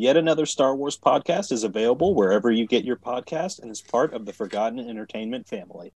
Yet 0.00 0.16
another 0.16 0.46
Star 0.46 0.74
Wars 0.74 0.98
podcast 0.98 1.52
is 1.52 1.62
available 1.62 2.14
wherever 2.14 2.50
you 2.50 2.66
get 2.66 2.86
your 2.86 2.96
podcast 2.96 3.60
and 3.60 3.70
is 3.70 3.82
part 3.82 4.14
of 4.14 4.24
the 4.24 4.32
Forgotten 4.32 4.78
Entertainment 4.78 5.46
family. 5.46 5.92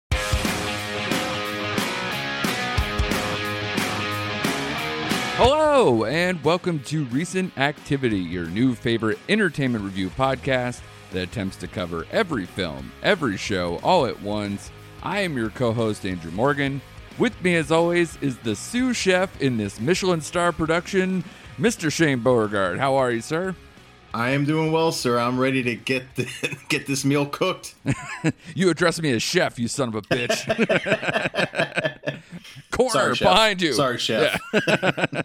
Hello, 5.37 6.07
and 6.07 6.43
welcome 6.43 6.80
to 6.84 7.05
Recent 7.05 7.59
Activity, 7.59 8.21
your 8.21 8.47
new 8.47 8.74
favorite 8.74 9.19
entertainment 9.29 9.84
review 9.84 10.09
podcast 10.09 10.80
that 11.10 11.24
attempts 11.24 11.57
to 11.57 11.69
cover 11.69 12.07
every 12.10 12.46
film, 12.46 12.91
every 13.02 13.37
show, 13.37 13.79
all 13.82 14.07
at 14.07 14.23
once. 14.23 14.71
I 15.02 15.21
am 15.21 15.37
your 15.37 15.51
co 15.51 15.74
host, 15.74 16.07
Andrew 16.07 16.30
Morgan. 16.30 16.80
With 17.19 17.38
me, 17.45 17.55
as 17.57 17.71
always, 17.71 18.16
is 18.23 18.38
the 18.38 18.57
sous 18.57 18.96
chef 18.96 19.43
in 19.43 19.59
this 19.59 19.79
Michelin 19.79 20.23
star 20.23 20.52
production, 20.52 21.23
Mr. 21.59 21.93
Shane 21.93 22.21
Beauregard. 22.21 22.79
How 22.79 22.95
are 22.95 23.12
you, 23.12 23.21
sir? 23.21 23.55
I 24.12 24.30
am 24.30 24.45
doing 24.45 24.73
well, 24.73 24.92
sir. 24.92 25.19
I'm 25.19 25.38
ready 25.38 25.62
to 25.62 25.77
get 25.77 26.16
the, 26.16 26.28
get 26.68 26.87
this 26.87 27.05
meal 27.05 27.27
cooked. 27.27 27.74
you 28.55 28.70
address 28.70 29.01
me 29.01 29.12
as 29.12 29.23
chef, 29.23 29.59
you 29.59 29.68
son 29.68 29.88
of 29.88 29.95
a 29.95 30.02
bitch. 30.02 30.46
Corner 32.70 33.15
Sorry, 33.15 33.32
behind 33.32 33.62
you. 33.62 33.73
Sorry, 33.73 33.98
chef. 33.98 34.40
Yeah. 34.52 35.23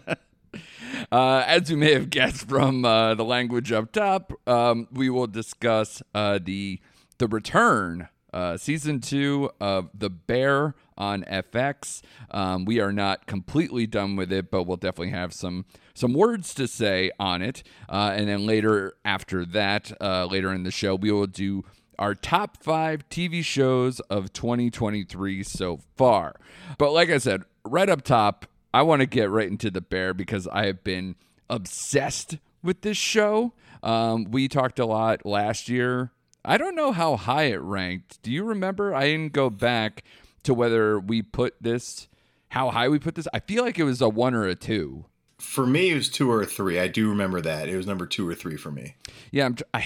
uh, 1.10 1.44
as 1.46 1.70
you 1.70 1.76
may 1.76 1.94
have 1.94 2.10
guessed 2.10 2.48
from 2.48 2.84
uh, 2.84 3.14
the 3.14 3.24
language 3.24 3.72
up 3.72 3.92
top, 3.92 4.32
um, 4.46 4.86
we 4.92 5.10
will 5.10 5.26
discuss 5.26 6.02
uh, 6.14 6.38
the 6.42 6.80
the 7.18 7.26
return 7.26 8.08
uh, 8.36 8.58
season 8.58 9.00
two 9.00 9.50
of 9.62 9.88
The 9.94 10.10
Bear 10.10 10.74
on 10.98 11.22
FX. 11.22 12.02
Um, 12.30 12.66
we 12.66 12.80
are 12.80 12.92
not 12.92 13.24
completely 13.24 13.86
done 13.86 14.14
with 14.14 14.30
it, 14.30 14.50
but 14.50 14.64
we'll 14.64 14.76
definitely 14.76 15.12
have 15.12 15.32
some 15.32 15.64
some 15.94 16.12
words 16.12 16.52
to 16.52 16.68
say 16.68 17.10
on 17.18 17.40
it. 17.40 17.62
Uh, 17.88 18.12
and 18.14 18.28
then 18.28 18.44
later, 18.44 18.92
after 19.06 19.46
that, 19.46 19.90
uh, 20.02 20.26
later 20.26 20.52
in 20.52 20.64
the 20.64 20.70
show, 20.70 20.94
we 20.94 21.10
will 21.10 21.26
do 21.26 21.64
our 21.98 22.14
top 22.14 22.62
five 22.62 23.08
TV 23.08 23.42
shows 23.42 24.00
of 24.00 24.30
2023 24.34 25.42
so 25.42 25.80
far. 25.96 26.36
But 26.76 26.92
like 26.92 27.08
I 27.08 27.16
said, 27.16 27.44
right 27.64 27.88
up 27.88 28.02
top, 28.02 28.44
I 28.74 28.82
want 28.82 29.00
to 29.00 29.06
get 29.06 29.30
right 29.30 29.48
into 29.48 29.70
The 29.70 29.80
Bear 29.80 30.12
because 30.12 30.46
I 30.48 30.66
have 30.66 30.84
been 30.84 31.16
obsessed 31.48 32.36
with 32.62 32.82
this 32.82 32.98
show. 32.98 33.54
Um, 33.82 34.30
we 34.30 34.46
talked 34.46 34.78
a 34.78 34.84
lot 34.84 35.24
last 35.24 35.70
year 35.70 36.10
I 36.46 36.58
don't 36.58 36.76
know 36.76 36.92
how 36.92 37.16
high 37.16 37.44
it 37.44 37.60
ranked. 37.60 38.22
Do 38.22 38.30
you 38.30 38.44
remember? 38.44 38.94
I 38.94 39.06
didn't 39.06 39.32
go 39.32 39.50
back 39.50 40.04
to 40.44 40.54
whether 40.54 41.00
we 41.00 41.20
put 41.20 41.56
this, 41.60 42.06
how 42.50 42.70
high 42.70 42.88
we 42.88 43.00
put 43.00 43.16
this. 43.16 43.26
I 43.34 43.40
feel 43.40 43.64
like 43.64 43.80
it 43.80 43.84
was 43.84 44.00
a 44.00 44.08
one 44.08 44.32
or 44.32 44.46
a 44.46 44.54
two. 44.54 45.06
For 45.38 45.66
me, 45.66 45.90
it 45.90 45.96
was 45.96 46.08
two 46.08 46.30
or 46.30 46.44
three. 46.46 46.78
I 46.78 46.86
do 46.86 47.10
remember 47.10 47.40
that. 47.40 47.68
It 47.68 47.76
was 47.76 47.86
number 47.86 48.06
two 48.06 48.26
or 48.26 48.34
three 48.34 48.56
for 48.56 48.70
me. 48.70 48.94
Yeah, 49.32 49.46
I'm. 49.46 49.56
I, 49.74 49.84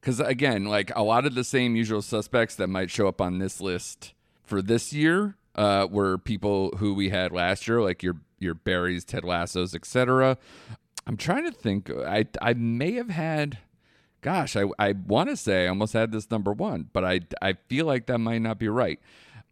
because 0.00 0.18
again, 0.20 0.64
like 0.64 0.90
a 0.96 1.02
lot 1.02 1.26
of 1.26 1.34
the 1.34 1.44
same 1.44 1.76
usual 1.76 2.00
suspects 2.00 2.54
that 2.56 2.68
might 2.68 2.90
show 2.90 3.06
up 3.06 3.20
on 3.20 3.38
this 3.38 3.60
list 3.60 4.14
for 4.42 4.62
this 4.62 4.92
year 4.92 5.36
uh, 5.54 5.86
were 5.90 6.16
people 6.16 6.70
who 6.78 6.94
we 6.94 7.10
had 7.10 7.32
last 7.32 7.68
year, 7.68 7.82
like 7.82 8.02
your 8.02 8.16
your 8.38 8.54
Barrys, 8.54 9.04
Ted 9.04 9.24
Lassos, 9.24 9.74
etc. 9.74 10.38
I'm 11.06 11.18
trying 11.18 11.44
to 11.44 11.52
think. 11.52 11.90
I 11.90 12.26
I 12.40 12.54
may 12.54 12.92
have 12.92 13.10
had 13.10 13.58
gosh, 14.20 14.56
I, 14.56 14.64
I 14.78 14.92
want 14.92 15.30
to 15.30 15.36
say 15.36 15.64
I 15.64 15.68
almost 15.68 15.92
had 15.92 16.12
this 16.12 16.30
number 16.30 16.52
one, 16.52 16.88
but 16.92 17.04
I, 17.04 17.20
I 17.40 17.54
feel 17.68 17.86
like 17.86 18.06
that 18.06 18.18
might 18.18 18.42
not 18.42 18.58
be 18.58 18.68
right. 18.68 19.00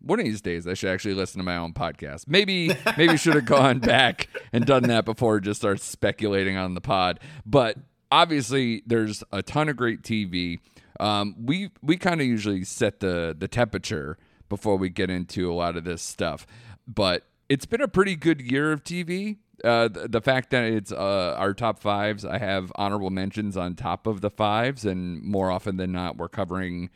One 0.00 0.20
of 0.20 0.26
these 0.26 0.40
days, 0.40 0.66
I 0.66 0.74
should 0.74 0.90
actually 0.90 1.14
listen 1.14 1.38
to 1.38 1.44
my 1.44 1.56
own 1.56 1.72
podcast. 1.72 2.28
Maybe, 2.28 2.76
maybe 2.96 3.16
should 3.16 3.34
have 3.34 3.46
gone 3.46 3.78
back 3.78 4.28
and 4.52 4.66
done 4.66 4.84
that 4.84 5.04
before 5.04 5.40
just 5.40 5.60
start 5.60 5.80
speculating 5.80 6.56
on 6.56 6.74
the 6.74 6.80
pod. 6.80 7.20
But 7.44 7.78
obviously, 8.10 8.82
there's 8.86 9.24
a 9.32 9.42
ton 9.42 9.68
of 9.68 9.76
great 9.76 10.02
TV. 10.02 10.60
Um, 11.00 11.34
we 11.44 11.70
we 11.82 11.96
kind 11.96 12.20
of 12.20 12.26
usually 12.26 12.64
set 12.64 13.00
the 13.00 13.34
the 13.38 13.48
temperature 13.48 14.16
before 14.48 14.76
we 14.76 14.88
get 14.88 15.10
into 15.10 15.50
a 15.50 15.54
lot 15.54 15.76
of 15.76 15.84
this 15.84 16.02
stuff, 16.02 16.46
but 16.86 17.24
it's 17.48 17.66
been 17.66 17.82
a 17.82 17.88
pretty 17.88 18.16
good 18.16 18.40
year 18.40 18.72
of 18.72 18.82
TV 18.82 19.36
uh, 19.66 19.88
the, 19.88 20.08
the, 20.08 20.20
fact 20.20 20.50
that 20.50 20.64
it's 20.64 20.92
uh, 20.92 21.34
our 21.36 21.52
top 21.52 21.78
fives, 21.78 22.24
I 22.24 22.38
have 22.38 22.72
honorable 22.76 23.10
mentions 23.10 23.56
on 23.56 23.74
top 23.74 24.06
of 24.06 24.20
the 24.20 24.30
fives, 24.30 24.84
and 24.84 25.22
more 25.22 25.50
often 25.50 25.76
than 25.76 25.92
not, 25.92 26.16
we're 26.16 26.28
covering 26.28 26.90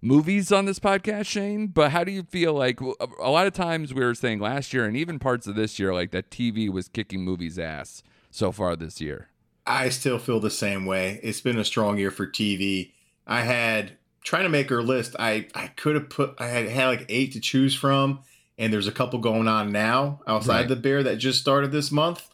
movies 0.00 0.50
on 0.50 0.64
this 0.64 0.78
podcast, 0.78 1.26
Shane. 1.26 1.66
But 1.66 1.92
how 1.92 2.04
do 2.04 2.12
you 2.12 2.22
feel 2.22 2.54
like 2.54 2.80
a 2.80 3.30
lot 3.30 3.46
of 3.46 3.52
times 3.52 3.92
we 3.92 4.04
were 4.04 4.14
saying 4.14 4.40
last 4.40 4.72
year 4.72 4.84
and 4.84 4.96
even 4.96 5.18
parts 5.18 5.46
of 5.46 5.54
this 5.54 5.78
year, 5.78 5.92
like 5.92 6.10
that 6.12 6.30
TV 6.30 6.70
was 6.70 6.88
kicking 6.88 7.22
movies' 7.22 7.58
ass 7.58 8.02
so 8.30 8.52
far 8.52 8.76
this 8.76 9.00
year? 9.00 9.28
I 9.66 9.88
still 9.88 10.18
feel 10.18 10.40
the 10.40 10.50
same 10.50 10.86
way. 10.86 11.20
It's 11.22 11.40
been 11.40 11.58
a 11.58 11.64
strong 11.64 11.98
year 11.98 12.10
for 12.10 12.26
TV. 12.26 12.92
I 13.26 13.42
had 13.42 13.92
trying 14.22 14.44
to 14.44 14.48
make 14.48 14.70
our 14.70 14.82
list. 14.82 15.16
I 15.18 15.48
I 15.54 15.68
could 15.68 15.96
have 15.96 16.08
put 16.08 16.34
I 16.38 16.46
had 16.46 16.68
had 16.68 16.86
like 16.86 17.06
eight 17.08 17.32
to 17.32 17.40
choose 17.40 17.74
from 17.74 18.20
and 18.58 18.72
there's 18.72 18.88
a 18.88 18.92
couple 18.92 19.18
going 19.18 19.48
on 19.48 19.72
now 19.72 20.20
outside 20.26 20.60
right. 20.60 20.68
the 20.68 20.76
bear 20.76 21.02
that 21.02 21.16
just 21.16 21.40
started 21.40 21.72
this 21.72 21.90
month 21.90 22.28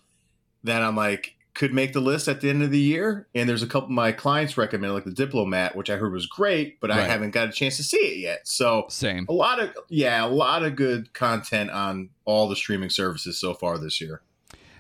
that 0.65 0.83
I'm 0.83 0.97
like 0.97 1.35
could 1.55 1.75
make 1.75 1.93
the 1.93 2.01
list 2.01 2.29
at 2.29 2.41
the 2.41 2.49
end 2.49 2.63
of 2.63 2.71
the 2.71 2.79
year. 2.79 3.27
And 3.35 3.49
there's 3.49 3.63
a 3.63 3.67
couple 3.67 3.91
my 3.91 4.13
clients 4.13 4.57
recommend, 4.57 4.95
like 4.95 5.05
the 5.05 5.13
Diplomat, 5.13 5.77
which 5.77 5.91
I 5.91 5.97
heard 5.97 6.13
was 6.13 6.27
great, 6.27 6.81
but 6.81 6.91
right. 6.91 7.01
I 7.01 7.07
haven't 7.07 7.33
got 7.33 7.49
a 7.49 7.53
chance 7.53 7.77
to 7.77 7.83
see 7.83 7.97
it 7.97 8.19
yet. 8.19 8.49
So 8.49 8.87
same, 8.89 9.27
a 9.29 9.33
lot 9.33 9.61
of 9.61 9.71
yeah, 9.89 10.25
a 10.25 10.29
lot 10.29 10.65
of 10.65 10.77
good 10.77 11.13
content 11.13 11.71
on 11.71 12.11
all 12.25 12.49
the 12.49 12.57
streaming 12.57 12.91
services 12.91 13.39
so 13.39 13.55
far 13.55 13.79
this 13.79 14.01
year. 14.01 14.23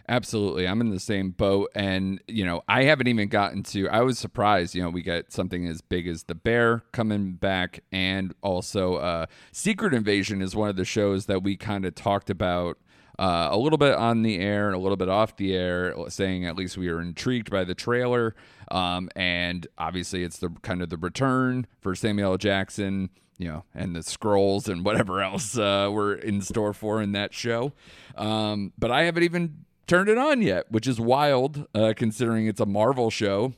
Absolutely. 0.08 0.66
I'm 0.66 0.80
in 0.80 0.90
the 0.90 1.00
same 1.00 1.30
boat. 1.30 1.70
And, 1.74 2.20
you 2.26 2.44
know, 2.44 2.62
I 2.68 2.84
haven't 2.84 3.06
even 3.06 3.28
gotten 3.28 3.62
to, 3.64 3.88
I 3.88 4.02
was 4.02 4.18
surprised, 4.18 4.74
you 4.74 4.82
know, 4.82 4.90
we 4.90 5.02
got 5.02 5.32
something 5.32 5.66
as 5.66 5.80
big 5.80 6.06
as 6.06 6.24
The 6.24 6.34
Bear 6.34 6.82
coming 6.92 7.32
back. 7.32 7.84
And 7.92 8.34
also, 8.42 8.96
uh, 8.96 9.26
Secret 9.52 9.94
Invasion 9.94 10.42
is 10.42 10.56
one 10.56 10.68
of 10.68 10.76
the 10.76 10.84
shows 10.84 11.26
that 11.26 11.42
we 11.42 11.56
kind 11.56 11.84
of 11.84 11.94
talked 11.94 12.30
about. 12.30 12.78
Uh, 13.18 13.48
a 13.52 13.58
little 13.58 13.76
bit 13.76 13.94
on 13.94 14.22
the 14.22 14.38
air 14.38 14.66
and 14.66 14.74
a 14.74 14.78
little 14.78 14.96
bit 14.96 15.08
off 15.08 15.36
the 15.36 15.54
air, 15.54 15.94
saying 16.08 16.46
at 16.46 16.56
least 16.56 16.78
we 16.78 16.88
are 16.88 17.00
intrigued 17.00 17.50
by 17.50 17.62
the 17.62 17.74
trailer. 17.74 18.34
Um, 18.70 19.10
and 19.14 19.66
obviously, 19.76 20.24
it's 20.24 20.38
the 20.38 20.48
kind 20.62 20.82
of 20.82 20.88
the 20.88 20.96
return 20.96 21.66
for 21.78 21.94
Samuel 21.94 22.32
L. 22.32 22.38
Jackson, 22.38 23.10
you 23.36 23.48
know, 23.48 23.64
and 23.74 23.94
the 23.94 24.02
scrolls 24.02 24.66
and 24.66 24.82
whatever 24.82 25.20
else 25.20 25.58
uh, 25.58 25.91
we're 25.92 26.14
in 26.14 26.41
store 26.41 26.72
for 26.72 27.02
in 27.02 27.12
that 27.12 27.34
show. 27.34 27.72
Um, 28.16 28.72
but 28.78 28.91
I 28.91 29.02
haven't 29.02 29.24
even 29.24 29.66
turned 29.87 30.09
it 30.09 30.19
on 30.19 30.43
yet, 30.43 30.70
which 30.70 30.87
is 30.87 31.00
wild 31.00 31.66
uh, 31.75 31.94
considering 31.97 32.47
it's 32.47 32.60
a 32.60 32.66
Marvel 32.66 33.10
show. 33.10 33.54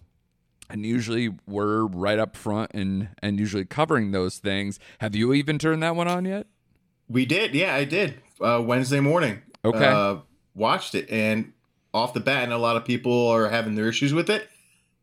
And 0.70 0.86
usually 0.86 1.30
we're 1.46 1.84
right 1.84 2.18
up 2.18 2.36
front 2.36 2.70
and 2.72 3.08
and 3.22 3.38
usually 3.38 3.66
covering 3.66 4.12
those 4.12 4.38
things. 4.38 4.78
Have 4.98 5.14
you 5.14 5.34
even 5.34 5.58
turned 5.58 5.82
that 5.82 5.94
one 5.94 6.08
on 6.08 6.24
yet? 6.24 6.46
We 7.08 7.26
did, 7.26 7.54
yeah, 7.54 7.74
I 7.74 7.84
did. 7.84 8.14
Uh, 8.40 8.62
Wednesday 8.64 9.00
morning. 9.00 9.42
Okay. 9.64 9.86
Uh, 9.86 10.16
watched 10.54 10.94
it, 10.94 11.10
and 11.10 11.52
off 11.92 12.14
the 12.14 12.20
bat, 12.20 12.44
and 12.44 12.52
a 12.52 12.58
lot 12.58 12.76
of 12.76 12.84
people 12.84 13.28
are 13.28 13.48
having 13.48 13.74
their 13.74 13.88
issues 13.88 14.12
with 14.12 14.30
it. 14.30 14.48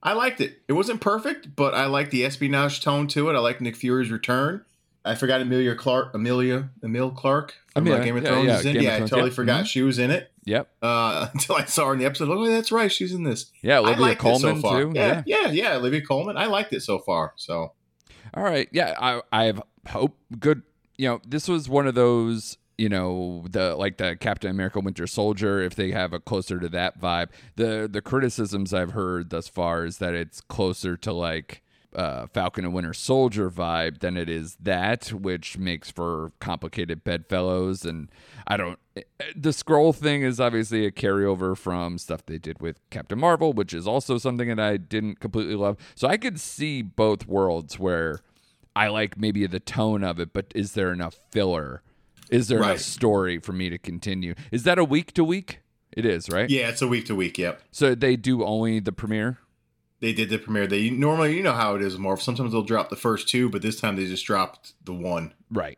I 0.03 0.13
liked 0.13 0.41
it. 0.41 0.61
It 0.67 0.73
wasn't 0.73 0.99
perfect, 0.99 1.55
but 1.55 1.75
I 1.75 1.85
liked 1.85 2.11
the 2.11 2.25
espionage 2.25 2.81
tone 2.81 3.07
to 3.09 3.29
it. 3.29 3.35
I 3.35 3.39
like 3.39 3.61
Nick 3.61 3.75
Fury's 3.75 4.09
return. 4.09 4.65
I 5.03 5.15
forgot 5.15 5.41
Amelia 5.41 5.75
Clark, 5.75 6.13
Amelia, 6.13 6.69
Emil 6.83 7.11
Clark 7.11 7.55
from 7.73 7.87
Amelia, 7.87 8.03
Game 8.03 8.17
of 8.17 8.23
Thrones 8.23 8.45
yeah, 8.45 8.51
yeah, 8.53 8.59
is 8.59 8.65
in. 8.65 8.83
yeah, 8.83 8.95
I 8.95 8.99
totally 8.99 9.23
yep. 9.25 9.33
forgot 9.33 9.57
mm-hmm. 9.57 9.65
she 9.65 9.81
was 9.81 9.97
in 9.97 10.11
it. 10.11 10.31
Yep. 10.45 10.69
Uh, 10.81 11.27
until 11.33 11.55
I 11.55 11.65
saw 11.65 11.87
her 11.87 11.93
in 11.93 11.99
the 11.99 12.05
episode. 12.05 12.29
Oh, 12.29 12.47
that's 12.47 12.71
right. 12.71 12.91
She's 12.91 13.13
in 13.13 13.23
this. 13.23 13.51
Yeah, 13.61 13.79
Olivia 13.79 14.15
Colman 14.15 14.61
so 14.61 14.69
too. 14.69 14.91
Yeah, 14.93 15.23
yeah, 15.25 15.45
yeah, 15.45 15.51
yeah, 15.51 15.75
Olivia 15.75 16.01
Colman. 16.01 16.37
I 16.37 16.45
liked 16.45 16.73
it 16.73 16.81
so 16.81 16.99
far. 16.99 17.33
So. 17.35 17.73
All 18.33 18.43
right. 18.43 18.69
Yeah, 18.71 18.95
I 18.99 19.21
I 19.31 19.45
have 19.45 19.61
hope. 19.89 20.17
Good. 20.39 20.61
You 20.97 21.09
know, 21.09 21.21
this 21.27 21.47
was 21.47 21.67
one 21.67 21.87
of 21.87 21.95
those. 21.95 22.57
You 22.77 22.89
know, 22.89 23.45
the 23.47 23.75
like 23.75 23.97
the 23.97 24.15
Captain 24.19 24.49
America 24.49 24.79
Winter 24.79 25.05
Soldier. 25.05 25.61
If 25.61 25.75
they 25.75 25.91
have 25.91 26.13
a 26.13 26.19
closer 26.19 26.59
to 26.59 26.69
that 26.69 26.99
vibe, 26.99 27.29
the 27.55 27.89
the 27.91 28.01
criticisms 28.01 28.73
I've 28.73 28.91
heard 28.91 29.29
thus 29.29 29.47
far 29.47 29.85
is 29.85 29.97
that 29.97 30.13
it's 30.13 30.41
closer 30.41 30.97
to 30.97 31.13
like 31.13 31.61
uh, 31.95 32.27
Falcon 32.27 32.65
and 32.65 32.73
Winter 32.73 32.93
Soldier 32.93 33.49
vibe 33.49 33.99
than 33.99 34.15
it 34.17 34.29
is 34.29 34.55
that, 34.61 35.09
which 35.09 35.57
makes 35.57 35.91
for 35.91 36.31
complicated 36.39 37.03
bedfellows. 37.03 37.83
And 37.85 38.09
I 38.47 38.57
don't. 38.57 38.79
The 39.35 39.53
scroll 39.53 39.93
thing 39.93 40.21
is 40.21 40.39
obviously 40.39 40.85
a 40.85 40.91
carryover 40.91 41.57
from 41.57 41.97
stuff 41.97 42.25
they 42.25 42.37
did 42.37 42.61
with 42.61 42.79
Captain 42.89 43.19
Marvel, 43.19 43.53
which 43.53 43.73
is 43.73 43.87
also 43.87 44.17
something 44.17 44.47
that 44.49 44.59
I 44.59 44.77
didn't 44.77 45.19
completely 45.19 45.55
love. 45.55 45.77
So 45.95 46.07
I 46.07 46.17
could 46.17 46.39
see 46.39 46.81
both 46.81 47.27
worlds 47.27 47.77
where 47.79 48.19
I 48.75 48.87
like 48.87 49.17
maybe 49.17 49.45
the 49.47 49.59
tone 49.59 50.03
of 50.03 50.19
it, 50.19 50.33
but 50.33 50.45
is 50.55 50.73
there 50.73 50.91
enough 50.93 51.15
filler? 51.31 51.81
Is 52.29 52.47
there 52.47 52.59
Right. 52.59 52.69
enough 52.71 52.79
story 52.81 53.37
for 53.39 53.51
me 53.51 53.69
to 53.69 53.77
continue? 53.77 54.33
Is 54.51 54.63
that 54.63 54.79
a 54.79 54.85
week 54.85 55.13
to 55.15 55.23
week? 55.23 55.59
It 55.91 56.05
is, 56.05 56.29
right? 56.29 56.49
Yeah, 56.49 56.69
it's 56.69 56.81
a 56.81 56.87
week 56.87 57.05
to 57.07 57.15
week. 57.15 57.37
Yep. 57.37 57.61
So 57.71 57.93
they 57.95 58.15
do 58.15 58.45
only 58.45 58.79
the 58.79 58.93
premiere? 58.93 59.39
They 60.01 60.11
did 60.13 60.29
the 60.29 60.37
premiere. 60.37 60.67
They 60.67 60.89
normally, 60.89 61.37
you 61.37 61.43
know 61.43 61.53
how 61.53 61.75
it 61.75 61.81
is, 61.81 61.97
Marv. 61.97 62.21
Sometimes 62.21 62.51
they'll 62.51 62.63
drop 62.63 62.89
the 62.89 62.95
first 62.95 63.29
two, 63.29 63.49
but 63.49 63.61
this 63.61 63.79
time 63.79 63.95
they 63.95 64.05
just 64.05 64.25
dropped 64.25 64.73
the 64.83 64.93
one. 64.93 65.33
Right. 65.49 65.77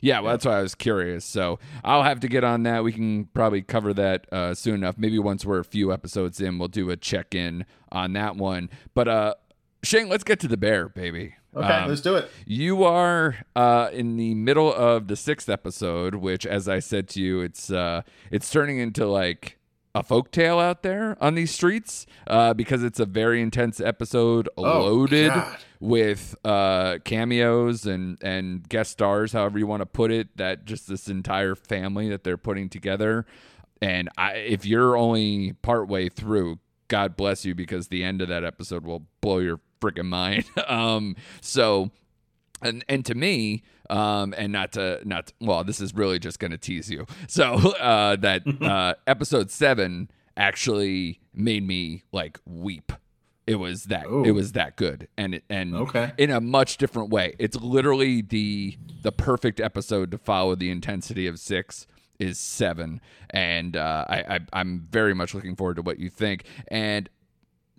Yeah, 0.00 0.20
well, 0.20 0.32
that's 0.32 0.44
why 0.44 0.58
I 0.58 0.62
was 0.62 0.74
curious. 0.74 1.24
So 1.24 1.58
I'll 1.82 2.02
have 2.04 2.20
to 2.20 2.28
get 2.28 2.44
on 2.44 2.62
that. 2.64 2.84
We 2.84 2.92
can 2.92 3.24
probably 3.26 3.62
cover 3.62 3.92
that 3.94 4.32
uh, 4.32 4.54
soon 4.54 4.76
enough. 4.76 4.96
Maybe 4.98 5.18
once 5.18 5.44
we're 5.44 5.58
a 5.58 5.64
few 5.64 5.92
episodes 5.92 6.40
in, 6.40 6.58
we'll 6.58 6.68
do 6.68 6.90
a 6.90 6.96
check 6.96 7.34
in 7.34 7.64
on 7.90 8.12
that 8.12 8.36
one. 8.36 8.70
But 8.94 9.08
uh, 9.08 9.34
Shane, 9.82 10.08
let's 10.08 10.22
get 10.24 10.38
to 10.40 10.48
the 10.48 10.56
bear, 10.56 10.88
baby. 10.88 11.34
Okay, 11.56 11.66
Um, 11.66 11.88
let's 11.88 12.02
do 12.02 12.14
it. 12.16 12.30
You 12.44 12.84
are 12.84 13.36
uh, 13.56 13.88
in 13.92 14.16
the 14.16 14.34
middle 14.34 14.72
of 14.72 15.08
the 15.08 15.16
sixth 15.16 15.48
episode, 15.48 16.16
which, 16.16 16.44
as 16.46 16.68
I 16.68 16.78
said 16.80 17.08
to 17.10 17.20
you, 17.22 17.40
it's 17.40 17.70
uh, 17.70 18.02
it's 18.30 18.50
turning 18.50 18.78
into 18.78 19.06
like 19.06 19.58
a 19.96 20.02
folktale 20.02 20.62
out 20.62 20.82
there 20.82 21.16
on 21.20 21.34
these 21.34 21.50
streets 21.50 22.06
uh, 22.26 22.52
because 22.54 22.82
it's 22.82 23.00
a 23.00 23.06
very 23.06 23.40
intense 23.40 23.80
episode, 23.80 24.48
loaded 24.56 25.30
Oh, 25.30 25.34
God. 25.34 25.58
with 25.80 26.34
uh, 26.44 26.98
cameos 27.04 27.86
and 27.86 28.18
and 28.22 28.68
guest 28.68 28.90
stars, 28.92 29.32
however 29.32 29.58
you 29.58 29.66
want 29.66 29.80
to 29.80 29.86
put 29.86 30.10
it. 30.12 30.36
That 30.36 30.64
just 30.66 30.88
this 30.88 31.08
entire 31.08 31.54
family 31.54 32.08
that 32.10 32.24
they're 32.24 32.36
putting 32.36 32.68
together, 32.68 33.24
and 33.80 34.08
I, 34.18 34.32
if 34.34 34.66
you're 34.66 34.96
only 34.96 35.52
part 35.54 35.88
way 35.88 36.08
through, 36.08 36.58
God 36.88 37.16
bless 37.16 37.44
you 37.44 37.54
because 37.54 37.88
the 37.88 38.04
end 38.04 38.20
of 38.20 38.28
that 38.28 38.44
episode 38.44 38.84
will 38.84 39.06
blow 39.20 39.38
your 39.38 39.60
freaking 39.80 40.06
mind. 40.06 40.44
um, 40.68 41.16
so 41.40 41.90
and 42.62 42.84
and 42.88 43.04
to 43.04 43.14
me 43.14 43.62
um 43.90 44.34
and 44.36 44.52
not 44.52 44.72
to 44.72 45.00
not 45.04 45.32
well 45.40 45.62
this 45.64 45.80
is 45.80 45.94
really 45.94 46.18
just 46.18 46.38
going 46.38 46.50
to 46.50 46.58
tease 46.58 46.90
you. 46.90 47.06
So 47.28 47.54
uh 47.54 48.16
that 48.16 48.42
uh 48.62 48.94
episode 49.06 49.50
7 49.50 50.10
actually 50.36 51.20
made 51.34 51.66
me 51.66 52.02
like 52.12 52.38
weep. 52.46 52.92
It 53.46 53.56
was 53.56 53.84
that 53.84 54.06
Ooh. 54.06 54.24
it 54.24 54.32
was 54.32 54.52
that 54.52 54.76
good. 54.76 55.08
And 55.16 55.34
it 55.36 55.44
and 55.48 55.74
Okay. 55.74 56.12
in 56.18 56.30
a 56.30 56.40
much 56.40 56.78
different 56.78 57.10
way. 57.10 57.34
It's 57.38 57.56
literally 57.56 58.22
the 58.22 58.76
the 59.02 59.12
perfect 59.12 59.60
episode 59.60 60.10
to 60.10 60.18
follow 60.18 60.54
the 60.54 60.70
intensity 60.70 61.26
of 61.26 61.38
6 61.38 61.86
is 62.18 62.38
7 62.38 63.00
and 63.30 63.76
uh 63.76 64.04
I, 64.08 64.16
I 64.36 64.40
I'm 64.54 64.86
very 64.90 65.14
much 65.14 65.34
looking 65.34 65.54
forward 65.54 65.76
to 65.76 65.82
what 65.82 65.98
you 65.98 66.08
think. 66.10 66.44
And 66.68 67.08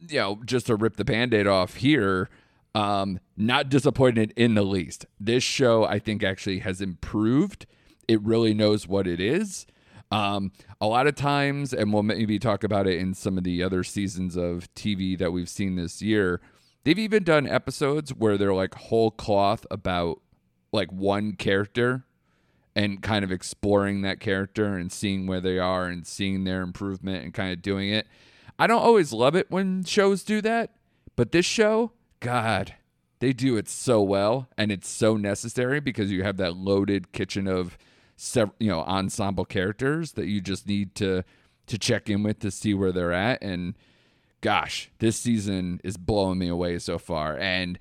you 0.08 0.20
know, 0.20 0.40
just 0.46 0.68
to 0.68 0.76
rip 0.76 0.96
the 0.98 1.04
band-aid 1.04 1.48
off 1.48 1.74
here, 1.76 2.30
um, 2.78 3.20
not 3.36 3.70
disappointed 3.70 4.32
in 4.36 4.54
the 4.54 4.62
least. 4.62 5.08
This 5.20 5.44
show, 5.44 5.84
I 5.86 5.98
think, 5.98 6.24
actually 6.24 6.60
has 6.60 6.80
improved. 6.80 7.66
It 8.08 8.22
really 8.22 8.54
knows 8.54 8.88
what 8.88 9.08
it 9.08 9.20
is. 9.20 9.66
Um, 10.12 10.52
a 10.80 10.86
lot 10.86 11.08
of 11.08 11.16
times, 11.16 11.74
and 11.74 11.92
we'll 11.92 12.04
maybe 12.04 12.38
talk 12.38 12.64
about 12.64 12.86
it 12.86 13.00
in 13.00 13.16
some 13.16 13.36
of 13.36 13.44
the 13.44 13.64
other 13.64 13.84
seasons 13.84 14.36
of 14.36 14.72
TV 14.76 15.18
that 15.18 15.32
we've 15.32 15.50
seen 15.50 15.76
this 15.76 16.04
year, 16.04 16.40
they've 16.84 17.00
even 17.00 17.24
done 17.24 17.48
episodes 17.48 18.14
where 18.14 18.38
they're 18.38 18.54
like 18.54 18.76
whole 18.76 19.10
cloth 19.10 19.66
about 19.72 20.22
like 20.72 20.92
one 20.92 21.34
character 21.34 22.06
and 22.76 23.02
kind 23.02 23.26
of 23.26 23.32
exploring 23.32 24.04
that 24.04 24.20
character 24.20 24.78
and 24.78 24.92
seeing 24.92 25.26
where 25.26 25.42
they 25.42 25.58
are 25.58 25.88
and 25.88 26.06
seeing 26.06 26.44
their 26.44 26.62
improvement 26.62 27.24
and 27.24 27.34
kind 27.34 27.52
of 27.52 27.64
doing 27.64 27.90
it. 27.90 28.06
I 28.60 28.68
don't 28.68 28.84
always 28.84 29.12
love 29.12 29.36
it 29.36 29.50
when 29.50 29.84
shows 29.84 30.24
do 30.24 30.42
that, 30.42 30.76
but 31.16 31.32
this 31.32 31.46
show, 31.46 31.92
God, 32.19 32.75
they 33.19 33.34
do 33.34 33.58
it 33.58 33.68
so 33.68 34.02
well 34.02 34.48
and 34.58 34.72
it's 34.72 34.90
so 34.90 35.18
necessary 35.18 35.80
because 35.80 36.12
you 36.12 36.24
have 36.24 36.38
that 36.38 36.56
loaded 36.56 37.12
kitchen 37.12 37.48
of 37.48 37.78
sev- 38.16 38.52
you 38.60 38.69
know 38.69 38.81
ensemble 38.81 39.46
characters 39.46 40.14
that 40.14 40.28
you 40.28 40.42
just 40.42 40.68
need 40.68 40.96
to 40.96 41.24
to 41.68 41.78
check 41.78 42.10
in 42.10 42.24
with 42.24 42.40
to 42.40 42.52
see 42.52 42.74
where 42.74 42.92
they're 42.92 43.14
at 43.14 43.42
and 43.42 43.75
gosh, 44.42 44.92
this 45.00 45.18
season 45.18 45.81
is 45.84 45.98
blowing 45.98 46.38
me 46.38 46.48
away 46.48 46.80
so 46.80 46.98
far 46.98 47.38
and 47.38 47.80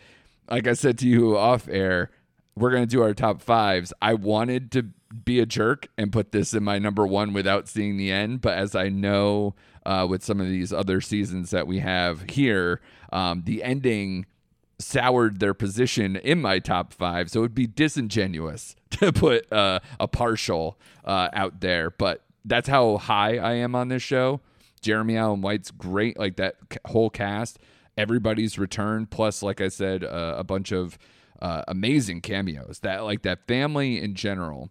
like 0.50 0.66
I 0.66 0.74
said 0.74 0.98
to 0.98 1.08
you 1.08 1.36
off 1.36 1.68
air, 1.68 2.10
we're 2.54 2.70
going 2.70 2.84
to 2.84 2.86
do 2.86 3.02
our 3.02 3.14
top 3.14 3.42
fives. 3.42 3.92
I 4.00 4.14
wanted 4.14 4.70
to 4.72 4.86
be 5.24 5.40
a 5.40 5.46
jerk 5.46 5.88
and 5.96 6.12
put 6.12 6.32
this 6.32 6.54
in 6.54 6.64
my 6.64 6.78
number 6.78 7.06
one 7.06 7.32
without 7.32 7.68
seeing 7.68 7.96
the 7.96 8.10
end, 8.10 8.40
but 8.40 8.56
as 8.56 8.74
I 8.74 8.88
know 8.88 9.54
uh, 9.84 10.06
with 10.08 10.24
some 10.24 10.40
of 10.40 10.46
these 10.46 10.72
other 10.72 11.00
seasons 11.00 11.50
that 11.50 11.66
we 11.66 11.78
have 11.78 12.24
here, 12.30 12.80
um, 13.12 13.42
the 13.44 13.62
ending 13.62 14.26
soured 14.78 15.40
their 15.40 15.54
position 15.54 16.16
in 16.16 16.40
my 16.40 16.58
top 16.58 16.92
five. 16.92 17.30
So 17.30 17.40
it 17.40 17.42
would 17.42 17.54
be 17.54 17.66
disingenuous 17.66 18.76
to 18.90 19.12
put 19.12 19.50
uh, 19.52 19.80
a 19.98 20.08
partial 20.08 20.78
uh, 21.04 21.28
out 21.32 21.60
there, 21.60 21.90
but 21.90 22.22
that's 22.44 22.68
how 22.68 22.96
high 22.98 23.38
I 23.38 23.54
am 23.54 23.74
on 23.74 23.88
this 23.88 24.02
show. 24.02 24.40
Jeremy 24.80 25.16
Allen 25.16 25.40
White's 25.40 25.70
great, 25.70 26.18
like 26.18 26.36
that 26.36 26.56
whole 26.86 27.10
cast. 27.10 27.58
Everybody's 27.96 28.58
return, 28.58 29.06
plus, 29.06 29.42
like 29.42 29.60
I 29.60 29.68
said, 29.68 30.04
uh, 30.04 30.34
a 30.36 30.44
bunch 30.44 30.70
of 30.70 30.98
uh, 31.40 31.62
amazing 31.66 32.20
cameos. 32.20 32.80
That 32.80 33.04
like 33.04 33.22
that 33.22 33.46
family 33.46 34.00
in 34.00 34.14
general. 34.14 34.70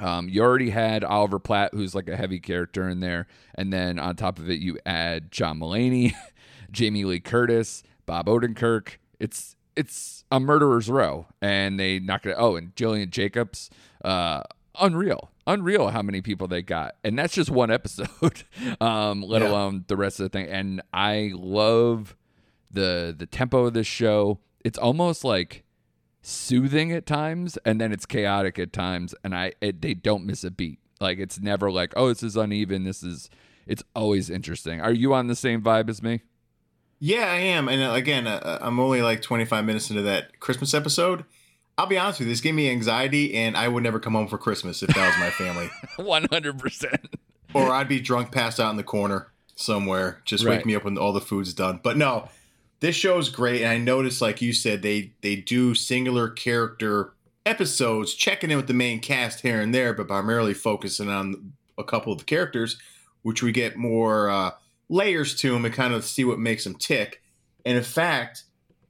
Um, 0.00 0.28
you 0.28 0.42
already 0.42 0.70
had 0.70 1.04
Oliver 1.04 1.38
Platt, 1.38 1.74
who's 1.74 1.94
like 1.94 2.08
a 2.08 2.16
heavy 2.16 2.40
character 2.40 2.88
in 2.88 3.00
there, 3.00 3.26
and 3.54 3.72
then 3.72 3.98
on 3.98 4.16
top 4.16 4.38
of 4.38 4.48
it, 4.50 4.58
you 4.60 4.78
add 4.86 5.30
John 5.30 5.60
Mulaney, 5.60 6.14
Jamie 6.70 7.04
Lee 7.04 7.20
Curtis, 7.20 7.82
Bob 8.06 8.26
Odenkirk. 8.26 8.96
It's 9.18 9.56
it's 9.76 10.24
a 10.32 10.40
murderer's 10.40 10.88
row, 10.88 11.26
and 11.42 11.78
they 11.78 11.98
knock 11.98 12.24
it. 12.26 12.34
Oh, 12.38 12.56
and 12.56 12.74
Gillian 12.76 13.10
Jacobs. 13.10 13.70
Uh, 14.04 14.42
unreal, 14.80 15.30
unreal 15.46 15.88
how 15.88 16.00
many 16.02 16.22
people 16.22 16.48
they 16.48 16.62
got, 16.62 16.96
and 17.04 17.18
that's 17.18 17.34
just 17.34 17.50
one 17.50 17.70
episode. 17.78 18.44
um, 18.80 19.22
let 19.22 19.42
Yeah. 19.42 19.48
alone 19.48 19.84
the 19.88 19.96
rest 19.96 20.18
of 20.20 20.24
the 20.24 20.28
thing. 20.30 20.48
And 20.48 20.80
I 20.92 21.32
love 21.34 22.16
the 22.70 23.14
the 23.16 23.26
tempo 23.26 23.66
of 23.66 23.74
this 23.74 23.86
show. 23.86 24.38
It's 24.64 24.78
almost 24.78 25.24
like 25.24 25.64
soothing 26.22 26.92
at 26.92 27.06
times 27.06 27.56
and 27.64 27.80
then 27.80 27.92
it's 27.92 28.04
chaotic 28.06 28.58
at 28.58 28.72
times 28.72 29.14
and 29.24 29.34
i 29.34 29.52
it, 29.60 29.80
they 29.80 29.94
don't 29.94 30.24
miss 30.24 30.44
a 30.44 30.50
beat 30.50 30.78
like 31.00 31.18
it's 31.18 31.40
never 31.40 31.70
like 31.70 31.92
oh 31.96 32.08
this 32.08 32.22
is 32.22 32.36
uneven 32.36 32.84
this 32.84 33.02
is 33.02 33.30
it's 33.66 33.82
always 33.94 34.28
interesting 34.28 34.80
are 34.80 34.92
you 34.92 35.14
on 35.14 35.28
the 35.28 35.34
same 35.36 35.62
vibe 35.62 35.88
as 35.88 36.02
me 36.02 36.20
Yeah, 37.02 37.24
I 37.24 37.36
am. 37.38 37.66
And 37.70 37.82
uh, 37.82 37.92
again, 37.94 38.26
uh, 38.26 38.58
I'm 38.60 38.78
only 38.78 39.00
like 39.00 39.22
25 39.22 39.64
minutes 39.64 39.88
into 39.88 40.02
that 40.02 40.38
Christmas 40.38 40.74
episode. 40.74 41.24
I'll 41.78 41.86
be 41.86 41.96
honest 41.96 42.18
with 42.20 42.28
you, 42.28 42.32
this 42.34 42.42
gave 42.42 42.54
me 42.54 42.68
anxiety, 42.70 43.32
and 43.34 43.56
I 43.56 43.68
would 43.68 43.82
never 43.82 43.98
come 43.98 44.12
home 44.12 44.28
for 44.28 44.36
Christmas 44.36 44.82
if 44.82 44.90
that 44.94 45.06
was 45.06 45.18
my 45.18 45.30
family. 45.30 45.70
100% 45.98 47.06
or 47.54 47.70
I'd 47.70 47.88
be 47.88 48.00
drunk, 48.00 48.32
passed 48.32 48.60
out 48.60 48.70
in 48.70 48.76
the 48.76 48.82
corner 48.82 49.28
somewhere. 49.56 50.20
Just 50.26 50.44
Right. 50.44 50.58
wake 50.58 50.66
me 50.66 50.74
up 50.74 50.84
when 50.84 50.98
all 50.98 51.14
the 51.14 51.22
food's 51.22 51.54
done. 51.54 51.80
But 51.82 51.96
no, 51.96 52.28
this 52.80 52.96
show 52.96 53.18
is 53.18 53.28
great, 53.28 53.62
and 53.62 53.70
I 53.70 53.78
noticed, 53.78 54.20
like 54.20 54.42
you 54.42 54.52
said, 54.52 54.82
they 54.82 55.12
they 55.20 55.36
do 55.36 55.74
singular 55.74 56.28
character 56.28 57.12
episodes, 57.46 58.14
checking 58.14 58.50
in 58.50 58.56
with 58.56 58.66
the 58.66 58.74
main 58.74 59.00
cast 59.00 59.40
here 59.40 59.60
and 59.60 59.74
there, 59.74 59.92
but 59.92 60.08
primarily 60.08 60.54
focusing 60.54 61.08
on 61.08 61.52
a 61.78 61.84
couple 61.84 62.12
of 62.12 62.18
the 62.18 62.24
characters, 62.24 62.78
which 63.22 63.42
we 63.42 63.52
get 63.52 63.76
more 63.76 64.28
uh, 64.28 64.50
layers 64.88 65.34
to 65.36 65.52
them 65.52 65.64
and 65.64 65.74
kind 65.74 65.94
of 65.94 66.04
see 66.04 66.24
what 66.24 66.38
makes 66.38 66.64
them 66.64 66.74
tick. 66.74 67.22
And 67.64 67.76
in 67.76 67.84
fact, 67.84 68.44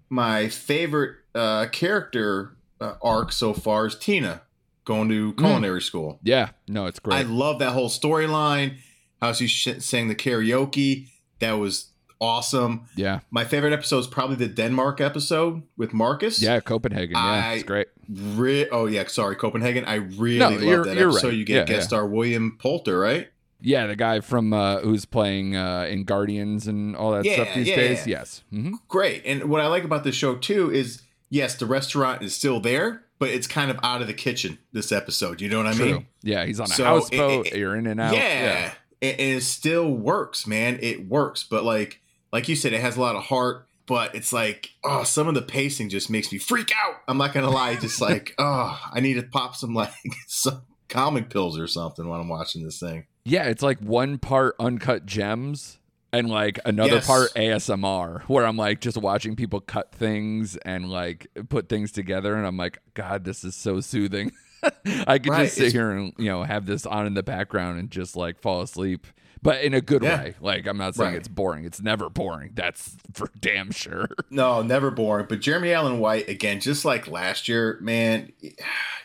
my 0.08 0.48
favorite 0.48 1.16
uh, 1.34 1.66
character 1.66 2.56
uh, 2.80 2.94
arc 3.02 3.32
so 3.32 3.52
far 3.52 3.86
is 3.86 3.96
Tina 3.96 4.42
going 4.84 5.08
to 5.08 5.32
culinary 5.34 5.82
school. 5.82 6.18
yeah 6.22 6.50
no 6.66 6.86
it's 6.86 6.98
great. 6.98 7.16
I 7.16 7.22
love 7.22 7.58
that 7.60 7.70
whole 7.72 7.90
storyline. 7.90 8.78
How 9.20 9.32
she 9.32 9.46
sh- 9.46 9.78
sang 9.78 10.08
the 10.08 10.14
karaoke. 10.14 11.08
That 11.40 11.52
was 11.52 11.89
awesome. 12.20 12.86
yeah 12.96 13.20
My 13.30 13.44
favorite 13.44 13.72
episode 13.72 13.98
is 13.98 14.06
probably 14.06 14.36
the 14.36 14.48
Denmark 14.48 15.00
episode 15.00 15.62
with 15.76 15.92
Marcus. 15.92 16.40
yeah 16.42 16.60
copenhagen 16.60 17.16
yeah 17.16 17.52
it's 17.52 17.64
great 17.64 17.88
Re- 18.12 18.68
oh 18.70 18.86
yeah, 18.86 19.04
sorry, 19.06 19.36
Copenhagen. 19.36 19.84
I 19.84 19.94
really 19.94 20.38
No, 20.40 20.48
love 20.76 20.84
that 20.86 20.98
episode. 20.98 21.28
right. 21.28 21.34
You 21.34 21.44
get 21.44 21.54
Yeah, 21.54 21.64
guest 21.64 21.80
yeah. 21.82 21.86
star 21.86 22.06
William 22.08 22.56
Poulter, 22.58 22.98
right? 22.98 23.28
yeah 23.62 23.86
the 23.86 23.94
guy 23.94 24.20
from 24.20 24.52
uh 24.52 24.80
who's 24.80 25.04
playing 25.04 25.54
uh 25.54 25.86
in 25.88 26.02
guardians 26.04 26.66
and 26.66 26.96
all 26.96 27.10
that 27.12 27.24
Yeah, 27.26 27.34
stuff 27.34 27.48
these 27.54 27.68
yeah, 27.68 27.76
days 27.76 28.06
yeah. 28.06 28.18
yes 28.18 28.42
hmm 28.50 28.74
Great. 28.88 29.22
And 29.26 29.44
what 29.44 29.60
I 29.60 29.66
like 29.68 29.84
about 29.84 30.02
this 30.02 30.14
show 30.16 30.34
too 30.36 30.72
is 30.72 31.02
yes, 31.28 31.54
the 31.56 31.66
restaurant 31.66 32.22
is 32.22 32.34
still 32.34 32.58
there, 32.58 33.04
but 33.20 33.28
it's 33.28 33.46
kind 33.46 33.70
of 33.70 33.78
out 33.84 34.00
of 34.00 34.06
the 34.08 34.14
kitchen 34.14 34.58
this 34.72 34.90
episode. 34.90 35.40
You 35.40 35.48
know 35.50 35.58
what 35.58 35.66
I 35.68 35.74
true 35.74 35.86
mean? 35.92 36.06
yeah 36.22 36.44
he's 36.46 36.58
on 36.58 36.66
a 36.66 36.74
So, 36.74 36.84
houseboat 36.84 37.46
it- 37.46 37.52
it- 37.52 37.58
you're 37.58 37.76
in 37.76 37.86
and 37.86 38.00
out 38.00 38.14
yeah, 38.14 38.72
And, 39.02 39.20
and 39.20 39.36
it 39.38 39.42
still 39.44 39.88
works, 39.92 40.46
man. 40.48 40.78
It 40.82 41.06
works, 41.08 41.44
but 41.44 41.62
like 41.62 42.00
like 42.32 42.48
you 42.48 42.56
said, 42.56 42.72
it 42.72 42.80
has 42.80 42.96
a 42.96 43.00
lot 43.00 43.16
of 43.16 43.24
heart. 43.24 43.66
but 43.86 44.14
it's 44.14 44.32
like, 44.32 44.70
oh, 44.84 45.02
some 45.02 45.26
of 45.26 45.34
the 45.34 45.42
pacing 45.42 45.88
just 45.88 46.10
makes 46.10 46.30
me 46.30 46.38
freak 46.38 46.70
out. 46.86 46.96
I'm 47.08 47.18
not 47.18 47.32
gonna 47.34 47.50
lie, 47.50 47.74
just 47.76 48.00
like, 48.08 48.34
oh, 48.38 48.80
I 48.92 49.00
need 49.00 49.14
to 49.14 49.22
pop 49.24 49.56
some 49.56 49.74
like 49.74 49.90
some 50.28 50.62
comic 50.88 51.28
pills 51.30 51.58
or 51.58 51.66
something 51.66 52.08
when 52.08 52.20
I'm 52.20 52.28
watching 52.28 52.62
this 52.64 52.78
thing. 52.78 53.06
Yeah, 53.24 53.44
it's 53.44 53.62
like 53.62 53.80
one 53.80 54.18
part 54.18 54.54
uncut 54.60 55.06
gems 55.06 55.78
and 56.12 56.28
like 56.28 56.58
another 56.64 56.94
Yes. 56.96 57.06
part 57.06 57.32
ASMR 57.34 58.22
where 58.22 58.44
I'm 58.46 58.56
like 58.56 58.80
just 58.80 58.96
watching 58.96 59.36
people 59.36 59.60
cut 59.60 59.92
things 59.92 60.56
and 60.58 60.90
like 60.90 61.26
put 61.48 61.68
things 61.68 61.92
together 61.92 62.34
and 62.34 62.46
I'm 62.46 62.56
like, 62.56 62.78
God, 62.94 63.24
this 63.24 63.44
is 63.44 63.54
so 63.54 63.80
soothing. 63.80 64.32
I 65.06 65.18
could 65.18 65.30
Right, 65.30 65.44
just 65.44 65.54
sit 65.56 65.62
it's- 65.68 65.72
here 65.72 65.90
and 65.90 66.12
you 66.18 66.26
know 66.26 66.42
have 66.44 66.66
this 66.66 66.86
on 66.86 67.06
in 67.06 67.14
the 67.14 67.22
background 67.22 67.78
and 67.78 67.90
just 67.90 68.14
like 68.16 68.40
fall 68.40 68.62
asleep. 68.62 69.06
But 69.42 69.62
in 69.62 69.72
a 69.74 69.80
good 69.80 70.02
Yeah. 70.02 70.22
way. 70.22 70.34
Like 70.40 70.66
I'm 70.66 70.76
not 70.76 70.94
saying 70.94 71.10
Right. 71.12 71.16
it's 71.18 71.28
boring. 71.28 71.64
It's 71.64 71.80
never 71.80 72.10
boring. 72.10 72.50
That's 72.54 72.96
for 73.14 73.30
damn 73.40 73.70
sure. 73.70 74.08
No, 74.30 74.60
never 74.62 74.90
boring. 74.90 75.26
But 75.28 75.40
Jeremy 75.40 75.72
Allen 75.72 75.98
White, 75.98 76.28
again, 76.28 76.60
just 76.60 76.84
like 76.84 77.08
last 77.08 77.48
year, 77.48 77.78
man, 77.80 78.32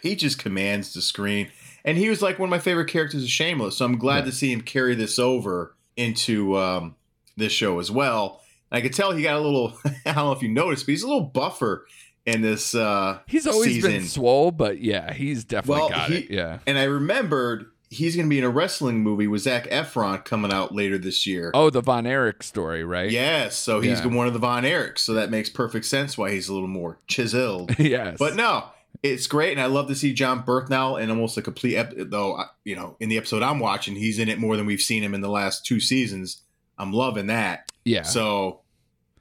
he 0.01 0.15
just 0.15 0.37
commands 0.37 0.93
the 0.93 1.01
screen. 1.01 1.49
And 1.85 1.97
he 1.97 2.09
was 2.09 2.21
like 2.21 2.39
one 2.39 2.47
of 2.47 2.51
my 2.51 2.59
favorite 2.59 2.89
characters 2.89 3.23
of 3.23 3.29
Shameless. 3.29 3.77
So 3.77 3.85
I'm 3.85 3.97
glad 3.97 4.25
to 4.25 4.31
see 4.31 4.51
him 4.51 4.61
carry 4.61 4.95
this 4.95 5.19
over 5.19 5.75
into 5.95 6.57
um, 6.57 6.95
this 7.37 7.51
show 7.53 7.79
as 7.79 7.89
well. 7.91 8.41
I 8.71 8.81
could 8.81 8.93
tell 8.93 9.11
he 9.13 9.21
got 9.23 9.35
a 9.37 9.39
little, 9.39 9.77
I 9.85 10.11
don't 10.13 10.15
know 10.25 10.31
if 10.33 10.41
you 10.41 10.49
noticed, 10.49 10.85
but 10.85 10.91
he's 10.91 11.03
a 11.03 11.07
little 11.07 11.21
buffer 11.23 11.85
in 12.25 12.41
this. 12.41 12.73
Uh, 12.73 13.19
He's 13.27 13.45
always 13.47 13.81
been 13.83 13.91
season. 14.01 14.07
swole, 14.07 14.49
but 14.51 14.79
yeah, 14.81 15.13
he's 15.13 15.45
definitely 15.45 15.79
Well, 15.81 15.89
got 15.89 16.09
he- 16.09 16.17
it. 16.17 16.31
Yeah. 16.31 16.57
And 16.65 16.77
I 16.79 16.85
remembered 16.85 17.67
he's 17.95 18.15
going 18.15 18.25
to 18.27 18.29
be 18.29 18.37
in 18.37 18.43
a 18.43 18.49
wrestling 18.49 19.01
movie 19.01 19.27
with 19.27 19.41
Zac 19.41 19.65
Efron 19.69 20.23
coming 20.25 20.51
out 20.53 20.73
later 20.73 20.97
this 20.97 21.25
year. 21.25 21.51
Oh, 21.53 21.69
the 21.69 21.81
Von 21.81 22.05
Erich 22.05 22.43
story, 22.43 22.83
right? 22.83 23.09
Yes, 23.09 23.55
so 23.55 23.79
he's 23.81 23.99
Yeah. 24.01 24.07
one 24.07 24.27
of 24.27 24.33
the 24.33 24.39
Von 24.39 24.63
Erichs, 24.63 24.99
so 24.99 25.13
that 25.13 25.29
makes 25.31 25.49
perfect 25.49 25.85
sense 25.85 26.17
why 26.17 26.31
he's 26.31 26.49
a 26.49 26.53
little 26.53 26.67
more 26.67 26.99
chiseled. 27.07 27.77
yes. 27.79 28.17
But 28.19 28.35
no, 28.35 28.65
it's 29.03 29.27
great, 29.27 29.51
and 29.53 29.61
I 29.61 29.65
love 29.67 29.87
to 29.87 29.95
see 29.95 30.13
Jon 30.13 30.43
Bernthal 30.43 31.01
in 31.01 31.09
almost 31.09 31.37
a 31.37 31.41
complete. 31.41 31.75
Ep- 31.75 31.93
though 31.97 32.41
you 32.63 32.75
know, 32.75 32.95
in 32.99 33.09
the 33.09 33.17
episode 33.17 33.43
I'm 33.43 33.59
watching, 33.59 33.95
he's 33.95 34.19
in 34.19 34.29
it 34.29 34.39
more 34.39 34.57
than 34.57 34.65
we've 34.65 34.81
seen 34.81 35.03
him 35.03 35.13
in 35.13 35.21
the 35.21 35.29
last 35.29 35.65
two 35.65 35.79
seasons. 35.79 36.41
I'm 36.77 36.91
loving 36.91 37.27
that. 37.27 37.71
yeah. 37.85 38.01
So, 38.03 38.61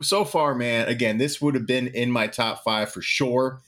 so 0.02 0.24
far, 0.24 0.54
man. 0.54 0.88
Again, 0.88 1.18
this 1.18 1.40
would 1.40 1.54
have 1.54 1.66
been 1.66 1.86
in 1.88 2.10
my 2.10 2.26
top 2.26 2.64
five 2.64 2.90
for 2.90 3.00
sure 3.02 3.60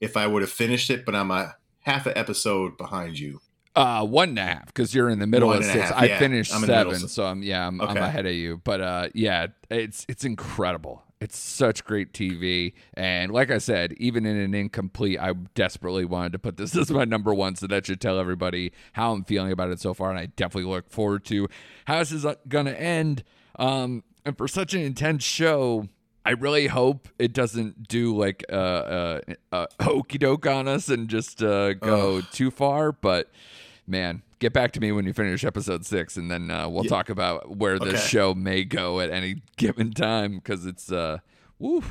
if 0.00 0.16
I 0.16 0.26
would 0.26 0.42
have 0.42 0.50
finished 0.50 0.90
it. 0.90 1.04
But 1.04 1.14
I'm 1.14 1.30
a 1.30 1.54
half 1.80 2.06
an 2.06 2.14
episode 2.16 2.76
behind 2.76 3.18
you. 3.18 3.40
Uh, 3.78 4.04
one 4.04 4.30
and 4.30 4.38
a 4.38 4.42
half 4.42 4.66
because 4.66 4.92
you're 4.92 5.08
in 5.08 5.20
the 5.20 5.26
middle 5.26 5.48
One 5.48 5.58
of 5.58 5.64
six. 5.64 5.90
half, 5.90 5.92
I 6.02 6.06
yeah. 6.06 6.18
finished 6.18 6.52
I'm 6.52 6.62
seven, 6.62 6.96
so- 7.08 7.24
I'm 7.24 7.44
yeah, 7.44 7.64
I'm, 7.64 7.80
I'm 7.80 7.96
ahead 7.96 8.26
of 8.26 8.32
you. 8.32 8.60
But 8.64 8.80
uh, 8.80 9.08
yeah, 9.14 9.46
it's 9.70 10.04
it's 10.08 10.24
incredible. 10.24 11.04
It's 11.20 11.38
such 11.38 11.84
great 11.84 12.12
TV, 12.12 12.72
and 12.94 13.30
like 13.32 13.50
I 13.52 13.58
said, 13.58 13.92
even 13.98 14.26
in 14.26 14.36
an 14.36 14.52
incomplete, 14.54 15.18
I 15.20 15.32
desperately 15.54 16.04
wanted 16.04 16.32
to 16.32 16.38
put 16.40 16.56
this 16.56 16.76
as 16.82 16.90
my 16.90 17.04
number 17.04 17.32
one, 17.32 17.54
so 17.54 17.66
that 17.68 17.86
should 17.86 18.00
tell 18.00 18.18
everybody 18.18 18.72
how 18.94 19.12
I'm 19.12 19.22
feeling 19.24 19.52
about 19.52 19.70
it 19.70 19.78
so 19.80 19.94
far, 19.94 20.10
and 20.10 20.18
I 20.18 20.26
definitely 20.26 20.70
look 20.70 20.90
forward 20.90 21.24
to 21.26 21.48
how 21.86 22.00
this 22.00 22.10
is 22.10 22.26
uh, 22.26 22.34
gonna 22.48 22.72
end. 22.72 23.22
Um, 23.60 24.02
and 24.24 24.36
for 24.36 24.48
such 24.48 24.74
an 24.74 24.80
intense 24.80 25.22
show. 25.22 25.88
I 26.26 26.32
really 26.32 26.66
hope 26.66 27.08
it 27.18 27.32
doesn't 27.32 27.88
do 27.88 28.14
like 28.14 28.44
uh, 28.52 28.54
uh, 28.54 29.20
uh, 29.50 29.66
hokey 29.80 30.18
doke 30.18 30.46
on 30.46 30.68
us 30.68 30.90
and 30.90 31.08
just 31.08 31.42
uh, 31.42 31.72
go 31.72 32.18
Ugh. 32.18 32.24
too 32.32 32.50
far. 32.50 32.92
But 32.92 33.30
man, 33.88 34.22
get 34.38 34.52
back 34.52 34.72
to 34.72 34.80
me 34.80 34.92
when 34.92 35.04
you 35.06 35.12
finish 35.12 35.44
episode 35.44 35.84
six, 35.86 36.16
and 36.16 36.30
then 36.30 36.50
uh, 36.50 36.68
we'll 36.68 36.84
Yeah. 36.84 36.90
talk 36.90 37.08
about 37.10 37.56
where 37.56 37.78
this 37.78 37.94
Okay. 37.94 38.06
show 38.08 38.34
may 38.34 38.64
go 38.64 39.00
at 39.00 39.10
any 39.10 39.42
given 39.56 39.92
time 39.92 40.36
because 40.36 40.66
it's 40.66 40.92
uh, 40.92 41.18
woo, 41.58 41.82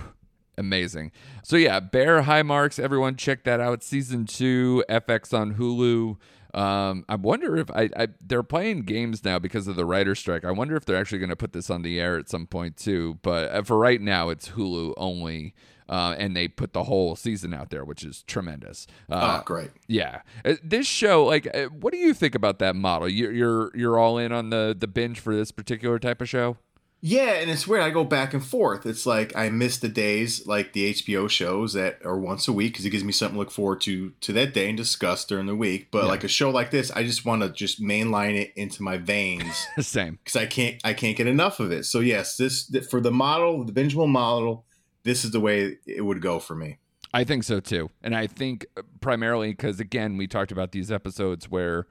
amazing. 0.57 1.11
So 1.43 1.55
yeah, 1.57 1.79
Bear 1.79 2.23
High 2.23 2.43
Marks. 2.43 2.79
Everyone 2.79 3.15
check 3.15 3.43
that 3.43 3.59
out. 3.59 3.83
Season 3.83 4.25
two, 4.25 4.83
FX 4.89 5.37
on 5.37 5.55
Hulu. 5.55 6.17
Um, 6.57 7.05
I 7.09 7.15
wonder 7.15 7.57
if 7.57 7.69
I, 7.71 7.89
I 7.95 8.07
they're 8.21 8.41
playing 8.41 8.81
games 8.83 9.23
now 9.23 9.37
because 9.37 9.67
of 9.67 9.75
the 9.75 9.85
writer 9.85 10.15
strike. 10.15 10.43
I 10.45 10.51
wonder 10.51 10.75
if 10.75 10.85
they're 10.85 10.95
actually 10.97 11.19
going 11.19 11.29
to 11.29 11.35
put 11.35 11.53
this 11.53 11.69
on 11.69 11.81
the 11.83 11.99
air 11.99 12.17
at 12.17 12.29
some 12.29 12.47
point 12.47 12.77
too. 12.77 13.19
But 13.21 13.51
uh, 13.51 13.61
for 13.63 13.77
right 13.77 14.01
now, 14.01 14.29
it's 14.29 14.49
Hulu 14.49 14.93
only. 14.97 15.53
Uh, 15.89 16.15
and 16.17 16.35
they 16.35 16.47
put 16.47 16.73
the 16.73 16.83
whole 16.83 17.15
season 17.15 17.53
out 17.53 17.69
there, 17.69 17.85
which 17.85 18.03
is 18.03 18.23
tremendous. 18.23 18.87
Uh, 19.09 19.39
oh, 19.39 19.43
great. 19.45 19.71
yeah, 19.87 20.21
Uh, 20.43 20.55
this 20.63 20.85
show, 20.87 21.25
like, 21.25 21.47
uh, 21.55 21.65
what 21.67 21.93
do 21.93 21.97
you 21.99 22.13
think 22.13 22.35
about 22.35 22.59
that 22.59 22.75
model? 22.75 23.07
You're 23.07 23.31
you're 23.31 23.71
you're 23.75 23.97
all 23.99 24.17
in 24.17 24.31
on 24.31 24.49
the 24.49 24.75
the 24.77 24.87
binge 24.87 25.19
for 25.19 25.35
this 25.35 25.51
particular 25.51 25.97
type 25.99 26.21
of 26.21 26.27
show. 26.29 26.57
Yeah, 26.99 27.33
and 27.33 27.51
it's 27.51 27.67
weird. 27.67 27.83
I 27.83 27.91
go 27.91 28.03
back 28.03 28.33
and 28.33 28.43
forth. 28.43 28.87
It's 28.87 29.05
like 29.05 29.33
I 29.35 29.49
miss 29.49 29.77
the 29.77 29.87
days 29.87 30.47
like 30.47 30.73
the 30.73 30.91
HBO 30.95 31.29
shows 31.29 31.73
that 31.73 31.99
are 32.03 32.17
once 32.17 32.47
a 32.47 32.51
week 32.53 32.73
because 32.73 32.85
it 32.85 32.89
gives 32.89 33.03
me 33.03 33.11
something 33.11 33.35
to 33.35 33.39
look 33.39 33.51
forward 33.51 33.81
to 33.81 34.13
to 34.21 34.33
that 34.33 34.53
day 34.55 34.67
and 34.67 34.75
discuss 34.75 35.23
during 35.23 35.45
the 35.45 35.55
week. 35.55 35.89
But 35.91 36.05
Yeah. 36.05 36.09
like 36.09 36.23
a 36.23 36.27
show 36.27 36.49
like 36.49 36.71
this, 36.71 36.89
I 36.91 37.03
just 37.03 37.23
want 37.23 37.43
to 37.43 37.49
just 37.49 37.79
mainline 37.79 38.35
it 38.35 38.51
into 38.55 38.81
my 38.81 38.97
veins 38.97 39.67
Same. 39.79 40.17
because 40.23 40.35
I 40.35 40.47
can't 40.47 40.81
I 40.83 40.93
can't 40.93 41.15
get 41.15 41.27
enough 41.27 41.59
of 41.59 41.71
it. 41.71 41.85
So 41.85 41.99
yes, 41.99 42.35
this 42.35 42.67
for 42.89 42.99
the 42.99 43.11
model, 43.11 43.63
the 43.63 43.71
bingeable 43.73 44.09
model, 44.09 44.65
this 45.07 45.23
is 45.23 45.31
the 45.31 45.39
way 45.39 45.77
it 45.85 46.03
would 46.03 46.21
go 46.21 46.39
for 46.39 46.55
me. 46.55 46.77
I 47.13 47.23
think 47.23 47.43
so 47.43 47.59
too. 47.59 47.89
And 48.03 48.15
I 48.15 48.27
think 48.27 48.65
primarily 48.99 49.51
because 49.51 49.79
again, 49.79 50.17
we 50.17 50.27
talked 50.27 50.51
about 50.51 50.71
these 50.71 50.91
episodes 50.91 51.49
where 51.49 51.87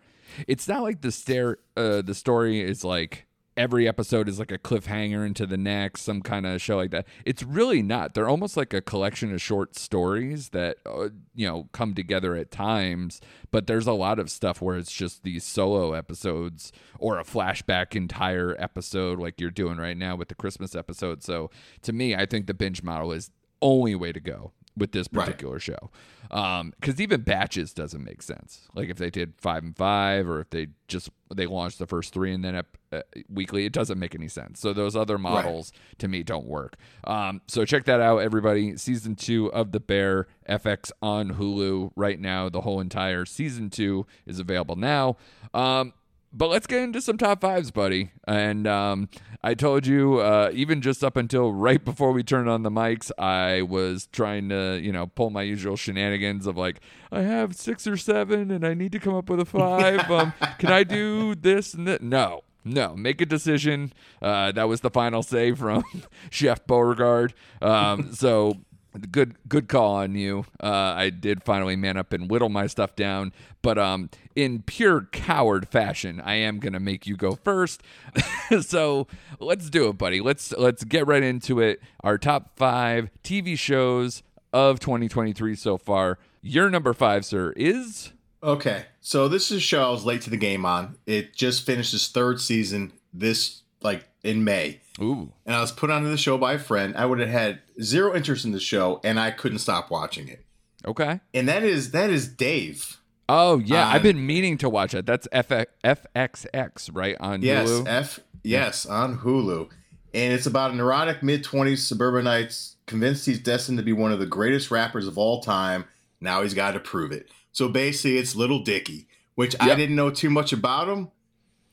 it's 0.47 0.69
not 0.69 0.83
like 0.83 1.01
the 1.01 1.11
stare 1.11 1.59
uh 1.77 2.03
the 2.03 2.15
story 2.15 2.61
is 2.61 2.85
like 2.85 3.26
every 3.57 3.89
episode 3.89 4.29
is 4.29 4.39
like 4.39 4.53
a 4.53 4.59
cliffhanger 4.59 5.25
into 5.27 5.47
the 5.47 5.57
next, 5.57 6.03
some 6.03 6.21
kind 6.21 6.47
of 6.47 6.61
show 6.61 6.77
like 6.77 6.91
that. 6.91 7.07
It's 7.25 7.43
really 7.43 7.83
not. 7.83 8.15
They're 8.15 8.29
almost 8.29 8.57
like 8.57 8.75
a 8.75 8.81
collection 8.81 9.33
of 9.33 9.41
short 9.41 9.77
stories 9.77 10.51
that 10.51 10.79
uh, 10.85 11.09
you 11.35 11.47
know 11.47 11.69
come 11.73 11.95
together 11.95 12.37
at 12.37 12.51
times, 12.51 13.21
but 13.51 13.67
there's 13.67 13.87
a 13.87 13.93
lot 13.93 14.19
of 14.19 14.31
stuff 14.31 14.61
where 14.61 14.77
it's 14.77 14.93
just 14.93 15.23
these 15.23 15.45
solo 15.45 15.93
episodes 15.95 16.73
or 16.99 17.19
a 17.19 17.25
flashback 17.25 17.97
entire 17.97 18.55
episode 18.59 19.19
like 19.19 19.41
you're 19.41 19.51
doing 19.51 19.79
right 19.79 19.97
now 19.97 20.17
with 20.17 20.29
the 20.29 20.35
Christmas 20.35 20.75
episode. 20.75 21.23
So 21.23 21.51
to 21.83 21.93
me, 21.93 22.15
I 22.15 22.27
think 22.27 22.47
the 22.47 22.55
binge 22.55 22.83
model 22.83 23.13
is 23.13 23.31
only 23.63 23.95
way 23.95 24.13
to 24.13 24.21
go 24.21 24.53
with 24.77 24.93
this 24.93 25.07
Right. 25.13 25.25
particular 25.25 25.59
show. 25.59 25.91
Um, 26.31 26.73
because 26.81 27.01
even 27.01 27.21
batches 27.23 27.73
doesn't 27.73 28.03
make 28.05 28.21
sense. 28.21 28.69
Like 28.75 28.89
if 28.91 28.97
they 28.99 29.11
did 29.11 29.35
five 29.39 29.63
and 29.63 29.77
five, 29.77 30.29
or 30.29 30.41
if 30.41 30.51
they 30.51 30.69
just 30.89 31.09
they 31.35 31.47
launched 31.47 31.79
the 31.79 31.87
first 31.87 32.13
three 32.13 32.33
and 32.35 32.45
then 32.45 32.57
up, 32.57 32.77
uh, 32.93 33.03
weekly, 33.29 33.65
it 33.65 33.73
doesn't 33.73 33.99
make 33.99 34.15
any 34.15 34.27
sense. 34.29 34.59
So 34.61 34.73
those 34.73 34.97
other 34.97 35.19
models 35.19 35.73
to 35.99 36.09
me 36.09 36.23
don't 36.25 36.47
work. 36.47 36.77
Um, 37.05 37.43
so 37.47 37.65
check 37.65 37.85
that 37.85 38.01
out, 38.01 38.19
everybody. 38.19 38.77
Season 38.77 39.15
two 39.15 39.53
of 39.53 39.71
The 39.73 39.81
Bear 39.81 40.27
FX 40.49 40.91
on 41.01 41.35
Hulu 41.35 41.93
right 41.97 42.19
now. 42.19 42.49
The 42.49 42.63
whole 42.63 42.81
entire 42.81 43.25
season 43.25 43.71
two 43.71 44.07
is 44.27 44.39
available 44.41 44.77
now. 44.77 45.17
Um, 45.55 45.93
but 46.33 46.49
let's 46.49 46.67
get 46.67 46.83
into 46.83 47.01
some 47.01 47.17
top 47.17 47.41
fives, 47.41 47.71
buddy. 47.71 48.11
And 48.27 48.67
um, 48.67 49.09
I 49.43 49.55
told 49.55 49.87
you, 49.87 50.19
uh, 50.19 50.51
even 50.53 50.83
just 50.83 51.03
up 51.03 51.17
until 51.17 51.53
right 51.53 51.83
before 51.85 52.13
we 52.13 52.23
turned 52.23 52.49
on 52.49 52.63
the 52.63 52.71
mics, 52.71 53.11
I 53.19 53.63
was 53.63 54.07
trying 54.13 54.49
to, 54.51 54.79
you 54.83 54.93
know, 54.93 55.07
pull 55.07 55.31
my 55.31 55.43
usual 55.43 55.77
shenanigans 55.77 56.47
of 56.47 56.57
like, 56.57 56.81
I 57.11 57.23
have 57.23 57.55
six 57.57 57.87
or 57.87 57.97
seven, 57.97 58.51
and 58.51 58.67
I 58.67 58.75
need 58.75 58.93
to 58.93 58.99
come 58.99 59.15
up 59.15 59.31
with 59.31 59.41
a 59.41 59.45
five. 59.45 60.11
Um, 60.17 60.33
can 60.59 60.71
I 60.71 60.83
do 60.83 61.35
this 61.35 61.75
and 61.75 61.87
that? 61.89 62.01
No. 62.01 62.43
No, 62.65 62.97
make 62.97 63.21
a 63.21 63.27
decision. 63.27 63.93
Uh, 64.21 64.51
that 64.53 64.67
was 64.69 64.81
the 64.81 64.91
final 64.91 65.23
say 65.23 65.53
from 65.53 65.85
Chef 66.31 66.67
Beauregard. 66.67 67.33
Um, 67.63 68.13
so 68.13 68.55
good 68.99 69.37
good 69.49 69.69
call 69.69 69.97
on 69.97 70.15
you. 70.15 70.47
Uh, 70.63 70.95
I 70.97 71.11
did 71.11 71.43
finally 71.43 71.77
man 71.77 71.97
up 71.97 72.13
and 72.13 72.31
whittle 72.31 72.49
my 72.49 72.67
stuff 72.67 72.97
down, 72.97 73.33
but 73.63 73.79
um, 73.79 74.11
in 74.35 74.63
pure 74.63 75.09
coward 75.13 75.69
fashion, 75.69 76.21
I 76.25 76.35
am 76.35 76.59
gonna 76.59 76.81
make 76.81 77.07
you 77.07 77.17
go 77.17 77.35
first. 77.35 77.83
so 78.61 79.07
let's 79.39 79.71
do 79.71 79.89
it, 79.89 79.99
buddy. 79.99 80.21
Let's 80.21 80.53
let's 80.53 80.85
get 80.85 81.07
right 81.07 81.23
into 81.23 81.61
it. 81.61 81.81
Our 82.03 82.19
top 82.19 82.57
five 82.57 83.11
TV 83.23 83.59
shows 83.59 84.23
of 84.53 84.81
2023 84.81 85.55
so 85.55 85.77
far. 85.77 86.19
Your 86.43 86.71
number 86.71 86.93
five, 86.93 87.25
sir, 87.25 87.53
is 87.57 88.13
Okay, 88.43 88.85
so 89.01 89.29
this 89.29 89.51
is 89.51 89.59
a 89.59 89.61
show 89.61 89.85
I 89.85 89.91
was 89.91 90.05
late 90.05 90.23
to 90.23 90.31
the 90.31 90.37
game 90.37 90.65
on. 90.65 90.97
It 91.07 91.35
just 91.35 91.67
finished 91.67 91.93
its 91.93 92.09
third 92.09 92.41
season 92.41 92.93
this 93.13 93.63
like 93.81 94.09
in 94.23 94.45
May. 94.45 94.81
ooh 95.01 95.33
and 95.45 95.55
I 95.55 95.61
was 95.61 95.73
put 95.73 95.91
onto 95.91 96.09
the 96.09 96.17
show 96.17 96.39
by 96.39 96.55
a 96.55 96.59
friend. 96.59 96.97
I 96.97 97.07
would 97.07 97.19
have 97.19 97.29
had 97.29 97.61
zero 97.83 98.15
interest 98.15 98.45
in 98.45 98.53
the 98.53 98.61
show, 98.61 99.01
and 99.05 99.19
I 99.19 99.31
couldn't 99.31 99.59
stop 99.59 99.91
watching 99.91 100.29
it. 100.29 100.45
okay. 100.87 101.21
And 101.35 101.49
that 101.49 101.63
is 101.63 101.91
that 101.93 102.11
is 102.11 102.29
Dave. 102.29 102.99
Oh 103.29 103.59
yeah, 103.59 103.89
I've 103.89 104.03
been 104.03 104.19
um, 104.19 104.27
meaning 104.27 104.57
to 104.59 104.69
watch 104.69 104.95
it. 104.95 105.05
That's 105.07 105.27
FX, 105.33 105.67
FXX, 105.85 106.91
right 106.93 107.17
on 107.19 107.43
Yes, 107.43 107.69
Hulu. 107.69 107.89
F 107.89 108.21
yes 108.45 108.87
on 108.87 109.19
Hulu, 109.19 109.69
and 110.15 110.33
it's 110.33 110.47
about 110.47 110.71
a 110.71 110.75
neurotic 110.77 111.23
mid 111.23 111.43
twenties 111.43 111.85
suburbanites 111.87 112.77
convinced 112.87 113.27
he's 113.27 113.41
destined 113.41 113.79
to 113.79 113.85
be 113.85 113.93
one 113.93 114.13
of 114.13 114.21
the 114.21 114.27
greatest 114.27 114.71
rappers 114.71 115.09
of 115.09 115.19
all 115.19 115.41
time. 115.43 115.87
Now 116.21 116.43
he's 116.43 116.55
got 116.55 116.73
to 116.73 116.81
prove 116.81 117.11
it. 117.11 117.29
So 117.51 117.69
basically, 117.69 118.19
it's 118.19 118.37
Little 118.37 118.61
Dicky, 118.63 119.09
which 119.35 119.57
I 119.59 119.75
didn't 119.75 119.97
know 119.97 120.11
too 120.11 120.31
much 120.31 120.53
about 120.53 120.89
him, 120.89 121.11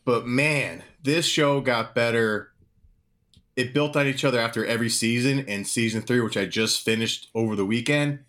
but 0.05 0.25
man, 0.25 0.81
this 1.03 1.25
show 1.25 1.61
got 1.61 1.93
better 1.93 2.52
it 3.55 3.73
built 3.73 3.95
on 3.95 4.07
each 4.07 4.23
other 4.23 4.39
after 4.39 4.65
every 4.65 4.89
season, 4.89 5.45
and 5.47 5.67
season 5.67 6.01
three, 6.01 6.21
which 6.21 6.37
I 6.37 6.45
just 6.45 6.83
finished 6.83 7.29
over 7.35 7.55
the 7.55 7.65
weekend, 7.65 8.19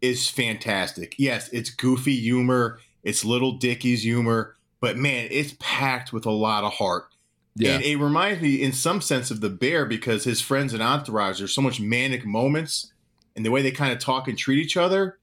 is 0.00 0.28
fantastic. 0.28 1.14
Yes, 1.18 1.48
it's 1.50 1.70
goofy 1.70 2.16
humor, 2.16 2.80
it's 3.02 3.24
little 3.24 3.52
Dicky's 3.52 4.02
humor, 4.02 4.56
but 4.80 4.96
man, 4.96 5.28
it's 5.30 5.54
packed 5.60 6.12
with 6.12 6.26
a 6.26 6.30
lot 6.30 6.64
of 6.64 6.74
heart. 6.74 7.04
Yeah. 7.56 7.76
And 7.76 7.84
it 7.84 7.96
reminds 7.96 8.42
me, 8.42 8.60
in 8.60 8.72
some 8.72 9.00
sense, 9.00 9.30
of 9.30 9.40
the 9.40 9.48
bear 9.48 9.86
because 9.86 10.24
his 10.24 10.40
friends 10.40 10.72
and 10.72 10.82
entourage, 10.82 11.38
there's 11.38 11.54
so 11.54 11.62
much 11.62 11.80
manic 11.80 12.26
moments, 12.26 12.92
and 13.36 13.46
the 13.46 13.50
way 13.50 13.62
they 13.62 13.70
kind 13.70 13.92
of 13.92 13.98
talk 13.98 14.28
and 14.28 14.36
treat 14.36 14.58
each 14.58 14.76
other 14.76 15.18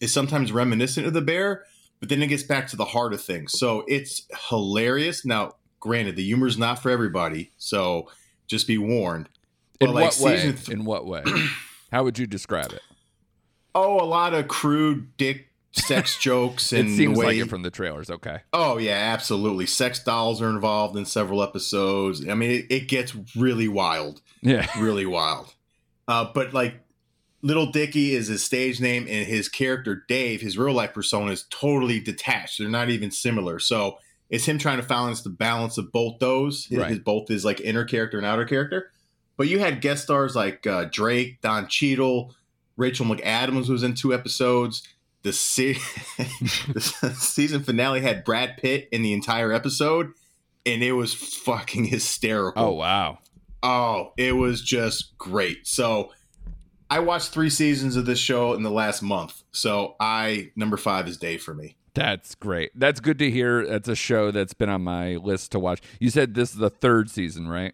is 0.00 0.12
sometimes 0.12 0.50
reminiscent 0.52 1.06
of 1.06 1.12
the 1.12 1.20
bear, 1.20 1.64
but 2.00 2.08
then 2.08 2.22
it 2.22 2.26
gets 2.26 2.42
back 2.42 2.66
to 2.68 2.76
the 2.76 2.84
heart 2.84 3.12
of 3.14 3.22
things. 3.22 3.52
So 3.52 3.84
it's 3.86 4.26
hilarious. 4.50 5.24
Now, 5.24 5.54
granted, 5.78 6.16
the 6.16 6.24
humor's 6.24 6.58
not 6.58 6.82
for 6.82 6.90
everybody, 6.90 7.52
so 7.56 8.08
just 8.46 8.66
be 8.66 8.78
warned. 8.78 9.28
In 9.80 9.88
But, 9.88 9.94
like, 9.94 10.04
what 10.20 10.20
way? 10.20 10.42
th- 10.52 10.68
In 10.68 10.84
what 10.84 11.06
way? 11.06 11.22
How 11.92 12.04
would 12.04 12.18
you 12.18 12.26
describe 12.26 12.72
it? 12.72 12.82
Oh, 13.74 14.00
a 14.00 14.06
lot 14.06 14.34
of 14.34 14.46
crude 14.48 15.16
dick 15.16 15.48
sex 15.72 16.16
jokes 16.20 16.72
It 16.72 16.80
and 16.80 16.88
the 16.90 16.96
seems 16.96 17.18
way. 17.18 17.26
like 17.26 17.36
it 17.38 17.48
from 17.50 17.62
the 17.62 17.70
trailers. 17.70 18.08
Okay. 18.10 18.38
oh 18.52 18.78
yeah, 18.78 18.92
absolutely. 19.12 19.66
Sex 19.66 20.02
dolls 20.02 20.40
are 20.40 20.48
involved 20.50 20.96
in 20.96 21.04
several 21.04 21.42
episodes. 21.42 22.26
I 22.28 22.34
mean, 22.34 22.50
it, 22.50 22.66
it 22.70 22.88
gets 22.88 23.14
really 23.36 23.66
wild. 23.68 24.20
Yeah. 24.42 24.66
really 24.80 25.06
wild. 25.06 25.54
Uh, 26.06 26.26
but 26.32 26.52
like 26.54 26.80
Little 27.42 27.66
Dicky 27.72 28.14
is 28.14 28.28
his 28.28 28.42
stage 28.44 28.80
name, 28.80 29.06
and 29.08 29.26
his 29.26 29.48
character 29.48 30.04
Dave, 30.08 30.40
his 30.40 30.56
real 30.56 30.74
life 30.74 30.94
persona, 30.94 31.32
is 31.32 31.44
totally 31.50 31.98
detached. 32.00 32.58
They're 32.58 32.68
not 32.68 32.90
even 32.90 33.10
similar. 33.10 33.58
So 33.58 33.98
it's 34.30 34.46
him 34.46 34.58
trying 34.58 34.80
to 34.80 34.86
balance 34.86 35.22
the 35.22 35.30
balance 35.30 35.78
of 35.78 35.92
both 35.92 36.18
those. 36.18 36.68
Right. 36.70 36.90
his- 36.90 36.98
both 37.00 37.28
his 37.28 37.44
like 37.44 37.60
inner 37.60 37.84
character 37.84 38.16
and 38.18 38.26
outer 38.26 38.44
character. 38.44 38.90
But 39.36 39.48
you 39.48 39.58
had 39.58 39.80
guest 39.80 40.04
stars 40.04 40.36
like 40.36 40.66
uh, 40.66 40.86
Drake, 40.90 41.40
Don 41.40 41.66
Cheadle, 41.68 42.34
Rachel 42.76 43.04
McAdams 43.06 43.68
was 43.68 43.82
in 43.82 43.94
two 43.94 44.14
episodes. 44.14 44.86
The, 45.22 45.32
se- 45.32 45.78
the 46.18 47.14
season 47.18 47.62
finale 47.62 48.00
had 48.00 48.24
Brad 48.24 48.58
Pitt 48.58 48.88
in 48.92 49.02
the 49.02 49.12
entire 49.12 49.52
episode, 49.52 50.12
and 50.66 50.82
it 50.82 50.92
was 50.92 51.14
fucking 51.14 51.84
hysterical. 51.86 52.62
Oh 52.64 52.72
wow. 52.74 53.18
Oh, 53.62 54.12
it 54.18 54.32
was 54.36 54.60
just 54.62 55.16
great. 55.16 55.66
So 55.66 56.12
I 56.90 56.98
watched 56.98 57.30
three 57.30 57.48
seasons 57.50 57.96
of 57.96 58.04
this 58.06 58.18
show 58.18 58.52
in 58.52 58.62
the 58.62 58.70
last 58.70 59.00
month. 59.02 59.42
So 59.52 59.96
I 59.98 60.50
number 60.56 60.76
five 60.76 61.08
is 61.08 61.16
Dave 61.16 61.42
for 61.42 61.54
me. 61.54 61.76
That's 61.94 62.34
great. 62.34 62.72
That's 62.74 63.00
good 63.00 63.18
to 63.20 63.30
hear. 63.30 63.64
That's 63.66 63.88
a 63.88 63.94
show 63.94 64.30
that's 64.30 64.52
been 64.54 64.68
on 64.68 64.82
my 64.82 65.16
list 65.16 65.52
to 65.52 65.58
watch. 65.60 65.80
You 66.00 66.10
said 66.10 66.34
this 66.34 66.50
is 66.52 66.56
the 66.58 66.70
third 66.70 67.08
season, 67.10 67.48
right? 67.48 67.72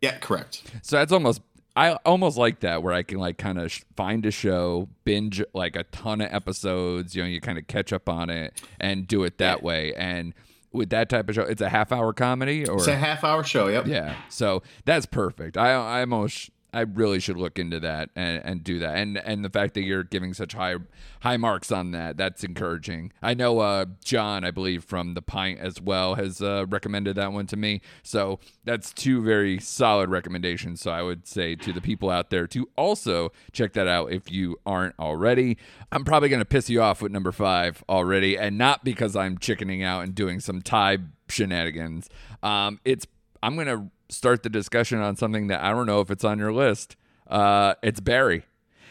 Yeah, 0.00 0.18
correct. 0.18 0.62
So 0.82 0.96
that's 0.96 1.12
almost 1.12 1.40
I 1.74 1.92
almost 2.04 2.36
like 2.36 2.60
that 2.60 2.82
where 2.82 2.92
I 2.92 3.02
can 3.02 3.18
like 3.18 3.38
kind 3.38 3.58
of 3.58 3.72
sh- 3.72 3.82
find 3.96 4.26
a 4.26 4.30
show, 4.30 4.88
binge 5.04 5.42
like 5.54 5.74
a 5.74 5.84
ton 5.84 6.20
of 6.20 6.30
episodes, 6.32 7.14
you 7.16 7.22
know, 7.22 7.28
you 7.28 7.40
kind 7.40 7.56
of 7.56 7.66
catch 7.66 7.92
up 7.94 8.08
on 8.10 8.28
it 8.28 8.60
and 8.78 9.08
do 9.08 9.24
it 9.24 9.38
that 9.38 9.60
Yeah. 9.60 9.64
way. 9.64 9.94
And 9.94 10.34
with 10.72 10.90
that 10.90 11.08
type 11.08 11.28
of 11.30 11.34
show, 11.34 11.42
it's 11.42 11.62
a 11.62 11.70
half 11.70 11.90
hour 11.92 12.12
comedy 12.12 12.66
or 12.68 12.76
It's 12.76 12.88
a 12.88 12.96
half 12.96 13.24
hour 13.24 13.42
show. 13.42 13.68
Yep. 13.68 13.86
yeah. 13.86 14.16
So 14.28 14.62
that's 14.84 15.06
perfect. 15.06 15.56
I 15.56 15.70
I 15.72 16.00
almost 16.00 16.50
I 16.72 16.80
really 16.80 17.20
should 17.20 17.36
look 17.36 17.58
into 17.58 17.78
that 17.80 18.10
and, 18.16 18.42
and 18.44 18.64
do 18.64 18.78
that. 18.78 18.96
And 18.96 19.18
and 19.18 19.44
the 19.44 19.50
fact 19.50 19.74
that 19.74 19.82
you're 19.82 20.04
giving 20.04 20.32
such 20.32 20.54
high 20.54 20.76
high 21.20 21.36
marks 21.36 21.70
on 21.70 21.90
that, 21.92 22.16
that's 22.16 22.42
encouraging. 22.44 23.12
I 23.22 23.34
know 23.34 23.60
uh, 23.60 23.86
John, 24.04 24.44
I 24.44 24.50
believe 24.50 24.84
from 24.84 25.14
the 25.14 25.22
Pint 25.22 25.60
as 25.60 25.80
well, 25.80 26.14
has 26.14 26.40
uh, 26.40 26.66
recommended 26.68 27.16
that 27.16 27.32
one 27.32 27.46
to 27.48 27.56
me. 27.56 27.80
So 28.02 28.40
that's 28.64 28.92
two 28.92 29.22
very 29.22 29.58
solid 29.60 30.10
recommendations. 30.10 30.80
So 30.80 30.90
I 30.90 31.02
would 31.02 31.26
say 31.26 31.54
to 31.56 31.72
the 31.72 31.80
people 31.80 32.10
out 32.10 32.30
there 32.30 32.46
to 32.48 32.68
also 32.76 33.32
check 33.52 33.74
that 33.74 33.86
out 33.86 34.12
if 34.12 34.30
you 34.32 34.58
aren't 34.64 34.98
already. 34.98 35.58
I'm 35.90 36.04
probably 36.04 36.30
to 36.40 36.46
piss 36.46 36.70
you 36.70 36.80
off 36.82 37.02
with 37.02 37.12
number 37.12 37.32
five 37.32 37.84
already, 37.88 38.38
and 38.38 38.56
not 38.56 38.82
because 38.82 39.14
I'm 39.14 39.38
chickening 39.38 39.82
out 39.82 40.04
and 40.04 40.14
doing 40.14 40.40
some 40.40 40.62
tie 40.62 40.98
shenanigans. 41.28 42.08
Um, 42.42 42.80
it's 42.84 43.06
I'm 43.42 43.56
to 43.66 43.90
start 44.12 44.42
the 44.42 44.50
discussion 44.50 45.00
on 45.00 45.16
something 45.16 45.46
that 45.48 45.62
I 45.62 45.70
don't 45.70 45.86
know 45.86 46.00
if 46.00 46.10
it's 46.10 46.24
on 46.24 46.38
your 46.38 46.52
list. 46.52 46.96
Uh, 47.26 47.74
it's 47.82 48.00
Barry. 48.00 48.44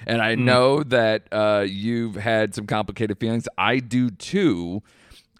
And 0.07 0.21
I 0.21 0.35
know 0.35 0.83
that 0.83 1.27
uh, 1.31 1.65
you've 1.67 2.15
had 2.15 2.55
some 2.55 2.65
complicated 2.65 3.19
feelings. 3.19 3.47
I 3.57 3.77
do 3.77 4.09
too. 4.09 4.81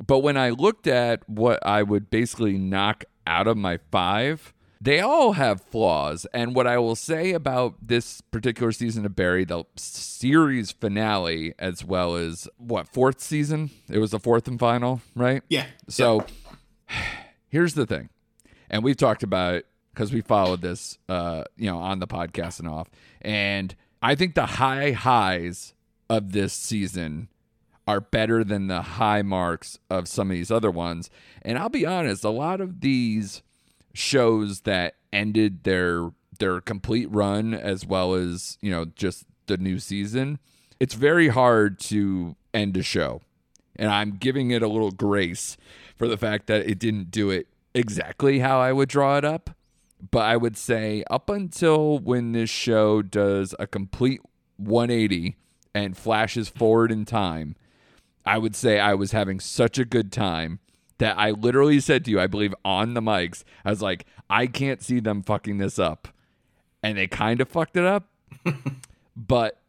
But 0.05 0.19
when 0.19 0.37
I 0.37 0.51
looked 0.51 0.87
at 0.87 1.27
what 1.27 1.65
I 1.65 1.83
would 1.83 2.09
basically 2.09 2.57
knock 2.57 3.03
out 3.25 3.47
of 3.47 3.57
my 3.57 3.79
five, 3.91 4.53
they 4.79 4.99
all 4.99 5.33
have 5.33 5.61
flaws. 5.61 6.25
And 6.33 6.55
what 6.55 6.65
I 6.67 6.77
will 6.79 6.95
say 6.95 7.33
about 7.33 7.75
this 7.81 8.21
particular 8.21 8.71
season 8.71 9.05
of 9.05 9.15
Barry, 9.15 9.45
the 9.45 9.63
series 9.75 10.71
finale, 10.71 11.53
as 11.59 11.85
well 11.85 12.15
as 12.15 12.47
what, 12.57 12.87
fourth 12.87 13.21
season? 13.21 13.69
It 13.89 13.99
was 13.99 14.11
the 14.11 14.19
fourth 14.19 14.47
and 14.47 14.59
final, 14.59 15.01
right? 15.15 15.43
Yeah. 15.49 15.67
So 15.87 16.25
here's 17.47 17.75
the 17.75 17.85
thing, 17.85 18.09
and 18.69 18.83
we've 18.83 18.97
talked 18.97 19.21
about 19.23 19.55
it 19.55 19.65
because 19.93 20.13
we 20.13 20.21
followed 20.21 20.61
this, 20.61 20.97
uh, 21.09 21.43
you 21.57 21.69
know, 21.69 21.77
on 21.77 21.99
the 21.99 22.07
podcast 22.07 22.59
and 22.59 22.67
off. 22.67 22.89
And 23.21 23.75
I 24.01 24.15
think 24.15 24.35
the 24.35 24.45
high 24.45 24.91
highs 24.91 25.73
of 26.09 26.31
this 26.31 26.53
season 26.53 27.29
are 27.87 28.01
better 28.01 28.43
than 28.43 28.67
the 28.67 28.81
high 28.81 29.21
marks 29.21 29.79
of 29.89 30.07
some 30.07 30.29
of 30.29 30.35
these 30.35 30.51
other 30.51 30.71
ones. 30.71 31.09
And 31.41 31.57
I'll 31.57 31.69
be 31.69 31.85
honest, 31.85 32.23
a 32.23 32.29
lot 32.29 32.61
of 32.61 32.81
these 32.81 33.41
shows 33.93 34.61
that 34.61 34.95
ended 35.11 35.63
their 35.63 36.11
their 36.39 36.61
complete 36.61 37.09
run 37.11 37.53
as 37.53 37.85
well 37.85 38.13
as, 38.13 38.57
you 38.61 38.71
know, 38.71 38.85
just 38.85 39.25
the 39.45 39.57
new 39.57 39.77
season, 39.77 40.39
it's 40.79 40.95
very 40.95 41.27
hard 41.27 41.79
to 41.79 42.35
end 42.53 42.75
a 42.77 42.83
show. 42.83 43.21
And 43.75 43.89
I'm 43.91 44.17
giving 44.17 44.49
it 44.51 44.63
a 44.63 44.67
little 44.67 44.91
grace 44.91 45.55
for 45.95 46.07
the 46.07 46.17
fact 46.17 46.47
that 46.47 46.67
it 46.67 46.79
didn't 46.79 47.11
do 47.11 47.29
it 47.29 47.47
exactly 47.73 48.39
how 48.39 48.59
I 48.59 48.73
would 48.73 48.89
draw 48.89 49.17
it 49.17 49.25
up. 49.25 49.51
But 50.09 50.25
I 50.25 50.37
would 50.37 50.57
say 50.57 51.03
up 51.09 51.29
until 51.29 51.99
when 51.99 52.31
this 52.31 52.49
show 52.49 53.01
does 53.01 53.53
a 53.59 53.67
complete 53.67 54.21
180 54.57 55.35
and 55.75 55.95
flashes 55.95 56.49
forward 56.49 56.91
in 56.91 57.05
time, 57.05 57.55
I 58.25 58.37
would 58.37 58.55
say 58.55 58.79
I 58.79 58.93
was 58.93 59.11
having 59.11 59.39
such 59.39 59.77
a 59.77 59.85
good 59.85 60.11
time 60.11 60.59
that 60.97 61.17
I 61.17 61.31
literally 61.31 61.79
said 61.79 62.05
to 62.05 62.11
you, 62.11 62.19
I 62.19 62.27
believe 62.27 62.53
on 62.63 62.93
the 62.93 63.01
mics, 63.01 63.43
I 63.65 63.71
was 63.71 63.81
like, 63.81 64.05
I 64.29 64.47
can't 64.47 64.83
see 64.83 64.99
them 64.99 65.23
fucking 65.23 65.57
this 65.57 65.79
up. 65.79 66.07
And 66.83 66.97
they 66.97 67.07
kind 67.07 67.41
of 67.41 67.49
fucked 67.49 67.77
it 67.77 67.85
up. 67.85 68.07
but 69.15 69.61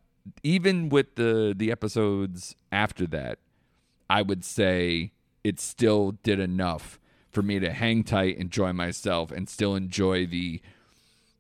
even 0.43 0.89
with 0.89 1.15
the 1.17 1.55
the 1.57 1.71
episodes 1.71 2.55
after 2.71 3.07
that, 3.09 3.39
I 4.09 4.23
would 4.23 4.45
say 4.45 5.13
it 5.43 5.59
still 5.59 6.13
did 6.23 6.39
enough 6.39 7.01
for 7.33 7.43
me 7.43 7.59
to 7.59 7.73
hang 7.73 8.05
tight, 8.05 8.37
enjoy 8.37 8.73
myself, 8.73 9.31
and 9.31 9.49
still 9.49 9.75
enjoy 9.75 10.27
the 10.27 10.61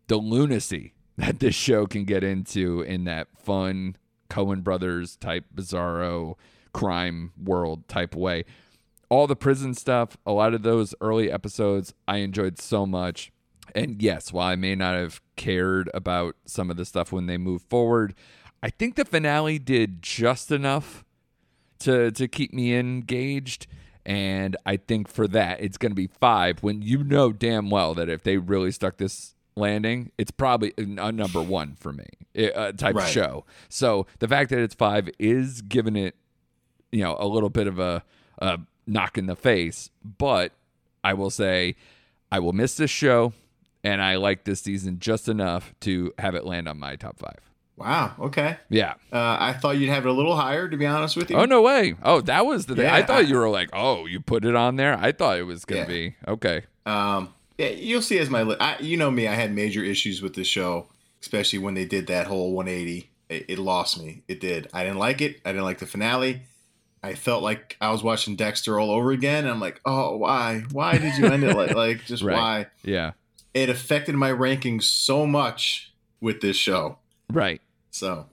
the 0.09 0.16
lunacy 0.16 0.94
that 1.16 1.40
this 1.40 1.55
show 1.55 1.87
can 1.87 2.05
get 2.05 2.24
into 2.24 2.81
in 2.83 3.05
that 3.05 3.28
fun 3.37 3.96
Coen 4.28 4.64
Brothers 4.64 5.16
type 5.16 5.44
bizarro 5.55 6.37
crime 6.72 7.33
world 7.42 7.87
type 7.87 8.14
way. 8.14 8.44
All 9.11 9.26
the 9.26 9.37
prison 9.37 9.74
stuff, 9.74 10.16
a 10.24 10.33
lot 10.33 10.55
of 10.55 10.62
those 10.62 10.94
early 11.02 11.31
episodes, 11.31 11.92
I 12.09 12.18
enjoyed 12.18 12.59
so 12.59 12.87
much. 12.87 13.31
And 13.74 14.00
yes, 14.02 14.33
while 14.33 14.48
I 14.48 14.57
may 14.57 14.74
not 14.74 14.94
have 14.94 15.20
cared 15.37 15.90
about 15.92 16.37
some 16.46 16.70
of 16.70 16.78
the 16.78 16.87
stuff 16.87 17.12
when 17.12 17.26
they 17.26 17.37
move 17.37 17.62
forward, 17.62 18.14
I 18.62 18.70
think 18.70 18.94
the 18.94 19.05
finale 19.05 19.59
did 19.59 20.02
just 20.02 20.50
enough 20.50 21.05
to 21.81 22.11
to 22.12 22.28
keep 22.28 22.52
me 22.52 22.74
engaged. 22.74 23.66
And 24.05 24.57
I 24.67 24.77
think 24.77 25.09
for 25.09 25.29
that, 25.29 25.61
it's 25.61 25.79
going 25.79 25.93
to 25.93 25.97
be 25.97 26.09
five 26.09 26.62
when 26.62 26.83
you 26.83 27.05
know 27.05 27.33
damn 27.33 27.71
well 27.71 27.95
that 27.95 28.09
if 28.09 28.23
they 28.23 28.37
really 28.37 28.73
stuck 28.73 28.97
this 28.97 29.35
landing, 29.55 30.11
it's 30.19 30.31
probably 30.31 30.73
a 30.77 31.12
number 31.12 31.41
one 31.43 31.75
for 31.77 31.93
me 31.93 32.07
uh, 32.55 32.73
type 32.73 32.97
Right. 32.97 33.09
show. 33.09 33.45
So 33.69 34.07
the 34.19 34.27
fact 34.27 34.51
that 34.51 34.59
it's 34.59 34.75
five 34.75 35.09
is 35.19 35.62
giving 35.62 35.95
it, 35.95 36.17
you 36.91 37.03
know, 37.03 37.17
a 37.19 37.27
little 37.27 37.51
bit 37.51 37.67
of 37.67 37.79
a, 37.79 38.03
a 38.38 38.59
knock 38.87 39.19
in 39.19 39.27
the 39.27 39.37
face. 39.37 39.91
But 40.19 40.53
I 41.05 41.15
will 41.15 41.31
say, 41.31 41.77
I 42.31 42.38
will 42.41 42.53
miss 42.53 42.77
this 42.77 42.91
show, 42.91 43.35
and 43.85 44.03
I 44.03 44.17
like 44.17 44.45
this 44.45 44.62
season 44.62 44.99
just 44.99 45.29
enough 45.29 45.75
to 45.81 46.12
have 46.19 46.35
it 46.35 46.45
land 46.45 46.67
on 46.67 46.79
my 46.79 46.97
top 46.97 47.19
five. 47.19 47.52
Wow. 47.76 48.12
Okay. 48.20 48.58
Yeah. 48.68 48.94
Uh, 49.12 49.37
I 49.40 49.52
thought 49.54 49.76
you'd 49.78 49.88
have 49.88 50.04
it 50.06 50.08
a 50.08 50.12
little 50.12 50.37
higher, 50.37 50.68
to 50.68 50.76
be 50.76 50.87
honest 50.87 51.16
with 51.16 51.30
you. 51.30 51.37
Oh 51.37 51.44
no 51.46 51.62
way. 51.62 51.94
Oh, 52.02 52.20
that 52.22 52.46
was 52.46 52.66
the 52.66 52.76
thing. 52.76 52.87
I 52.87 53.02
thought 53.02 53.18
I- 53.18 53.20
you 53.28 53.37
were 53.37 53.48
like, 53.48 53.70
oh, 53.72 54.06
you 54.06 54.20
put 54.20 54.44
it 54.44 54.54
on 54.54 54.76
there. 54.76 54.96
I 54.98 55.12
thought 55.12 55.38
it 55.38 55.44
was 55.44 55.64
gonna 55.64 55.80
Yeah. 55.82 55.87
be 55.87 56.16
okay. 56.28 56.62
Um, 56.87 57.32
yeah, 57.58 57.68
you'll 57.68 58.02
see 58.02 58.18
as 58.18 58.28
my 58.30 58.42
li- 58.42 58.56
I, 58.61 58.76
you 58.80 58.96
know 58.96 59.11
me, 59.11 59.26
I 59.28 59.35
had 59.35 59.52
major 59.54 59.82
issues 59.82 60.20
with 60.22 60.35
the 60.35 60.44
show, 60.44 60.87
especially 61.20 61.58
when 61.61 61.74
they 61.74 61.85
did 61.85 62.06
that 62.08 62.26
whole 62.26 62.52
180. 62.52 63.11
It, 63.28 63.44
it 63.48 63.58
lost 63.58 64.02
me. 64.02 64.22
It 64.28 64.40
did. 64.40 64.68
I 64.72 64.82
didn't 64.85 64.98
like 64.98 65.20
it. 65.20 65.40
I 65.44 65.50
didn't 65.52 65.64
like 65.64 65.78
the 65.78 65.87
finale. 65.87 66.42
I 67.02 67.14
felt 67.14 67.42
like 67.42 67.76
I 67.80 67.90
was 67.90 68.02
watching 68.02 68.37
Dexter 68.37 68.78
all 68.78 68.90
over 68.90 69.11
again. 69.11 69.44
And 69.44 69.52
I'm 69.52 69.61
like, 69.61 69.80
oh, 69.85 70.16
why? 70.18 70.62
Why 70.72 70.98
did 70.98 71.16
you 71.16 71.26
end 71.26 71.42
it 71.42 71.56
like 71.56 71.74
like 71.74 72.04
just 72.06 72.22
Right. 72.22 72.37
why? 72.37 72.66
Yeah. 72.85 73.12
it 73.54 73.68
affected 73.68 74.14
my 74.14 74.30
rankings 74.30 74.85
so 74.85 75.26
much 75.26 75.92
with 76.20 76.40
this 76.42 76.56
show. 76.56 76.98
Right. 77.33 77.61
So 77.90 78.27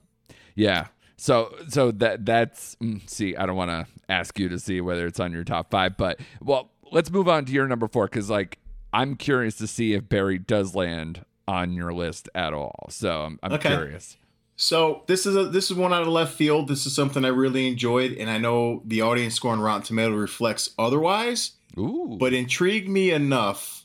Yeah. 0.56 0.88
So 1.18 1.54
so 1.68 1.92
that 1.92 2.26
that's 2.26 2.76
mm, 2.76 3.08
see, 3.10 3.36
I 3.36 3.46
don't 3.46 3.56
want 3.56 3.72
to 3.72 3.88
ask 4.08 4.40
you 4.40 4.50
to 4.50 4.60
see 4.60 4.82
whether 4.82 5.06
it's 5.06 5.20
on 5.20 5.32
your 5.32 5.44
top 5.44 5.70
5, 5.72 5.98
but 5.98 6.20
well, 6.42 6.72
let's 6.92 7.12
move 7.12 7.28
on 7.28 7.46
to 7.46 7.52
your 7.52 7.68
number 7.68 7.88
4 7.88 8.08
cuz 8.08 8.30
like 8.30 8.60
I'm 8.94 9.16
curious 9.16 9.56
to 9.58 9.68
see 9.68 9.94
if 9.94 10.08
Barry 10.10 10.40
does 10.40 10.74
land 10.76 11.26
on 11.48 11.74
your 11.74 11.94
list 11.94 12.30
at 12.34 12.54
all. 12.54 12.88
So 12.90 13.22
I'm, 13.22 13.40
I'm 13.44 13.54
Okay. 13.54 13.70
curious. 13.70 14.18
So 14.56 15.04
this 15.08 15.26
is 15.26 15.36
a 15.38 15.46
this 15.46 15.72
is 15.72 15.78
one 15.78 15.94
out 15.94 16.02
of 16.02 16.08
left 16.10 16.34
field. 16.36 16.68
This 16.68 16.86
is 16.86 16.94
something 16.94 17.24
I 17.24 17.30
really 17.30 17.68
enjoyed, 17.68 18.12
and 18.14 18.30
I 18.30 18.38
know 18.38 18.82
the 18.86 19.02
audience 19.02 19.36
score 19.36 19.54
on 19.54 19.62
Rotten 19.62 19.84
Tomato 19.84 20.14
reflects 20.16 20.72
otherwise, 20.78 21.54
Ooh. 21.78 22.18
but 22.20 22.34
intrigued 22.34 22.90
me 22.90 23.12
enough 23.12 23.79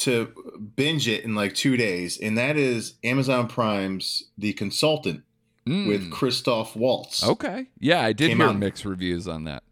to 0.00 0.32
binge 0.76 1.08
it 1.08 1.24
in 1.24 1.34
like 1.34 1.54
two 1.54 1.76
days, 1.76 2.18
and 2.18 2.36
that 2.38 2.56
is 2.56 2.94
Amazon 3.04 3.46
Prime's 3.48 4.24
The 4.38 4.52
Consultant 4.52 5.22
Mm. 5.66 5.86
with 5.88 6.10
Christoph 6.10 6.74
Waltz. 6.74 7.22
Okay. 7.22 7.66
Yeah, 7.78 8.00
I 8.00 8.14
did 8.14 8.28
Came 8.28 8.38
hear 8.38 8.46
out- 8.48 8.58
mixed 8.58 8.84
reviews 8.86 9.28
on 9.28 9.44
that. 9.44 9.62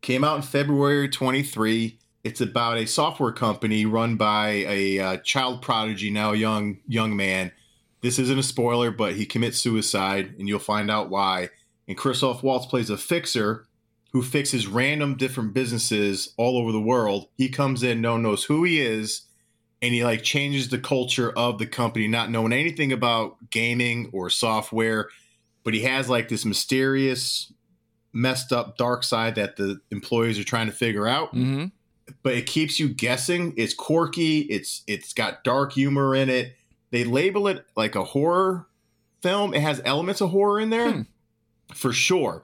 Came 0.00 0.24
out 0.24 0.36
in 0.36 0.42
February 0.42 1.06
23. 1.08 1.98
It's 2.24 2.40
about 2.40 2.78
a 2.78 2.86
software 2.86 3.30
company 3.32 3.84
run 3.84 4.16
by 4.16 4.48
a 4.66 4.98
uh, 4.98 5.16
child 5.18 5.60
prodigy, 5.60 6.10
now 6.10 6.32
a 6.32 6.36
young 6.36 6.78
young 6.88 7.14
man. 7.14 7.52
This 8.00 8.18
isn't 8.18 8.38
a 8.38 8.42
spoiler, 8.42 8.90
but 8.90 9.14
he 9.16 9.26
commits 9.26 9.58
suicide, 9.58 10.34
and 10.38 10.48
you'll 10.48 10.58
find 10.60 10.90
out 10.90 11.10
why. 11.10 11.50
And 11.86 11.96
Christoph 11.96 12.42
Waltz 12.42 12.66
plays 12.66 12.88
a 12.90 12.96
fixer 12.96 13.66
who 14.12 14.22
fixes 14.22 14.66
random 14.66 15.16
different 15.16 15.52
businesses 15.52 16.32
all 16.38 16.56
over 16.56 16.72
the 16.72 16.80
world. 16.80 17.28
He 17.36 17.48
comes 17.50 17.82
in, 17.82 18.00
no 18.00 18.12
one 18.12 18.22
knows 18.22 18.44
who 18.44 18.64
he 18.64 18.80
is, 18.80 19.22
and 19.82 19.94
he 19.94 20.04
like 20.04 20.22
changes 20.22 20.68
the 20.68 20.78
culture 20.78 21.30
of 21.30 21.58
the 21.58 21.66
company, 21.66 22.08
not 22.08 22.30
knowing 22.30 22.52
anything 22.52 22.92
about 22.92 23.50
gaming 23.50 24.10
or 24.12 24.30
software. 24.30 25.08
But 25.64 25.74
he 25.74 25.80
has 25.82 26.08
like 26.08 26.28
this 26.28 26.44
mysterious, 26.44 27.52
messed 28.12 28.52
up 28.52 28.76
dark 28.78 29.04
side 29.04 29.34
that 29.34 29.56
the 29.56 29.80
employees 29.90 30.38
are 30.38 30.44
trying 30.44 30.66
to 30.66 30.72
figure 30.72 31.06
out 31.06 31.30
hmm 31.30 31.66
but 32.22 32.32
it 32.32 32.46
keeps 32.46 32.80
you 32.80 32.88
guessing. 32.88 33.52
It's 33.58 33.74
quirky. 33.74 34.38
It's 34.40 34.82
it's 34.86 35.12
got 35.12 35.44
dark 35.44 35.72
humor 35.74 36.14
in 36.14 36.30
it. 36.30 36.54
They 36.90 37.04
label 37.04 37.48
it 37.48 37.66
like 37.76 37.96
a 37.96 38.02
horror 38.04 38.66
film. 39.20 39.52
It 39.52 39.60
has 39.60 39.82
elements 39.84 40.22
of 40.22 40.30
horror 40.30 40.58
in 40.58 40.70
there, 40.70 40.90
Hmm. 40.90 41.02
for 41.74 41.92
sure. 41.92 42.42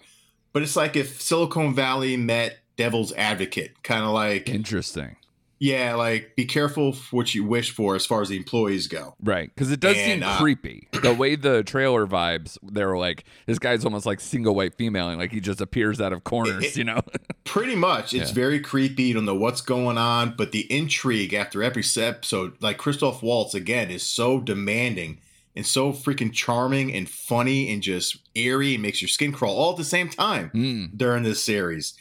But 0.52 0.62
it's 0.64 0.76
like 0.76 0.96
if 0.96 1.18
Silicon 1.22 1.74
Valley 1.74 2.18
met 2.18 2.58
Devil's 2.76 3.14
Advocate, 3.14 3.82
kind 3.82 4.04
of 4.04 4.10
like 4.10 4.50
Interesting. 4.50 5.16
Yeah, 5.58 5.94
like 5.94 6.34
be 6.36 6.44
careful 6.44 6.94
what 7.10 7.34
you 7.34 7.44
wish 7.44 7.70
for 7.70 7.94
as 7.96 8.04
far 8.04 8.20
as 8.22 8.28
the 8.28 8.36
employees 8.36 8.86
go. 8.88 9.14
Right, 9.22 9.50
because 9.54 9.70
it 9.70 9.80
does 9.80 9.96
seem 9.96 10.22
uh, 10.22 10.36
creepy. 10.38 10.88
The 11.02 11.14
way 11.14 11.36
the 11.36 11.62
trailer 11.62 12.06
vibes, 12.06 12.58
they're 12.62 12.96
like, 12.96 13.24
this 13.46 13.58
guy's 13.58 13.84
almost 13.84 14.06
like 14.06 14.20
single 14.20 14.54
white 14.54 14.74
female, 14.74 15.08
and 15.08 15.18
like 15.18 15.32
he 15.32 15.40
just 15.40 15.60
appears 15.60 16.00
out 16.00 16.12
of 16.12 16.24
corners, 16.24 16.64
It- 16.64 16.76
you 16.76 16.84
know? 16.84 17.00
Pretty 17.44 17.74
much, 17.76 18.14
it's 18.14 18.30
Yeah. 18.30 18.34
very 18.34 18.58
creepy. 18.60 19.04
You 19.04 19.14
don't 19.14 19.24
know 19.26 19.34
what's 19.34 19.60
going 19.60 19.98
on, 19.98 20.34
but 20.36 20.52
the 20.52 20.70
intrigue 20.72 21.34
after 21.34 21.62
every 21.62 21.84
episode, 21.96 22.54
like 22.60 22.78
Christoph 22.78 23.22
Waltz 23.22 23.54
again, 23.54 23.90
is 23.90 24.02
so 24.02 24.40
demanding 24.40 25.18
and 25.56 25.64
so 25.64 25.92
freaking 25.92 26.32
charming 26.32 26.92
and 26.92 27.08
funny 27.08 27.72
and 27.72 27.80
just 27.82 28.16
eerie 28.34 28.74
and 28.74 28.82
makes 28.82 29.00
your 29.00 29.08
skin 29.08 29.30
crawl 29.30 29.54
all 29.56 29.70
at 29.72 29.76
the 29.76 29.84
same 29.84 30.08
time 30.08 30.50
Mm. 30.54 30.96
during 30.98 31.22
this 31.22 31.44
series. 31.44 31.94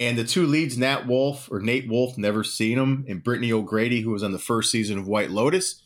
And 0.00 0.16
the 0.16 0.24
two 0.24 0.46
leads, 0.46 0.78
Nat 0.78 1.06
Wolff 1.06 1.52
or 1.52 1.60
Nate 1.60 1.86
Wolf, 1.86 2.16
never 2.16 2.42
seen 2.42 2.78
him, 2.78 3.04
and 3.06 3.22
Brittany 3.22 3.52
O'Grady, 3.52 4.00
who 4.00 4.10
was 4.10 4.22
on 4.22 4.32
the 4.32 4.38
first 4.38 4.70
season 4.72 4.98
of 4.98 5.06
White 5.06 5.30
Lotus, 5.30 5.82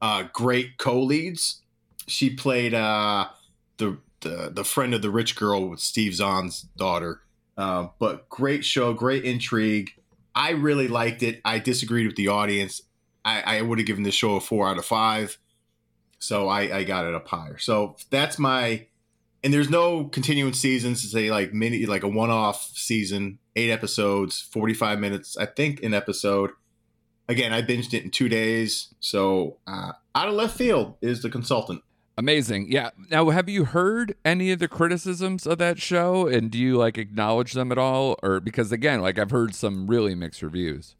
uh, 0.00 0.24
great 0.32 0.78
co-leads. 0.78 1.60
She 2.06 2.30
played 2.30 2.72
uh, 2.72 3.28
the, 3.76 3.98
the 4.22 4.50
the 4.50 4.64
friend 4.64 4.94
of 4.94 5.02
the 5.02 5.10
rich 5.10 5.36
girl 5.36 5.68
with 5.68 5.80
Steve 5.80 6.14
Zahn's 6.14 6.62
daughter. 6.78 7.20
Uh, 7.58 7.88
but 7.98 8.28
great 8.30 8.64
show, 8.64 8.94
great 8.94 9.24
intrigue. 9.24 9.90
I 10.34 10.50
really 10.50 10.88
liked 10.88 11.22
it. 11.22 11.42
I 11.44 11.58
disagreed 11.58 12.06
with 12.06 12.16
the 12.16 12.28
audience. 12.28 12.82
I, 13.24 13.58
I 13.58 13.62
would 13.62 13.78
have 13.78 13.86
given 13.86 14.04
this 14.04 14.14
show 14.14 14.36
a 14.36 14.40
four 14.40 14.66
out 14.66 14.78
of 14.78 14.86
five. 14.86 15.36
So 16.20 16.48
I, 16.48 16.78
I 16.78 16.84
got 16.84 17.04
it 17.04 17.14
up 17.14 17.28
higher. 17.28 17.58
So 17.58 17.96
that's 18.10 18.38
my 18.38 18.86
and 19.44 19.52
there's 19.52 19.70
no 19.70 20.04
continuing 20.04 20.52
seasons 20.52 21.02
to 21.02 21.08
say 21.08 21.30
like 21.30 21.52
mini 21.52 21.86
like 21.86 22.02
a 22.02 22.08
one-off 22.08 22.70
season 22.74 23.38
eight 23.58 23.70
episodes 23.70 24.40
45 24.40 24.98
minutes 25.00 25.36
i 25.36 25.46
think 25.46 25.82
an 25.82 25.92
episode 25.94 26.50
again 27.28 27.52
i 27.52 27.60
binged 27.62 27.92
it 27.94 28.04
in 28.04 28.10
two 28.10 28.28
days 28.28 28.94
so 29.00 29.56
uh, 29.66 29.92
out 30.14 30.28
of 30.28 30.34
left 30.34 30.56
field 30.56 30.94
is 31.02 31.22
the 31.22 31.30
consultant 31.30 31.82
Amazing. 32.16 32.66
Yeah. 32.72 32.90
Now, 33.12 33.30
have 33.30 33.48
you 33.48 33.64
heard 33.64 34.16
any 34.24 34.50
of 34.50 34.58
the 34.58 34.66
criticisms 34.66 35.46
of 35.46 35.58
that 35.58 35.78
show? 35.80 36.26
And 36.26 36.50
do 36.50 36.58
you 36.58 36.76
like 36.76 36.98
acknowledge 36.98 37.52
them 37.52 37.70
at 37.70 37.78
all? 37.78 38.16
Or 38.24 38.40
because, 38.40 38.72
again, 38.72 39.00
like 39.02 39.20
I've 39.20 39.30
heard 39.30 39.54
some 39.54 39.86
really 39.86 40.16
mixed 40.16 40.42
reviews. 40.42 40.96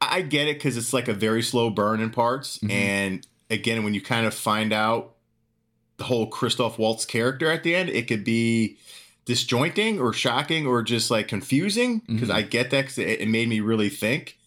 i 0.00 0.22
get 0.22 0.48
it 0.48 0.54
because 0.56 0.78
it's 0.78 0.94
like 0.94 1.06
a 1.06 1.12
very 1.12 1.42
slow 1.42 1.68
burn 1.68 2.00
in 2.00 2.08
parts 2.08 2.56
Mhm. 2.60 2.70
and 2.70 3.26
again 3.50 3.84
when 3.84 3.92
you 3.92 4.00
kind 4.00 4.26
of 4.26 4.32
find 4.32 4.72
out 4.72 5.16
the 5.98 6.04
whole 6.04 6.26
christoph 6.28 6.78
waltz 6.78 7.04
character 7.04 7.50
at 7.50 7.62
the 7.62 7.74
end 7.74 7.90
it 7.90 8.08
could 8.08 8.24
be 8.24 8.78
disjointing 9.28 10.00
or 10.00 10.12
shocking 10.12 10.66
or 10.66 10.82
just 10.82 11.10
like 11.10 11.28
confusing 11.28 12.00
because 12.08 12.30
Mhm. 12.30 12.34
i 12.34 12.42
get 12.42 12.70
that 12.70 12.80
because 12.82 12.98
it, 12.98 13.20
it 13.20 13.28
made 13.28 13.46
me 13.48 13.60
really 13.60 13.90
think 13.90 14.38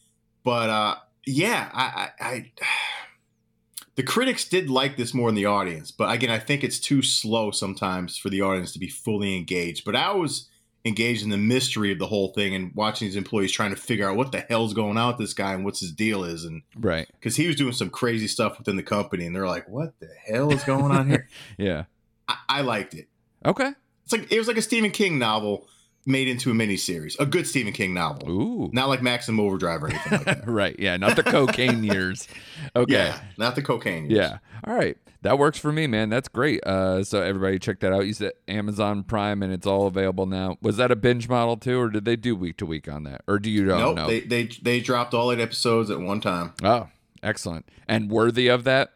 but 0.44 0.70
uh 0.72 0.96
yeah 1.26 1.70
I, 1.72 2.10
I 2.20 2.26
i 2.28 2.52
the 3.96 4.04
critics 4.04 4.48
did 4.48 4.70
like 4.72 4.98
this 4.98 5.14
more 5.14 5.28
than 5.30 5.36
the 5.36 5.46
audience 5.46 5.92
but 5.92 6.12
again 6.12 6.30
i 6.32 6.40
think 6.40 6.64
it's 6.64 6.80
too 6.80 7.02
slow 7.02 7.52
sometimes 7.52 8.18
for 8.18 8.30
the 8.30 8.42
audience 8.42 8.72
to 8.74 8.80
be 8.80 8.88
fully 8.88 9.38
engaged 9.38 9.86
but 9.86 9.96
i 9.96 10.12
was 10.12 10.48
engaged 10.84 11.22
in 11.22 11.30
the 11.30 11.38
mystery 11.38 11.92
of 11.92 12.00
the 12.00 12.08
whole 12.08 12.30
thing 12.30 12.56
and 12.56 12.72
watching 12.74 13.08
these 13.08 13.16
employees 13.16 13.52
trying 13.52 13.70
to 13.70 13.80
figure 13.80 14.10
out 14.10 14.16
what 14.18 14.32
the 14.32 14.40
hell's 14.50 14.74
going 14.74 14.98
on 14.98 15.10
with 15.10 15.18
this 15.20 15.34
guy 15.36 15.54
and 15.54 15.64
what's 15.64 15.80
his 15.80 15.92
deal 15.92 16.24
is 16.24 16.44
and 16.44 16.64
Right. 16.76 17.08
because 17.20 17.36
he 17.36 17.46
was 17.46 17.56
doing 17.56 17.74
some 17.74 17.92
crazy 17.92 18.28
stuff 18.28 18.58
within 18.58 18.78
the 18.78 18.82
company 18.84 19.28
and 19.28 19.36
they're 19.36 19.48
like 19.48 19.70
what 19.70 19.94
the 20.00 20.10
hell 20.26 20.52
is 20.52 20.64
going 20.64 20.92
on 20.92 21.08
here 21.08 21.28
Yeah. 21.60 21.84
I, 22.28 22.38
I 22.50 22.62
liked 22.62 22.96
it 22.96 23.08
Okay. 23.46 23.74
It's 24.14 24.22
like 24.22 24.32
it 24.32 24.38
was 24.38 24.48
like 24.48 24.58
a 24.58 24.62
stephen 24.62 24.92
king 24.92 25.18
novel 25.18 25.68
made 26.06 26.28
into 26.28 26.50
a 26.50 26.54
miniseries 26.54 27.20
a 27.20 27.26
good 27.26 27.46
stephen 27.46 27.74
king 27.74 27.94
novel 27.94 28.30
Ooh. 28.30 28.70
not 28.74 28.90
like 28.90 29.02
maximum 29.02 29.40
overdrive 29.40 29.84
or 29.84 29.90
anything 29.90 30.12
like 30.12 30.26
that 30.26 30.48
right. 30.48 30.76
Yeah. 30.80 30.98
Not 30.98 31.16
the 31.16 31.24
cocaine 31.24 31.84
years. 31.84 32.28
Okay. 32.76 32.94
yeah 32.94 33.22
not 33.38 33.56
the 33.56 33.62
cocaine 33.62 34.10
use. 34.10 34.18
Yeah. 34.18 34.38
All 34.64 34.76
right. 34.76 34.98
That 35.24 35.38
works 35.38 35.60
for 35.60 35.72
me, 35.72 35.86
man. 35.86 36.10
That's 36.10 36.28
great. 36.28 36.66
Uh, 36.66 37.04
so 37.04 37.22
everybody 37.22 37.60
check 37.60 37.80
that 37.82 37.94
out. 37.94 38.08
You 38.08 38.14
said 38.14 38.32
Amazon 38.48 39.04
Prime, 39.04 39.44
and 39.44 39.54
it's 39.54 39.68
all 39.68 39.86
available 39.86 40.26
now. 40.26 40.58
Was 40.64 40.78
that 40.78 40.90
a 40.90 40.96
binge 40.96 41.30
model 41.30 41.58
too, 41.58 41.80
or 41.80 41.90
did 41.90 42.06
they 42.06 42.16
do 42.16 42.36
week 42.36 42.58
to 42.58 42.66
week 42.66 42.90
on 42.90 43.04
that, 43.04 43.22
or 43.28 43.38
do 43.38 43.52
you 43.52 43.66
don't 43.66 43.80
nope 43.80 43.96
know? 43.96 44.08
they, 44.08 44.22
they 44.22 44.46
they 44.64 44.80
dropped 44.80 45.14
all 45.14 45.32
eight 45.32 45.40
episodes 45.40 45.92
at 45.92 46.00
one 46.00 46.22
time 46.22 46.54
oh, 46.64 46.88
excellent 47.22 47.70
and 47.88 48.10
worthy 48.10 48.48
of 48.48 48.64
that 48.64 48.94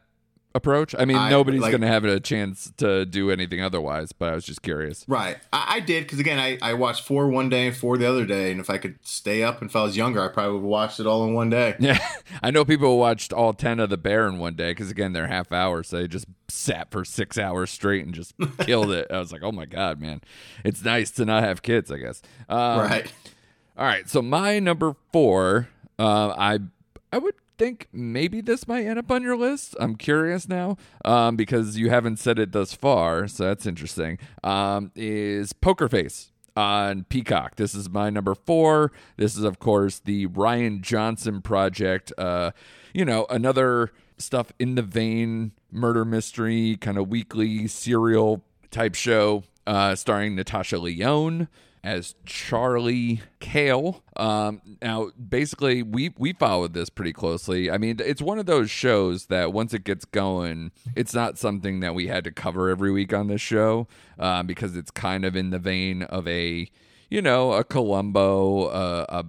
approach. 0.56 0.96
I 0.98 1.06
mean, 1.06 1.18
I- 1.18 1.30
nobody's 1.30 1.62
like- 1.62 1.72
going 1.72 1.82
to 1.82 1.88
have 1.88 2.04
a 2.06 2.20
chance 2.20 2.72
to 2.78 3.06
do 3.06 3.30
anything 3.30 3.62
otherwise. 3.62 4.12
But 4.14 4.32
I 4.32 4.36
was 4.36 4.46
just 4.46 4.64
curious. 4.64 5.06
right 5.08 5.38
i, 5.54 5.76
I 5.76 5.80
did 5.82 6.04
because 6.06 6.18
again 6.20 6.40
I, 6.40 6.58
I 6.62 6.74
watched 6.74 7.06
four 7.06 7.28
one 7.30 7.50
day 7.50 7.68
and 7.68 7.76
four 7.76 7.98
the 7.98 8.08
other 8.10 8.26
day 8.26 8.52
and 8.52 8.60
if 8.60 8.70
i 8.70 8.78
could 8.78 8.98
stay 9.04 9.44
up 9.44 9.62
and 9.62 9.70
if 9.70 9.76
i 9.76 9.84
was 9.84 9.96
younger 9.98 10.22
i 10.24 10.28
probably 10.30 10.54
would 10.54 10.60
have 10.60 10.66
watched 10.68 11.00
it 11.00 11.06
all 11.06 11.26
in 11.26 11.34
one 11.34 11.50
day 11.50 11.76
Yeah, 11.80 12.00
I 12.42 12.50
know 12.52 12.64
people 12.66 12.98
watched 12.98 13.32
all 13.34 13.54
ten 13.54 13.80
of 13.80 13.90
the 13.90 13.98
Bear 13.98 14.28
in 14.28 14.40
one 14.40 14.56
day 14.56 14.72
because 14.72 14.90
again 14.90 15.14
they're 15.14 15.28
half 15.28 15.52
hours, 15.52 15.90
so 15.90 15.98
they 15.98 16.08
just 16.08 16.26
sat 16.48 16.90
for 16.90 17.04
six 17.04 17.38
hours 17.38 17.70
straight 17.70 18.06
and 18.06 18.14
just 18.16 18.34
killed 18.60 18.92
it. 18.92 19.08
I 19.12 19.20
was 19.20 19.32
like, 19.34 19.44
oh 19.44 19.52
my 19.52 19.66
god, 19.66 20.00
man, 20.00 20.22
it's 20.64 20.84
nice 20.84 21.12
to 21.12 21.26
not 21.26 21.44
have 21.44 21.62
kids, 21.62 21.92
I 21.92 21.98
guess. 21.98 22.22
Um, 22.48 22.80
right 22.80 23.12
All 23.78 23.86
right, 23.86 24.08
so 24.10 24.22
my 24.22 24.60
number 24.60 24.96
four, 25.12 25.68
uh, 26.00 26.30
I 26.38 26.60
I 27.12 27.18
would 27.18 27.36
think 27.58 27.88
maybe 27.92 28.42
this 28.42 28.68
might 28.68 28.86
end 28.86 29.00
up 29.00 29.12
on 29.12 29.24
your 29.24 29.38
list. 29.38 29.76
I'm 29.80 29.96
curious 29.96 30.48
now 30.48 30.78
um, 31.04 31.36
because 31.36 31.78
you 31.78 31.90
haven't 31.90 32.18
said 32.18 32.40
it 32.40 32.52
thus 32.52 32.74
far, 32.74 33.28
so 33.28 33.46
that's 33.46 33.66
interesting. 33.66 34.18
Um, 34.44 34.92
is 34.96 35.54
Poker 35.54 35.90
Face 35.90 36.32
on 36.56 37.04
Peacock? 37.06 37.56
This 37.56 37.76
is 37.76 37.90
my 37.90 38.10
number 38.10 38.36
four. 38.36 38.92
This 39.18 39.38
is 39.38 39.44
of 39.44 39.60
course 39.60 40.00
the 40.00 40.28
Rian 40.28 40.82
Johnson 40.82 41.42
project. 41.42 42.12
Uh, 42.18 42.52
you 42.94 43.06
know, 43.06 43.26
another 43.30 43.92
stuff 44.18 44.54
in 44.60 44.76
the 44.76 44.82
vein 44.82 45.52
murder 45.72 46.06
mystery 46.06 46.78
kind 46.80 46.98
of 46.98 47.10
weekly 47.10 47.68
serial 47.68 48.44
type 48.72 48.96
show 48.96 49.44
uh, 49.68 49.96
starring 49.96 50.36
Natasha 50.36 50.78
Lyonne 50.78 51.48
as 51.86 52.16
Charlie 52.26 53.22
Cale. 53.40 54.04
Um, 54.18 54.60
now, 54.82 55.12
basically, 55.30 55.84
we 55.84 56.14
we 56.18 56.34
followed 56.34 56.74
this 56.74 56.90
pretty 56.90 57.14
closely. 57.14 57.70
I 57.70 57.78
mean, 57.78 57.98
it's 58.04 58.24
one 58.24 58.40
of 58.40 58.48
those 58.48 58.72
shows 58.72 59.28
that 59.28 59.54
once 59.54 59.74
it 59.74 59.84
gets 59.84 60.04
going, 60.04 60.72
it's 60.96 61.14
not 61.14 61.38
something 61.38 61.82
that 61.82 61.94
we 61.94 62.08
had 62.08 62.24
to 62.24 62.32
cover 62.32 62.70
every 62.70 62.92
week 62.92 63.14
on 63.14 63.28
this 63.28 63.40
show 63.40 63.88
um, 64.18 64.48
because 64.48 64.76
it's 64.76 64.90
kind 64.90 65.24
of 65.24 65.36
in 65.36 65.52
the 65.52 65.60
vein 65.60 66.02
of 66.04 66.28
a, 66.28 66.68
you 67.10 67.22
know, 67.22 67.54
a 67.54 67.64
Columbo, 67.64 68.66
uh, 68.66 69.06
a 69.08 69.26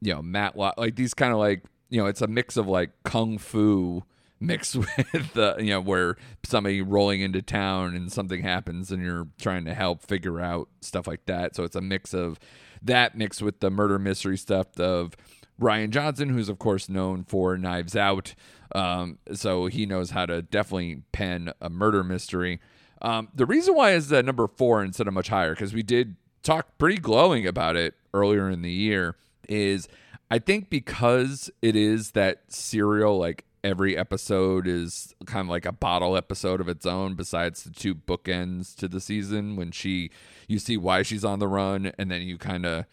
you 0.00 0.14
know, 0.14 0.22
Matlock, 0.22 0.74
like 0.78 0.94
these 0.94 1.14
kind 1.14 1.32
of 1.32 1.38
like 1.38 1.64
you 1.90 2.00
know, 2.00 2.06
it's 2.06 2.22
a 2.22 2.28
mix 2.28 2.56
of 2.56 2.68
like 2.68 2.90
kung 3.02 3.38
fu 3.38 4.04
mixed 4.40 4.76
with 4.76 5.32
the 5.34 5.56
you 5.58 5.70
know 5.70 5.80
where 5.80 6.16
somebody 6.44 6.80
rolling 6.80 7.20
into 7.20 7.42
town 7.42 7.94
and 7.94 8.12
something 8.12 8.42
happens 8.42 8.90
and 8.90 9.02
you're 9.02 9.28
trying 9.38 9.64
to 9.64 9.74
help 9.74 10.02
figure 10.02 10.40
out 10.40 10.68
stuff 10.80 11.06
like 11.06 11.26
that. 11.26 11.56
So 11.56 11.64
it's 11.64 11.76
a 11.76 11.80
mix 11.80 12.14
of 12.14 12.38
that 12.82 13.16
mixed 13.16 13.42
with 13.42 13.60
the 13.60 13.70
murder 13.70 13.98
mystery 13.98 14.36
stuff 14.36 14.78
of 14.78 15.16
Rian 15.60 15.90
Johnson, 15.90 16.28
who's 16.28 16.48
of 16.48 16.58
course 16.58 16.88
known 16.88 17.24
for 17.24 17.56
Knives 17.58 17.96
Out. 17.96 18.34
Um, 18.74 19.18
so 19.32 19.66
he 19.66 19.86
knows 19.86 20.10
how 20.10 20.26
to 20.26 20.42
definitely 20.42 21.02
pen 21.12 21.52
a 21.60 21.70
murder 21.70 22.04
mystery. 22.04 22.60
Um, 23.00 23.28
the 23.34 23.46
reason 23.46 23.74
why 23.74 23.92
is 23.92 24.08
that 24.08 24.24
number 24.24 24.46
four 24.46 24.82
instead 24.82 25.06
of 25.06 25.14
much 25.14 25.28
higher 25.28 25.50
because 25.50 25.72
we 25.72 25.82
did 25.82 26.16
talk 26.42 26.78
pretty 26.78 26.98
glowing 26.98 27.46
about 27.46 27.76
it 27.76 27.94
earlier 28.12 28.48
in 28.48 28.62
the 28.62 28.70
year. 28.70 29.16
Is 29.48 29.88
I 30.30 30.38
think 30.38 30.68
because 30.68 31.50
it 31.62 31.74
is 31.74 32.10
that 32.12 32.42
serial 32.48 33.18
like 33.18 33.44
every 33.64 33.96
episode 33.96 34.66
is 34.66 35.14
kind 35.26 35.46
of 35.46 35.50
like 35.50 35.66
a 35.66 35.72
bottle 35.72 36.16
episode 36.16 36.60
of 36.60 36.68
its 36.68 36.86
own 36.86 37.14
besides 37.14 37.64
the 37.64 37.70
two 37.70 37.94
bookends 37.94 38.74
to 38.76 38.88
the 38.88 39.00
season 39.00 39.56
when 39.56 39.70
she 39.70 40.10
you 40.46 40.58
see 40.58 40.76
why 40.76 41.02
she's 41.02 41.24
on 41.24 41.38
the 41.38 41.48
run 41.48 41.92
and 41.98 42.10
then 42.10 42.22
you 42.22 42.38
kind 42.38 42.64
of 42.64 42.84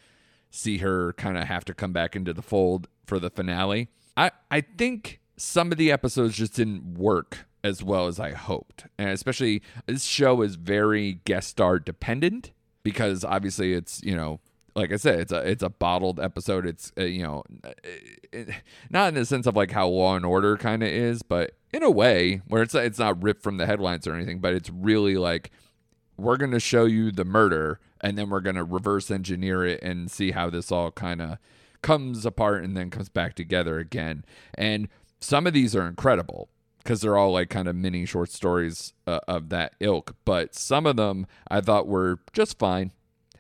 see 0.50 0.80
her 0.80 1.14
kind 1.14 1.38
of 1.38 1.46
have 1.46 1.66
to 1.66 1.74
come 1.74 1.94
back 1.94 2.16
into 2.16 2.34
the 2.34 2.42
fold 2.42 2.88
for 3.06 3.20
the 3.20 3.30
finale. 3.30 3.90
I 4.18 4.32
I 4.50 4.62
think 4.62 5.20
some 5.38 5.72
of 5.72 5.78
the 5.78 5.92
episodes 5.92 6.36
just 6.36 6.56
didn't 6.56 6.96
work 6.96 7.46
as 7.64 7.84
well 7.84 8.08
as 8.08 8.20
I 8.20 8.32
hoped. 8.32 8.86
And 8.98 9.10
especially 9.10 9.62
this 9.88 10.04
show 10.04 10.42
is 10.42 10.56
very 10.56 11.14
guest 11.26 11.50
star 11.50 11.80
dependent 11.80 12.52
because 12.84 13.26
obviously 13.26 13.74
it's, 13.74 14.04
you 14.04 14.16
know, 14.16 14.40
like 14.76 14.92
I 14.92 14.98
said, 14.98 15.20
it's 15.20 15.32
a 15.32 15.38
it's 15.38 15.64
a 15.64 15.70
bottled 15.70 16.20
episode. 16.20 16.66
It's 16.66 16.92
uh, 16.98 17.04
you 17.04 17.24
know, 17.24 17.44
it, 18.32 18.50
not 18.90 19.10
in 19.10 19.14
the 19.16 19.26
sense 19.26 19.48
of 19.48 19.56
like 19.56 19.72
how 19.72 19.88
Law 19.88 20.16
and 20.16 20.26
Order 20.26 20.58
kind 20.58 20.84
of 20.84 20.90
is, 20.90 21.22
but 21.22 21.52
in 21.72 21.82
a 21.82 21.90
way 21.90 22.42
where 22.48 22.62
it's 22.62 22.76
it's 22.76 23.00
not 23.00 23.22
ripped 23.24 23.42
from 23.42 23.58
the 23.58 23.66
headlines 23.66 24.06
or 24.06 24.14
anything, 24.14 24.40
but 24.40 24.54
it's 24.54 24.70
really 24.70 25.16
like 25.16 25.52
we're 26.18 26.38
going 26.38 26.52
to 26.52 26.60
show 26.60 26.86
you 26.86 27.12
the 27.12 27.26
murder 27.26 27.80
and 28.02 28.18
then 28.18 28.30
we're 28.30 28.42
going 28.42 28.56
to 28.56 28.64
reverse 28.64 29.10
engineer 29.10 29.66
it 29.66 29.82
and 29.82 30.12
see 30.12 30.32
how 30.32 30.50
this 30.50 30.72
all 30.72 30.92
kind 30.92 31.22
of 31.22 31.38
comes 31.82 32.26
apart 32.26 32.64
and 32.64 32.76
then 32.76 32.90
comes 32.90 33.10
back 33.10 33.36
together 33.36 33.80
again. 33.80 34.24
And 34.56 34.88
some 35.20 35.48
of 35.48 35.54
these 35.54 35.76
are 35.76 35.88
incredible 35.88 36.50
because 36.78 37.02
they're 37.02 37.18
all 37.18 37.34
like 37.34 37.50
kind 37.50 37.68
of 37.68 37.76
mini 37.76 38.06
short 38.06 38.30
stories 38.30 38.94
uh, 39.08 39.20
of 39.28 39.50
that 39.50 39.74
ilk, 39.80 40.16
but 40.24 40.54
some 40.54 40.86
of 40.86 40.98
them 40.98 41.26
I 41.48 41.62
thought 41.62 41.88
were 41.88 42.20
just 42.32 42.60
fine. 42.60 42.92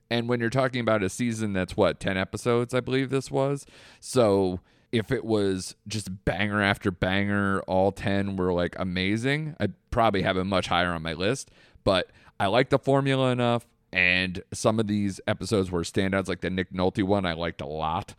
And 0.09 0.29
when 0.29 0.39
you're 0.39 0.49
talking 0.49 0.81
about 0.81 1.03
a 1.03 1.09
season 1.09 1.53
that's 1.53 1.75
what, 1.75 1.99
10 1.99 2.17
episodes, 2.17 2.73
I 2.73 2.79
believe 2.79 3.09
this 3.09 3.31
was. 3.31 3.65
So 3.99 4.59
if 4.91 5.11
it 5.11 5.25
was 5.25 5.75
just 5.87 6.25
banger 6.25 6.61
after 6.61 6.91
banger, 6.91 7.61
all 7.61 7.91
10 7.91 8.35
were 8.35 8.53
like 8.53 8.75
amazing, 8.77 9.55
I'd 9.59 9.73
probably 9.89 10.21
have 10.21 10.37
it 10.37 10.43
much 10.43 10.67
higher 10.67 10.91
on 10.93 11.01
my 11.01 11.13
list. 11.13 11.49
But 11.83 12.11
I 12.39 12.47
like 12.47 12.69
the 12.69 12.79
formula 12.79 13.31
enough. 13.31 13.65
And 13.91 14.43
some 14.53 14.79
of 14.79 14.87
these 14.87 15.21
episodes 15.25 15.71
were 15.71 15.81
standouts, 15.81 16.27
like 16.27 16.41
the 16.41 16.49
Nick 16.49 16.73
Nolte 16.73 17.03
one, 17.03 17.25
I 17.25 17.33
liked 17.33 17.61
a 17.61 17.65
lot. 17.65 18.13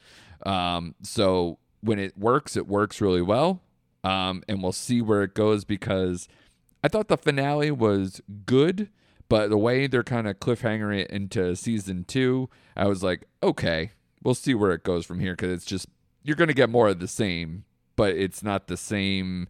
Um, 0.44 0.94
so 1.02 1.58
when 1.82 1.98
it 1.98 2.16
works, 2.16 2.56
it 2.56 2.66
works 2.66 3.00
really 3.00 3.22
well. 3.22 3.60
Um, 4.02 4.42
and 4.48 4.62
we'll 4.62 4.72
see 4.72 5.02
where 5.02 5.22
it 5.22 5.34
goes 5.34 5.64
because 5.64 6.28
I 6.82 6.88
thought 6.88 7.08
the 7.08 7.16
finale 7.18 7.70
was 7.70 8.22
good 8.46 8.88
but 9.28 9.50
the 9.50 9.58
way 9.58 9.86
they're 9.86 10.02
kind 10.02 10.28
of 10.28 10.38
cliffhangering 10.38 11.00
it 11.00 11.10
into 11.10 11.54
season 11.56 12.04
two, 12.04 12.48
I 12.76 12.86
was 12.86 13.02
like, 13.02 13.24
okay, 13.42 13.90
we'll 14.22 14.34
see 14.34 14.54
where 14.54 14.72
it 14.72 14.82
goes 14.82 15.06
from 15.06 15.20
here 15.20 15.32
because 15.32 15.50
it's 15.52 15.64
just 15.64 15.86
you're 16.22 16.36
going 16.36 16.48
to 16.48 16.54
get 16.54 16.70
more 16.70 16.88
of 16.88 16.98
the 16.98 17.08
same, 17.08 17.64
but 17.94 18.14
it's 18.16 18.42
not 18.42 18.66
the 18.66 18.76
same 18.76 19.48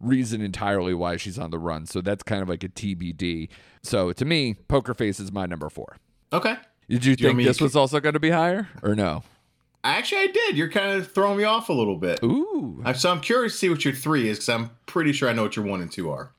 reason 0.00 0.40
entirely 0.40 0.94
why 0.94 1.16
she's 1.16 1.38
on 1.38 1.50
the 1.50 1.58
run. 1.58 1.86
So 1.86 2.00
that's 2.00 2.22
kind 2.22 2.42
of 2.42 2.48
like 2.48 2.62
a 2.64 2.68
TBD. 2.68 3.48
So 3.82 4.12
to 4.12 4.24
me, 4.24 4.54
Poker 4.54 4.94
Face 4.94 5.20
is 5.20 5.32
my 5.32 5.46
number 5.46 5.68
four. 5.68 5.96
Okay. 6.32 6.56
Did 6.88 7.04
you, 7.04 7.16
think 7.16 7.38
this 7.38 7.60
was 7.60 7.76
also 7.76 8.00
going 8.00 8.14
to 8.14 8.20
be 8.20 8.30
higher 8.30 8.68
or 8.82 8.94
no? 8.94 9.22
Actually, 9.84 10.22
I 10.22 10.26
did. 10.28 10.56
You're 10.56 10.70
kind 10.70 10.98
of 10.98 11.12
throwing 11.12 11.36
me 11.38 11.44
off 11.44 11.68
a 11.68 11.72
little 11.72 11.96
bit. 11.96 12.20
Ooh. 12.22 12.82
So 12.96 13.10
I'm 13.10 13.20
curious 13.20 13.52
to 13.52 13.58
see 13.58 13.68
what 13.68 13.84
your 13.84 13.94
three 13.94 14.28
is 14.28 14.38
because 14.38 14.48
I'm 14.48 14.70
pretty 14.86 15.12
sure 15.12 15.28
I 15.28 15.32
know 15.32 15.42
what 15.42 15.56
your 15.56 15.66
one 15.66 15.80
and 15.80 15.92
two 15.92 16.10
are. 16.10 16.32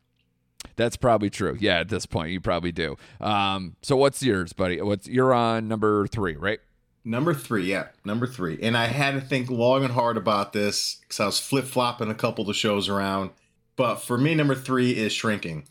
That's 0.79 0.95
probably 0.95 1.29
true. 1.29 1.57
Yeah, 1.59 1.81
at 1.81 1.89
this 1.89 2.05
point, 2.05 2.31
you 2.31 2.39
probably 2.39 2.71
do. 2.71 2.95
Um, 3.19 3.75
so 3.81 3.97
what's 3.97 4.23
yours, 4.23 4.53
buddy? 4.53 4.81
What's 4.81 5.09
you're 5.09 5.33
on 5.33 5.67
number 5.67 6.07
three, 6.07 6.37
right? 6.37 6.61
Number 7.03 7.33
three, 7.33 7.65
yeah, 7.65 7.87
number 8.05 8.25
three. 8.25 8.57
And 8.61 8.77
I 8.77 8.85
had 8.85 9.13
to 9.15 9.19
think 9.19 9.49
long 9.49 9.83
and 9.83 9.91
hard 9.91 10.15
about 10.15 10.53
this 10.53 11.01
because 11.01 11.19
I 11.19 11.25
was 11.25 11.37
flip 11.37 11.65
flopping 11.65 12.09
a 12.09 12.15
couple 12.15 12.43
of 12.43 12.47
the 12.47 12.53
shows 12.53 12.87
around. 12.87 13.31
But 13.75 13.95
for 13.95 14.17
me, 14.17 14.35
number 14.35 14.55
three 14.55 14.91
is 14.91 15.11
Shrinking, 15.11 15.65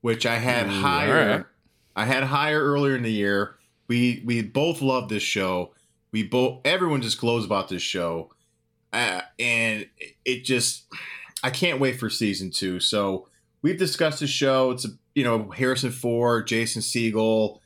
which 0.00 0.24
I 0.24 0.36
had 0.36 0.66
Ooh, 0.66 0.80
higher. 0.80 1.36
Right. 1.36 1.46
I 1.94 2.06
had 2.06 2.24
higher 2.24 2.62
earlier 2.62 2.96
in 2.96 3.02
the 3.02 3.12
year. 3.12 3.56
We 3.86 4.22
we 4.24 4.40
both 4.40 4.80
love 4.80 5.10
this 5.10 5.22
show. 5.22 5.74
We 6.10 6.22
both 6.22 6.62
everyone 6.64 7.02
just 7.02 7.20
glows 7.20 7.44
about 7.44 7.68
this 7.68 7.82
show, 7.82 8.32
uh, 8.94 9.20
and 9.38 9.86
it 10.24 10.44
just 10.44 10.86
I 11.42 11.50
can't 11.50 11.80
wait 11.80 12.00
for 12.00 12.08
season 12.08 12.50
two. 12.50 12.80
So 12.80 13.28
we've 13.62 13.78
discussed 13.78 14.20
the 14.20 14.26
show. 14.26 14.70
It's 14.70 14.84
a, 14.84 14.88
you 15.14 15.24
know 15.24 15.50
Harrison 15.50 15.90
Ford, 15.90 16.46
Jason 16.46 16.82
Segel, 16.82 17.58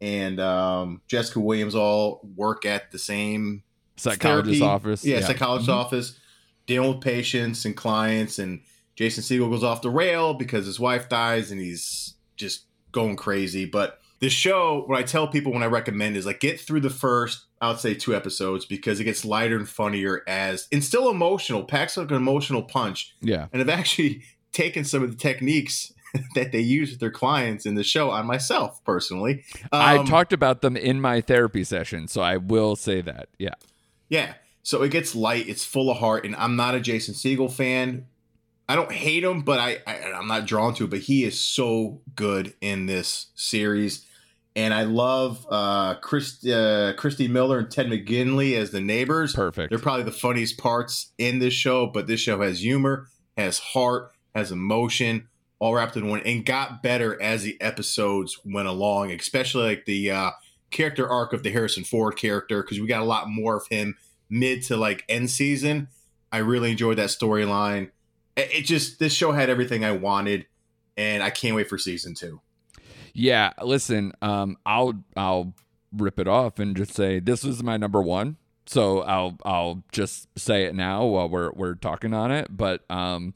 and 0.00 0.40
um, 0.40 1.00
Jessica 1.08 1.40
Williams 1.40 1.74
all 1.74 2.20
work 2.36 2.64
at 2.64 2.90
the 2.90 2.98
same 2.98 3.62
psychologist 3.96 4.60
therapy. 4.60 4.62
office. 4.62 5.04
Yeah, 5.04 5.20
yeah. 5.20 5.26
psychologist 5.26 5.70
mm-hmm. 5.70 5.78
office, 5.78 6.18
dealing 6.66 6.94
with 6.94 7.00
patients 7.00 7.64
and 7.64 7.76
clients. 7.76 8.38
And 8.38 8.60
Jason 8.96 9.22
Segel 9.22 9.50
goes 9.50 9.64
off 9.64 9.82
the 9.82 9.90
rail 9.90 10.34
because 10.34 10.66
his 10.66 10.78
wife 10.78 11.08
dies, 11.08 11.50
and 11.50 11.60
he's 11.60 12.14
just 12.36 12.64
going 12.92 13.16
crazy. 13.16 13.64
But 13.64 14.00
the 14.20 14.28
show, 14.28 14.82
what 14.86 14.98
I 14.98 15.02
tell 15.02 15.28
people 15.28 15.52
when 15.52 15.62
I 15.62 15.66
recommend 15.66 16.16
is 16.16 16.26
like 16.26 16.40
get 16.40 16.60
through 16.60 16.80
the 16.80 16.90
first, 16.90 17.46
I 17.60 17.68
would 17.68 17.80
say 17.80 17.94
two 17.94 18.14
episodes 18.14 18.64
because 18.64 19.00
it 19.00 19.04
gets 19.04 19.24
lighter 19.24 19.56
and 19.56 19.68
funnier 19.68 20.22
as 20.26 20.68
and 20.72 20.82
still 20.82 21.08
emotional, 21.08 21.64
packs 21.64 21.96
like 21.96 22.10
an 22.10 22.16
emotional 22.16 22.62
punch. 22.62 23.14
Yeah, 23.20 23.46
and 23.52 23.62
I've 23.62 23.68
actually 23.68 24.22
taken 24.52 24.84
some 24.84 25.02
of 25.02 25.10
the 25.10 25.16
techniques 25.16 25.92
that 26.34 26.52
they 26.52 26.60
use 26.60 26.90
with 26.90 27.00
their 27.00 27.10
clients 27.10 27.66
in 27.66 27.74
the 27.74 27.84
show 27.84 28.10
on 28.10 28.26
myself 28.26 28.82
personally. 28.84 29.44
Um, 29.72 29.82
I 29.82 30.04
talked 30.04 30.32
about 30.32 30.62
them 30.62 30.76
in 30.76 31.00
my 31.00 31.20
therapy 31.20 31.64
session, 31.64 32.08
so 32.08 32.22
I 32.22 32.36
will 32.36 32.76
say 32.76 33.00
that. 33.02 33.28
Yeah. 33.38 33.54
Yeah. 34.08 34.34
So 34.62 34.82
it 34.82 34.90
gets 34.90 35.14
light, 35.14 35.48
it's 35.48 35.64
full 35.64 35.90
of 35.90 35.98
heart, 35.98 36.24
and 36.24 36.36
I'm 36.36 36.56
not 36.56 36.74
a 36.74 36.80
Jason 36.80 37.14
Segel 37.14 37.50
fan. 37.50 38.06
I 38.68 38.76
don't 38.76 38.92
hate 38.92 39.24
him, 39.24 39.40
but 39.40 39.58
I, 39.58 39.78
I 39.86 39.96
am 40.18 40.28
not 40.28 40.44
drawn 40.44 40.74
to 40.74 40.84
it. 40.84 40.90
But 40.90 41.00
he 41.00 41.24
is 41.24 41.40
so 41.40 42.02
good 42.14 42.52
in 42.60 42.84
this 42.84 43.28
series, 43.34 44.04
and 44.54 44.74
I 44.74 44.82
love 44.82 45.46
uh, 45.48 45.94
Chris, 46.02 46.44
uh, 46.44 46.92
Christa 46.98 47.30
Miller 47.30 47.60
and 47.60 47.70
Ted 47.70 47.86
McGinley 47.86 48.58
as 48.58 48.70
the 48.70 48.80
neighbors. 48.82 49.32
Perfect. 49.34 49.70
They're 49.70 49.78
probably 49.78 50.04
the 50.04 50.12
funniest 50.12 50.58
parts 50.58 51.12
in 51.16 51.38
this 51.38 51.54
show. 51.54 51.86
But 51.86 52.06
this 52.06 52.20
show 52.20 52.42
has 52.42 52.60
humor, 52.60 53.08
has 53.38 53.58
heart, 53.58 54.12
has 54.38 54.50
emotion, 54.52 55.28
all 55.58 55.74
wrapped 55.74 55.96
in 55.96 56.08
one, 56.08 56.20
and 56.20 56.46
got 56.46 56.82
better 56.82 57.20
as 57.20 57.42
the 57.42 57.60
episodes 57.60 58.38
went 58.44 58.68
along, 58.68 59.12
especially 59.12 59.64
like 59.64 59.84
the 59.84 60.10
uh, 60.10 60.30
character 60.70 61.08
arc 61.08 61.32
of 61.32 61.42
the 61.42 61.50
Harrison 61.50 61.84
Ford 61.84 62.16
character, 62.16 62.62
because 62.62 62.80
we 62.80 62.86
got 62.86 63.02
a 63.02 63.06
lot 63.06 63.28
more 63.28 63.56
of 63.56 63.66
him 63.68 63.96
mid 64.30 64.62
to 64.64 64.76
like 64.76 65.04
end 65.08 65.30
season. 65.30 65.88
I 66.30 66.38
really 66.38 66.70
enjoyed 66.70 66.98
that 66.98 67.08
storyline. 67.08 67.90
It, 68.36 68.50
it 68.52 68.62
just 68.62 68.98
this 68.98 69.12
show 69.12 69.32
had 69.32 69.50
everything 69.50 69.84
I 69.84 69.92
wanted, 69.92 70.46
and 70.96 71.22
I 71.22 71.30
can't 71.30 71.54
wait 71.54 71.68
for 71.68 71.78
season 71.78 72.14
two. 72.14 72.40
Yeah, 73.14 73.52
listen, 73.62 74.12
um, 74.22 74.56
I'll 74.64 75.02
I'll 75.16 75.54
rip 75.92 76.18
it 76.18 76.28
off 76.28 76.58
and 76.58 76.76
just 76.76 76.94
say 76.94 77.18
this 77.18 77.42
was 77.42 77.62
my 77.62 77.76
number 77.76 78.02
one. 78.02 78.36
So 78.66 79.00
I'll 79.00 79.38
I'll 79.44 79.82
just 79.92 80.28
say 80.38 80.64
it 80.64 80.74
now 80.74 81.04
while 81.06 81.28
we're 81.28 81.50
we're 81.52 81.74
talking 81.74 82.12
on 82.12 82.30
it. 82.30 82.54
But 82.54 82.84
um, 82.90 83.34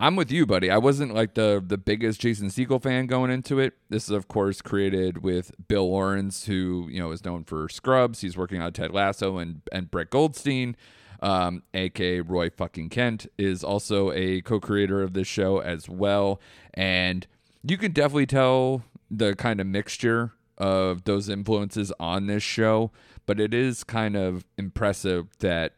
I'm 0.00 0.14
with 0.14 0.30
you, 0.30 0.46
buddy. 0.46 0.70
I 0.70 0.78
wasn't 0.78 1.12
like 1.12 1.34
the 1.34 1.62
the 1.66 1.76
biggest 1.76 2.20
Jason 2.20 2.48
Segel 2.48 2.80
fan 2.80 3.06
going 3.06 3.32
into 3.32 3.58
it. 3.58 3.74
This 3.88 4.04
is 4.04 4.10
of 4.10 4.28
course 4.28 4.62
created 4.62 5.24
with 5.24 5.50
Bill 5.66 5.90
Lawrence, 5.90 6.46
who 6.46 6.86
you 6.88 7.00
know 7.00 7.10
is 7.10 7.24
known 7.24 7.42
for 7.42 7.68
Scrubs. 7.68 8.20
He's 8.20 8.36
working 8.36 8.62
on 8.62 8.72
Ted 8.72 8.92
Lasso 8.92 9.38
and 9.38 9.60
and 9.72 9.90
Brett 9.90 10.10
Goldstein, 10.10 10.76
um, 11.20 11.64
aka 11.74 12.20
Roy 12.20 12.48
fucking 12.48 12.90
Kent, 12.90 13.26
is 13.36 13.64
also 13.64 14.12
a 14.12 14.40
co-creator 14.42 15.02
of 15.02 15.14
this 15.14 15.26
show 15.26 15.58
as 15.58 15.88
well. 15.88 16.40
And 16.74 17.26
you 17.64 17.76
can 17.76 17.90
definitely 17.90 18.26
tell 18.26 18.84
the 19.10 19.34
kind 19.34 19.60
of 19.60 19.66
mixture 19.66 20.32
of 20.58 21.04
those 21.04 21.28
influences 21.28 21.92
on 21.98 22.28
this 22.28 22.44
show. 22.44 22.92
But 23.26 23.40
it 23.40 23.52
is 23.52 23.82
kind 23.82 24.16
of 24.16 24.44
impressive 24.56 25.26
that 25.40 25.72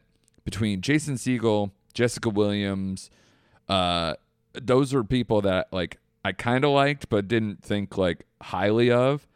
between 0.45 0.81
Jason 0.81 1.15
Segel, 1.15 1.71
Jessica 1.95 2.29
Williams 2.29 3.09
uh, 3.71 4.15
those 4.53 4.93
are 4.93 5.03
people 5.03 5.41
that 5.41 5.67
like 5.71 5.97
I 6.25 6.33
kind 6.33 6.63
of 6.65 6.71
liked, 6.71 7.09
but 7.09 7.27
didn't 7.27 7.63
think 7.63 7.97
like 7.97 8.25
highly 8.41 8.91
of. 8.91 9.27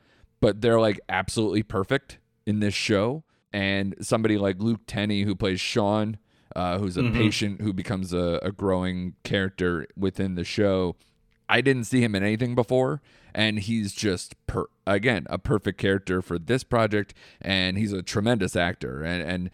But 0.41 0.61
they're 0.61 0.79
like 0.79 0.99
absolutely 1.09 1.63
perfect 1.63 2.19
in 2.45 2.59
this 2.59 2.73
show. 2.73 3.23
And 3.53 3.95
somebody 4.01 4.37
like 4.37 4.57
Luke 4.59 4.81
Tennie, 4.85 5.23
who 5.23 5.33
plays 5.33 5.61
Sean, 5.61 6.17
uh, 6.55 6.77
who's 6.77 6.97
a 6.97 7.01
Mhm. 7.03 7.13
patient 7.13 7.61
who 7.61 7.71
becomes 7.73 8.11
a, 8.13 8.39
a 8.43 8.51
growing 8.51 9.15
character 9.23 9.87
within 9.97 10.35
the 10.35 10.43
show. 10.43 10.95
I 11.47 11.61
didn't 11.61 11.85
see 11.85 12.01
him 12.03 12.15
in 12.15 12.23
anything 12.23 12.53
before, 12.55 13.01
and 13.33 13.59
he's 13.59 13.93
just 13.93 14.35
per 14.45 14.65
again 14.85 15.25
a 15.29 15.37
perfect 15.37 15.79
character 15.79 16.21
for 16.21 16.37
this 16.37 16.63
project, 16.63 17.13
and 17.41 17.77
he's 17.77 17.93
a 17.93 18.01
tremendous 18.03 18.55
actor. 18.55 19.01
And 19.03 19.21
and 19.23 19.49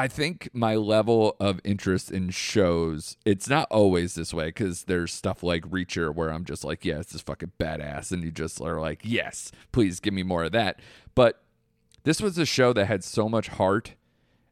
I 0.00 0.08
think 0.08 0.48
my 0.54 0.76
level 0.76 1.36
of 1.38 1.60
interest 1.62 2.10
in 2.10 2.30
shows 2.30 3.18
it's 3.26 3.48
not 3.50 3.68
always 3.70 4.14
this 4.14 4.32
way 4.32 4.46
because 4.46 4.84
there's 4.84 5.12
stuff 5.12 5.42
like 5.42 5.62
Reacher 5.68 6.14
where 6.14 6.30
I'm 6.30 6.44
just 6.46 6.64
like, 6.64 6.84
yeah, 6.86 7.00
it's 7.00 7.08
this 7.12 7.16
is 7.16 7.20
fucking 7.22 7.52
badass, 7.60 8.10
and 8.10 8.24
you 8.24 8.30
just 8.30 8.60
are 8.62 8.80
like, 8.80 9.02
yes, 9.04 9.52
please 9.72 10.00
give 10.00 10.14
me 10.14 10.22
more 10.22 10.44
of 10.44 10.52
that. 10.52 10.80
But 11.14 11.42
this 12.04 12.22
was 12.22 12.38
a 12.38 12.46
show 12.46 12.72
that 12.72 12.86
had 12.86 13.04
so 13.04 13.28
much 13.28 13.48
heart 13.48 13.94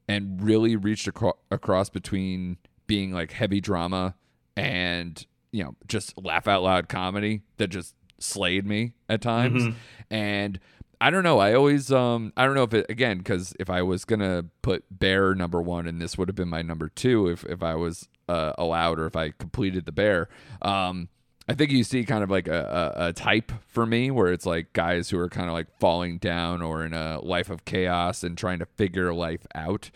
and 0.06 0.42
really 0.42 0.76
reached 0.76 1.08
acro- 1.08 1.38
across 1.50 1.88
between 1.88 2.58
being 2.86 3.12
like 3.12 3.32
heavy 3.32 3.60
drama 3.62 4.14
and 4.56 5.24
you 5.52 5.64
know 5.64 5.76
just 5.86 6.16
laugh 6.22 6.46
out 6.46 6.62
loud 6.62 6.88
comedy 6.90 7.40
that 7.56 7.68
just 7.68 7.94
slayed 8.18 8.66
me 8.66 8.92
at 9.08 9.22
times 9.22 9.62
Mhm. 9.64 9.74
and 10.10 10.60
i 11.00 11.10
don't 11.10 11.22
know. 11.22 11.38
I 11.38 11.54
always 11.54 11.92
um 11.92 12.32
i 12.36 12.44
don't 12.44 12.54
know 12.54 12.64
if 12.64 12.74
it 12.74 12.86
again 12.88 13.18
because 13.18 13.54
if 13.58 13.70
i 13.70 13.82
was 13.82 14.04
gonna 14.04 14.46
put 14.62 14.84
bear 14.90 15.34
number 15.34 15.60
one 15.60 15.86
and 15.86 16.00
this 16.00 16.18
would 16.18 16.28
have 16.28 16.36
been 16.36 16.48
my 16.48 16.62
number 16.62 16.88
two 16.88 17.28
if 17.28 17.44
if 17.44 17.62
i 17.62 17.74
was 17.74 18.08
uh, 18.28 18.52
allowed 18.58 18.98
or 18.98 19.06
if 19.06 19.16
i 19.16 19.30
completed 19.30 19.86
the 19.86 19.92
bear 19.92 20.28
um 20.62 21.08
I 21.50 21.54
think 21.54 21.70
you 21.70 21.82
see 21.82 22.04
kind 22.04 22.22
of 22.22 22.30
like 22.30 22.46
a, 22.46 22.92
a, 22.96 23.06
a 23.06 23.12
type 23.14 23.52
for 23.68 23.86
me 23.86 24.10
where 24.10 24.30
it's 24.30 24.44
like 24.44 24.74
guys 24.74 25.08
who 25.08 25.18
are 25.18 25.30
kind 25.30 25.48
of 25.48 25.54
like 25.54 25.68
falling 25.80 26.18
down 26.18 26.60
or 26.60 26.84
in 26.84 26.92
a 26.92 27.20
life 27.20 27.48
of 27.48 27.64
chaos 27.64 28.22
and 28.22 28.36
trying 28.36 28.58
to 28.58 28.66
figure 28.66 29.14
life 29.14 29.46
out 29.54 29.90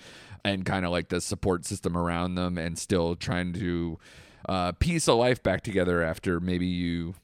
and 0.44 0.64
kind 0.64 0.86
of 0.86 0.90
like 0.90 1.08
the 1.10 1.20
support 1.20 1.66
system 1.66 1.94
around 1.94 2.36
them 2.36 2.56
and 2.56 2.78
still 2.78 3.14
trying 3.14 3.52
to 3.52 3.98
uh, 4.48 4.72
piece 4.72 5.06
a 5.06 5.12
life 5.12 5.42
back 5.42 5.62
together 5.62 6.02
after 6.02 6.40
maybe 6.40 6.66
you 6.66 7.14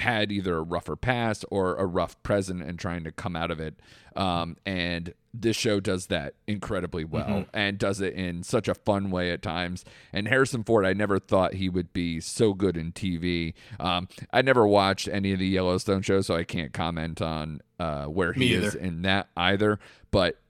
had 0.00 0.30
either 0.32 0.56
a 0.58 0.62
rougher 0.62 0.96
past 0.96 1.44
or 1.50 1.76
a 1.76 1.86
rough 1.86 2.20
present 2.22 2.62
and 2.62 2.78
trying 2.78 3.04
to 3.04 3.12
come 3.12 3.36
out 3.36 3.50
of 3.50 3.60
it. 3.60 3.80
Um, 4.16 4.56
and 4.66 5.14
this 5.32 5.56
show 5.56 5.78
does 5.78 6.06
that 6.08 6.34
incredibly 6.48 7.04
well 7.04 7.28
Mhm. 7.28 7.46
and 7.54 7.78
does 7.78 8.00
it 8.00 8.14
in 8.14 8.42
such 8.42 8.66
a 8.66 8.74
fun 8.74 9.10
way 9.12 9.30
at 9.30 9.40
times. 9.42 9.84
And 10.12 10.26
Harrison 10.26 10.64
Ford, 10.64 10.84
I 10.84 10.92
never 10.92 11.18
thought 11.20 11.54
he 11.54 11.68
would 11.68 11.92
be 11.92 12.18
so 12.20 12.52
good 12.52 12.76
in 12.76 12.90
TV. 12.92 13.54
Um, 13.78 14.08
I 14.32 14.42
never 14.42 14.66
watched 14.66 15.06
any 15.06 15.32
of 15.32 15.38
the 15.38 15.46
Yellowstone 15.46 16.02
shows, 16.02 16.26
so 16.26 16.34
I 16.34 16.42
can't 16.44 16.72
comment 16.72 17.22
on 17.22 17.60
uh, 17.78 18.06
where 18.06 18.32
he 18.32 18.52
is 18.52 18.74
in 18.74 19.02
that 19.02 19.28
either. 19.36 19.78
But 20.10 20.40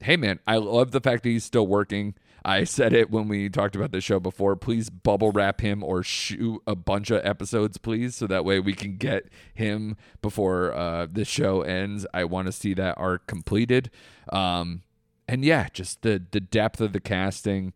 hey, 0.00 0.16
man, 0.16 0.40
I 0.46 0.56
love 0.56 0.92
the 0.92 1.00
fact 1.00 1.22
that 1.24 1.28
he's 1.28 1.44
still 1.44 1.66
working. 1.66 2.14
I 2.44 2.64
said 2.64 2.92
it 2.92 3.10
when 3.10 3.28
we 3.28 3.48
talked 3.48 3.76
about 3.76 3.92
the 3.92 4.00
show 4.00 4.20
before. 4.20 4.56
Please 4.56 4.90
bubble 4.90 5.30
wrap 5.30 5.60
him 5.60 5.82
or 5.82 6.02
shoot 6.02 6.62
a 6.66 6.74
bunch 6.74 7.10
of 7.10 7.24
episodes, 7.24 7.78
please, 7.78 8.14
so 8.14 8.26
that 8.26 8.44
way 8.44 8.60
we 8.60 8.72
can 8.72 8.96
get 8.96 9.24
him 9.54 9.96
before 10.22 10.72
uh, 10.74 11.06
the 11.10 11.24
show 11.24 11.62
ends. 11.62 12.06
I 12.14 12.24
want 12.24 12.46
to 12.46 12.52
see 12.52 12.74
that 12.74 12.94
arc 12.96 13.26
completed. 13.26 13.90
Um, 14.32 14.82
and 15.28 15.44
yeah, 15.44 15.68
just 15.72 16.02
the 16.02 16.22
the 16.30 16.40
depth 16.40 16.80
of 16.80 16.92
the 16.92 17.00
casting, 17.00 17.72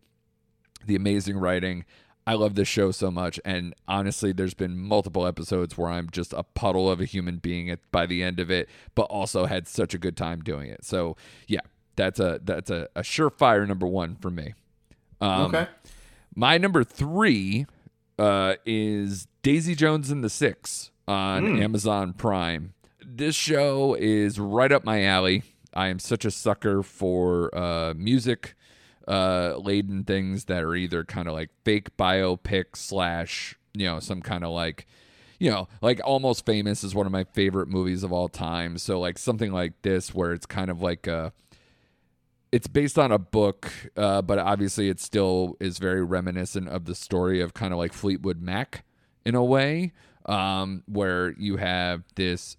the 0.85 0.95
amazing 0.95 1.37
writing. 1.37 1.85
I 2.27 2.33
love 2.33 2.55
this 2.55 2.67
show 2.67 2.89
so 2.89 3.11
much, 3.11 3.39
and 3.45 3.75
honestly, 3.87 4.31
there's 4.31 4.55
been 4.55 4.79
multiple 4.79 5.27
episodes 5.27 5.77
where 5.77 5.91
I'm 5.91 6.09
just 6.09 6.33
a 6.33 6.41
puddle 6.41 6.89
of 6.89 6.99
a 6.99 7.05
human 7.05 7.37
being 7.37 7.69
at, 7.69 7.79
by 7.91 8.07
the 8.07 8.23
end 8.23 8.39
of 8.39 8.49
it, 8.49 8.67
but 8.95 9.03
also 9.03 9.45
had 9.45 9.67
such 9.67 9.93
a 9.93 9.99
good 9.99 10.17
time 10.17 10.41
doing 10.41 10.67
it. 10.71 10.83
So 10.83 11.17
yeah, 11.47 11.59
that's 11.95 12.19
a 12.19 12.39
that's 12.43 12.69
a, 12.69 12.87
a 12.95 13.01
surefire 13.01 13.67
number 13.67 13.87
one 13.87 14.15
for 14.15 14.29
me. 14.29 14.53
Um, 15.21 15.55
okay. 15.55 15.67
my 16.35 16.57
number 16.57 16.83
three 16.83 17.65
uh, 18.19 18.55
is 18.65 19.27
Daisy 19.43 19.75
Jones 19.75 20.09
and 20.09 20.23
the 20.23 20.29
Six 20.29 20.91
on 21.07 21.43
Mm. 21.43 21.63
Amazon 21.63 22.13
Prime. 22.13 22.73
This 23.05 23.35
show 23.35 23.95
is 23.99 24.39
right 24.39 24.71
up 24.71 24.83
my 24.83 25.03
alley. 25.03 25.43
I 25.73 25.87
am 25.87 25.99
such 25.99 26.25
a 26.25 26.31
sucker 26.31 26.81
for 26.83 27.55
uh, 27.55 27.93
music 27.95 28.55
uh, 29.07 29.55
laden 29.57 30.03
things 30.03 30.45
that 30.45 30.63
are 30.63 30.75
either 30.75 31.03
kind 31.03 31.27
of 31.27 31.33
like 31.33 31.49
fake 31.63 31.95
biopic 31.97 32.75
slash, 32.75 33.55
you 33.73 33.85
know, 33.85 33.99
some 33.99 34.21
kind 34.21 34.43
of 34.43 34.51
like, 34.51 34.87
you 35.37 35.51
know, 35.51 35.67
like 35.81 36.01
Almost 36.03 36.45
Famous 36.45 36.83
is 36.83 36.95
one 36.95 37.05
of 37.05 37.11
my 37.11 37.23
favorite 37.25 37.67
movies 37.67 38.03
of 38.03 38.11
all 38.11 38.27
time. 38.29 38.77
So 38.79 38.99
like 38.99 39.17
something 39.19 39.51
like 39.51 39.73
this 39.83 40.13
where 40.15 40.31
it's 40.33 40.45
kind 40.47 40.71
of 40.71 40.81
like 40.81 41.05
a 41.07 41.33
it's 42.55 42.67
based 42.67 42.97
on 42.97 43.11
a 43.11 43.19
book, 43.19 43.69
uh, 43.97 44.21
but 44.21 44.39
obviously 44.39 44.87
it 44.87 44.97
still 45.01 45.57
is 45.59 45.77
very 45.77 46.01
reminiscent 46.01 46.69
of 46.69 46.85
the 46.85 46.95
story 46.95 47.41
of 47.41 47.53
kind 47.53 47.73
of 47.73 47.77
like 47.77 47.91
Fleetwood 47.91 48.41
Mac 48.41 48.85
in 49.25 49.35
a 49.35 49.43
way, 49.43 49.91
um, 50.25 50.81
where 50.85 51.33
you 51.37 51.57
have 51.57 52.03
this 52.15 52.55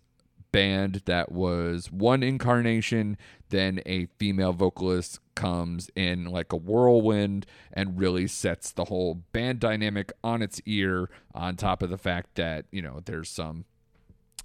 band 0.52 1.00
that 1.06 1.32
was 1.32 1.90
one 1.90 2.22
incarnation, 2.22 3.16
then 3.48 3.80
a 3.86 4.04
female 4.18 4.52
vocalist 4.52 5.18
comes 5.34 5.88
in 5.96 6.26
like 6.26 6.52
a 6.52 6.58
whirlwind 6.58 7.46
and 7.72 7.98
really 7.98 8.26
sets 8.26 8.72
the 8.72 8.84
whole 8.84 9.22
band 9.32 9.60
dynamic 9.60 10.12
on 10.22 10.42
its 10.42 10.60
ear, 10.66 11.08
on 11.34 11.56
top 11.56 11.82
of 11.82 11.88
the 11.88 11.96
fact 11.96 12.34
that, 12.34 12.66
you 12.70 12.82
know, 12.82 13.00
there's 13.06 13.30
some 13.30 13.64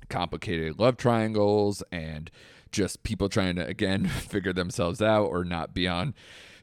complicated 0.08 0.80
love 0.80 0.96
triangles 0.96 1.84
and 1.92 2.32
just 2.72 3.04
people 3.04 3.30
trying 3.30 3.56
to 3.56 3.66
again 3.66 4.06
figure 4.08 4.54
themselves 4.54 5.02
out 5.02 5.26
or 5.26 5.44
not 5.44 5.74
be 5.74 5.88
on 5.88 6.14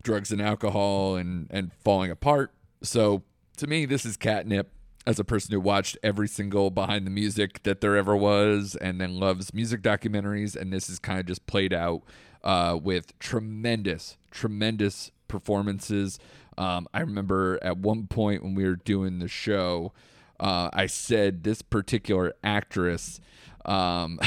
drugs 0.02 0.30
and 0.32 0.40
alcohol 0.40 1.16
and 1.16 1.48
and 1.50 1.72
falling 1.84 2.10
apart. 2.10 2.52
So 2.82 3.22
to 3.56 3.66
me, 3.66 3.86
this 3.86 4.04
is 4.04 4.16
catnip. 4.16 4.70
As 5.06 5.18
a 5.18 5.24
person 5.24 5.52
who 5.52 5.60
watched 5.60 5.96
every 6.02 6.28
single 6.28 6.70
behind 6.70 7.06
the 7.06 7.10
music 7.10 7.62
that 7.62 7.80
there 7.80 7.96
ever 7.96 8.14
was, 8.14 8.76
and 8.76 9.00
then 9.00 9.18
loves 9.18 9.54
music 9.54 9.80
documentaries, 9.80 10.54
and 10.54 10.70
this 10.70 10.90
is 10.90 10.98
kind 10.98 11.18
of 11.18 11.24
just 11.24 11.46
played 11.46 11.72
out 11.72 12.02
uh, 12.44 12.78
with 12.80 13.18
tremendous, 13.18 14.18
tremendous 14.30 15.10
performances. 15.26 16.18
Um, 16.58 16.88
I 16.92 17.00
remember 17.00 17.58
at 17.62 17.78
one 17.78 18.06
point 18.06 18.42
when 18.42 18.54
we 18.54 18.64
were 18.64 18.76
doing 18.76 19.18
the 19.18 19.28
show, 19.28 19.92
uh, 20.40 20.70
I 20.72 20.86
said 20.86 21.42
this 21.44 21.62
particular 21.62 22.34
actress. 22.42 23.20
Um, 23.64 24.18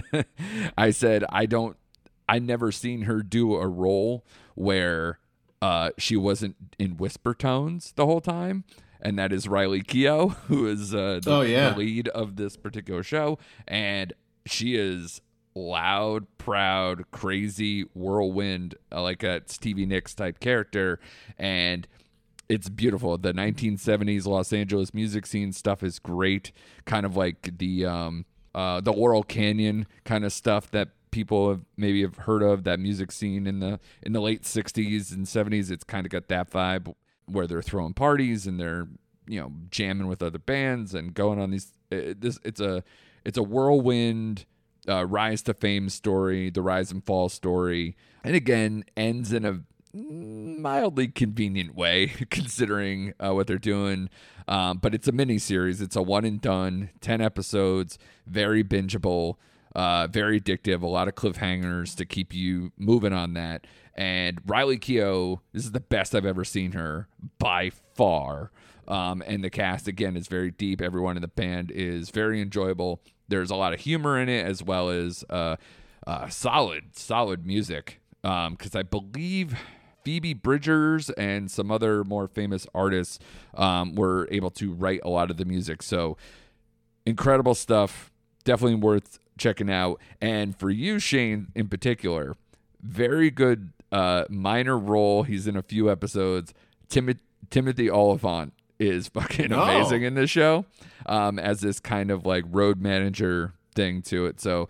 I 0.78 0.90
said 0.90 1.24
I 1.28 1.46
don't. 1.46 1.76
I 2.28 2.38
never 2.38 2.72
seen 2.72 3.02
her 3.02 3.22
do 3.22 3.54
a 3.56 3.66
role 3.66 4.24
where 4.54 5.18
uh, 5.60 5.90
she 5.98 6.16
wasn't 6.16 6.56
in 6.78 6.96
whisper 6.96 7.34
tones 7.34 7.92
the 7.96 8.06
whole 8.06 8.20
time, 8.22 8.64
and 9.00 9.18
that 9.18 9.32
is 9.32 9.46
Riley 9.46 9.82
Keough, 9.82 10.34
who 10.48 10.66
is 10.66 10.94
uh, 10.94 11.20
the, 11.22 11.30
Oh, 11.30 11.40
yeah. 11.42 11.70
the 11.70 11.78
lead 11.78 12.08
of 12.08 12.36
this 12.36 12.56
particular 12.56 13.02
show, 13.02 13.38
and 13.68 14.12
she 14.46 14.74
is 14.76 15.20
loud, 15.54 16.26
proud, 16.38 17.04
crazy 17.10 17.82
whirlwind, 17.94 18.74
uh, 18.90 19.02
like 19.02 19.22
a 19.22 19.42
Stevie 19.46 19.86
Nicks 19.86 20.14
type 20.14 20.40
character, 20.40 20.98
and 21.38 21.86
it's 22.48 22.68
beautiful. 22.68 23.16
The 23.18 23.32
1970s 23.32 24.26
Los 24.26 24.52
Angeles 24.52 24.92
music 24.92 25.26
scene 25.26 25.52
stuff 25.52 25.82
is 25.82 25.98
great. 25.98 26.52
Kind 26.84 27.06
of 27.06 27.16
like 27.16 27.58
the 27.58 27.86
um 27.86 28.24
uh 28.54 28.80
the 28.80 28.92
Laurel 28.92 29.22
Canyon 29.22 29.86
kind 30.04 30.24
of 30.24 30.32
stuff 30.32 30.70
that 30.70 30.90
people 31.10 31.48
have 31.48 31.60
maybe 31.76 32.02
have 32.02 32.16
heard 32.16 32.42
of 32.42 32.64
that 32.64 32.80
music 32.80 33.12
scene 33.12 33.46
in 33.46 33.60
the 33.60 33.78
in 34.02 34.12
the 34.12 34.20
late 34.20 34.42
60s 34.42 35.12
and 35.12 35.26
70s. 35.26 35.70
It's 35.70 35.84
kind 35.84 36.06
of 36.06 36.10
got 36.10 36.28
that 36.28 36.50
vibe 36.50 36.94
where 37.26 37.46
they're 37.46 37.62
throwing 37.62 37.94
parties 37.94 38.46
and 38.46 38.60
they're 38.60 38.88
you 39.26 39.40
know 39.40 39.52
jamming 39.70 40.06
with 40.06 40.22
other 40.22 40.38
bands 40.38 40.94
and 40.94 41.14
going 41.14 41.40
on 41.40 41.50
these 41.50 41.72
it, 41.90 42.20
this 42.20 42.38
it's 42.44 42.60
a 42.60 42.84
it's 43.24 43.38
a 43.38 43.42
whirlwind 43.42 44.44
uh, 44.88 45.06
rise 45.06 45.42
to 45.42 45.54
fame 45.54 45.88
story, 45.88 46.50
the 46.50 46.62
rise 46.62 46.90
and 46.90 47.04
fall 47.04 47.28
story, 47.28 47.96
and 48.22 48.34
again 48.34 48.84
ends 48.96 49.32
in 49.32 49.44
a 49.44 49.60
mildly 49.94 51.08
convenient 51.08 51.74
way 51.74 52.08
considering 52.30 53.14
uh, 53.24 53.32
what 53.34 53.46
they're 53.46 53.58
doing. 53.58 54.10
Um, 54.46 54.78
but 54.78 54.94
it's 54.94 55.08
a 55.08 55.12
mini 55.12 55.38
series. 55.38 55.80
It's 55.80 55.96
a 55.96 56.02
one 56.02 56.24
and 56.24 56.40
done, 56.40 56.90
ten 57.00 57.20
episodes, 57.20 57.98
very 58.26 58.62
bingeable, 58.62 59.36
uh, 59.74 60.08
very 60.08 60.40
addictive. 60.40 60.82
A 60.82 60.86
lot 60.86 61.08
of 61.08 61.14
cliffhangers 61.14 61.96
to 61.96 62.04
keep 62.04 62.34
you 62.34 62.72
moving 62.76 63.12
on 63.12 63.34
that. 63.34 63.66
And 63.94 64.40
Riley 64.44 64.78
Keough, 64.78 65.38
this 65.52 65.64
is 65.64 65.72
the 65.72 65.80
best 65.80 66.14
I've 66.14 66.26
ever 66.26 66.44
seen 66.44 66.72
her 66.72 67.08
by 67.38 67.70
far. 67.94 68.50
Um, 68.86 69.22
and 69.26 69.42
the 69.42 69.50
cast 69.50 69.88
again 69.88 70.16
is 70.16 70.26
very 70.26 70.50
deep. 70.50 70.82
Everyone 70.82 71.16
in 71.16 71.22
the 71.22 71.28
band 71.28 71.70
is 71.70 72.10
very 72.10 72.42
enjoyable. 72.42 73.00
There's 73.28 73.50
a 73.50 73.56
lot 73.56 73.72
of 73.72 73.80
humor 73.80 74.20
in 74.20 74.28
it 74.28 74.44
as 74.44 74.62
well 74.62 74.90
as 74.90 75.24
uh, 75.30 75.56
uh, 76.06 76.28
solid, 76.28 76.96
solid 76.96 77.46
music. 77.46 78.00
Because 78.22 78.74
I 78.74 78.82
believe 78.82 79.54
Phoebe 80.04 80.34
Bridgers 80.34 81.10
and 81.10 81.50
some 81.50 81.70
other 81.70 82.04
more 82.04 82.28
famous 82.28 82.66
artists 82.74 83.18
um, 83.54 83.94
were 83.94 84.28
able 84.30 84.50
to 84.52 84.72
write 84.72 85.00
a 85.02 85.08
lot 85.08 85.30
of 85.30 85.36
the 85.38 85.44
music. 85.44 85.82
So 85.82 86.16
incredible 87.06 87.54
stuff. 87.54 88.10
Definitely 88.44 88.76
worth 88.76 89.18
checking 89.38 89.70
out. 89.70 90.00
And 90.20 90.56
for 90.56 90.70
you, 90.70 90.98
Shane, 90.98 91.48
in 91.54 91.68
particular, 91.68 92.34
very 92.82 93.30
good 93.30 93.70
uh, 93.90 94.24
minor 94.28 94.76
role. 94.78 95.22
He's 95.22 95.46
in 95.46 95.56
a 95.56 95.62
few 95.62 95.90
episodes. 95.90 96.52
Tim- 96.88 97.18
Timothy 97.50 97.90
Olyphant 97.90 98.52
is 98.78 99.08
fucking 99.14 99.52
Oh. 99.52 99.62
amazing 99.62 100.02
in 100.02 100.14
this 100.14 100.30
show 100.30 100.66
um, 101.06 101.38
as 101.38 101.60
this 101.62 101.80
kind 101.80 102.10
of 102.10 102.26
like 102.26 102.44
road 102.48 102.80
manager 102.80 103.54
thing 103.74 104.02
to 104.02 104.26
it. 104.26 104.40
So 104.40 104.68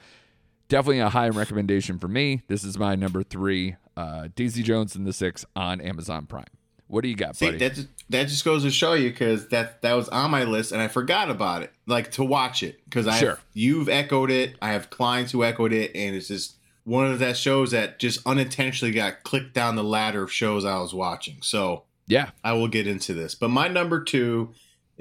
definitely 0.68 1.01
a 1.01 1.09
high 1.09 1.28
recommendation 1.30 1.99
for 1.99 2.09
me. 2.09 2.43
This 2.49 2.62
is 2.64 2.78
my 2.78 2.95
number 2.95 3.22
three, 3.22 3.76
uh, 3.97 4.28
Daisy 4.34 4.62
Jones 4.62 4.95
and 4.97 5.07
the 5.07 5.12
Six 5.12 5.45
on 5.55 5.80
Amazon 5.80 6.26
Prime. 6.26 6.45
What 6.86 7.03
do 7.03 7.09
you 7.09 7.16
got, 7.16 7.34
See, 7.36 7.47
buddy? 7.47 7.59
that 7.59 7.74
just, 7.74 7.88
that 8.11 8.28
just 8.28 8.45
goes 8.45 8.62
to 8.62 8.70
show 8.70 8.92
you 8.92 9.09
because 9.11 9.49
that 9.49 9.80
that 9.82 9.95
was 9.95 10.09
on 10.11 10.30
my 10.30 10.45
list 10.45 10.70
and 10.70 10.82
I 10.82 10.88
forgot 10.88 11.30
about 11.30 11.62
it, 11.62 11.72
like 11.86 12.11
to 12.12 12.24
watch 12.24 12.62
it 12.62 12.78
because 12.84 13.07
I 13.07 13.18
Sure. 13.18 13.38
you've 13.55 13.88
echoed 13.88 14.30
it. 14.30 14.57
I 14.61 14.72
have 14.72 14.90
clients 14.90 15.32
who 15.32 15.42
echoed 15.45 15.72
it, 15.72 15.92
and 15.95 16.14
it's 16.14 16.28
just 16.28 16.57
one 16.84 17.11
of 17.11 17.18
that 17.20 17.36
shows 17.38 17.70
that 17.70 17.99
just 17.99 18.20
unintentionally 18.26 18.92
got 18.92 19.22
clicked 19.22 19.55
down 19.55 19.76
the 19.76 19.82
ladder 19.82 20.22
of 20.22 20.30
shows 20.32 20.64
I 20.66 20.78
was 20.78 20.92
watching. 20.92 21.38
So 21.40 21.84
yeah, 22.07 22.30
I 22.45 22.53
will 22.53 22.68
get 22.68 22.86
into 22.86 23.14
this, 23.14 23.34
but 23.34 23.49
my 23.49 23.66
number 23.68 24.05
two 24.05 24.53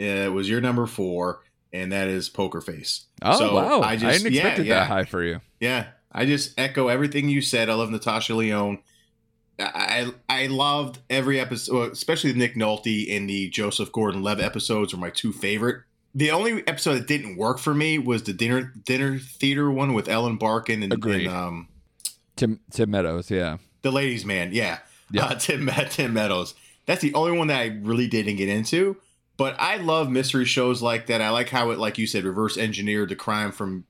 uh, 0.02 0.32
was 0.32 0.50
your 0.50 0.62
number 0.62 0.88
four, 0.88 1.42
and 1.74 1.92
that 1.92 2.08
is 2.08 2.30
Poker 2.30 2.62
Face. 2.62 3.08
Oh 3.22 3.38
So 3.38 3.56
wow! 3.56 3.82
I, 3.82 3.90
I 3.92 3.96
didn't 3.98 4.28
expect 4.28 4.34
yeah, 4.34 4.62
it 4.62 4.66
yeah. 4.66 4.74
that 4.76 4.88
high 4.88 5.04
for 5.04 5.22
you. 5.22 5.42
Yeah, 5.60 5.88
I 6.14 6.26
just 6.26 6.58
echo 6.60 6.88
everything 6.88 7.30
you 7.30 7.42
said. 7.42 7.70
I 7.70 7.74
love 7.74 7.90
Natasha 7.90 8.36
Lyonne. 8.36 8.80
I 9.60 10.12
I 10.30 10.48
loved 10.48 11.00
every 11.10 11.40
episode, 11.40 11.92
especially 11.92 12.34
Nick 12.34 12.56
Nolte 12.56 13.16
and 13.16 13.30
the 13.30 13.50
Joseph 13.50 13.92
Gordon-Levitt 13.92 14.44
episodes 14.44 14.94
are 14.94 14.98
my 14.98 15.10
two 15.10 15.32
favorite. 15.32 15.84
The 16.16 16.32
only 16.32 16.68
episode 16.68 16.96
that 16.96 17.08
didn't 17.08 17.38
work 17.38 17.60
for 17.60 17.74
me 17.74 17.98
was 17.98 18.24
the 18.24 18.34
dinner 18.34 18.74
dinner 18.86 19.18
theater 19.18 19.70
one 19.72 19.94
with 19.94 20.08
Ellen 20.08 20.38
Barkin 20.38 20.84
and, 20.84 20.94
and 20.94 21.28
um, 21.28 21.68
Tim 22.36 22.60
Tim 22.72 22.92
Meadows, 22.92 23.32
yeah, 23.32 23.58
the 23.82 23.92
ladies' 23.92 24.26
man. 24.26 24.54
Yeah, 24.54 24.80
Yeah. 25.14 25.26
Uh, 25.26 25.36
Tim 25.36 25.70
Tim 25.90 26.14
Meadows. 26.14 26.56
That's 26.86 27.02
the 27.02 27.14
only 27.14 27.38
one 27.38 27.48
that 27.48 27.62
I 27.62 27.80
really 27.82 28.08
didn't 28.08 28.36
get 28.36 28.50
into. 28.50 28.98
But 29.38 29.56
I 29.60 29.78
love 29.78 30.10
mystery 30.10 30.46
shows 30.46 30.82
like 30.82 31.08
that. 31.08 31.22
I 31.22 31.30
like 31.30 31.50
how 31.50 31.72
it, 31.72 31.80
like 31.80 31.98
you 31.98 32.06
said, 32.06 32.24
reverse 32.24 32.58
engineered 32.58 33.10
the 33.10 33.16
crime 33.16 33.52
from, 33.52 33.86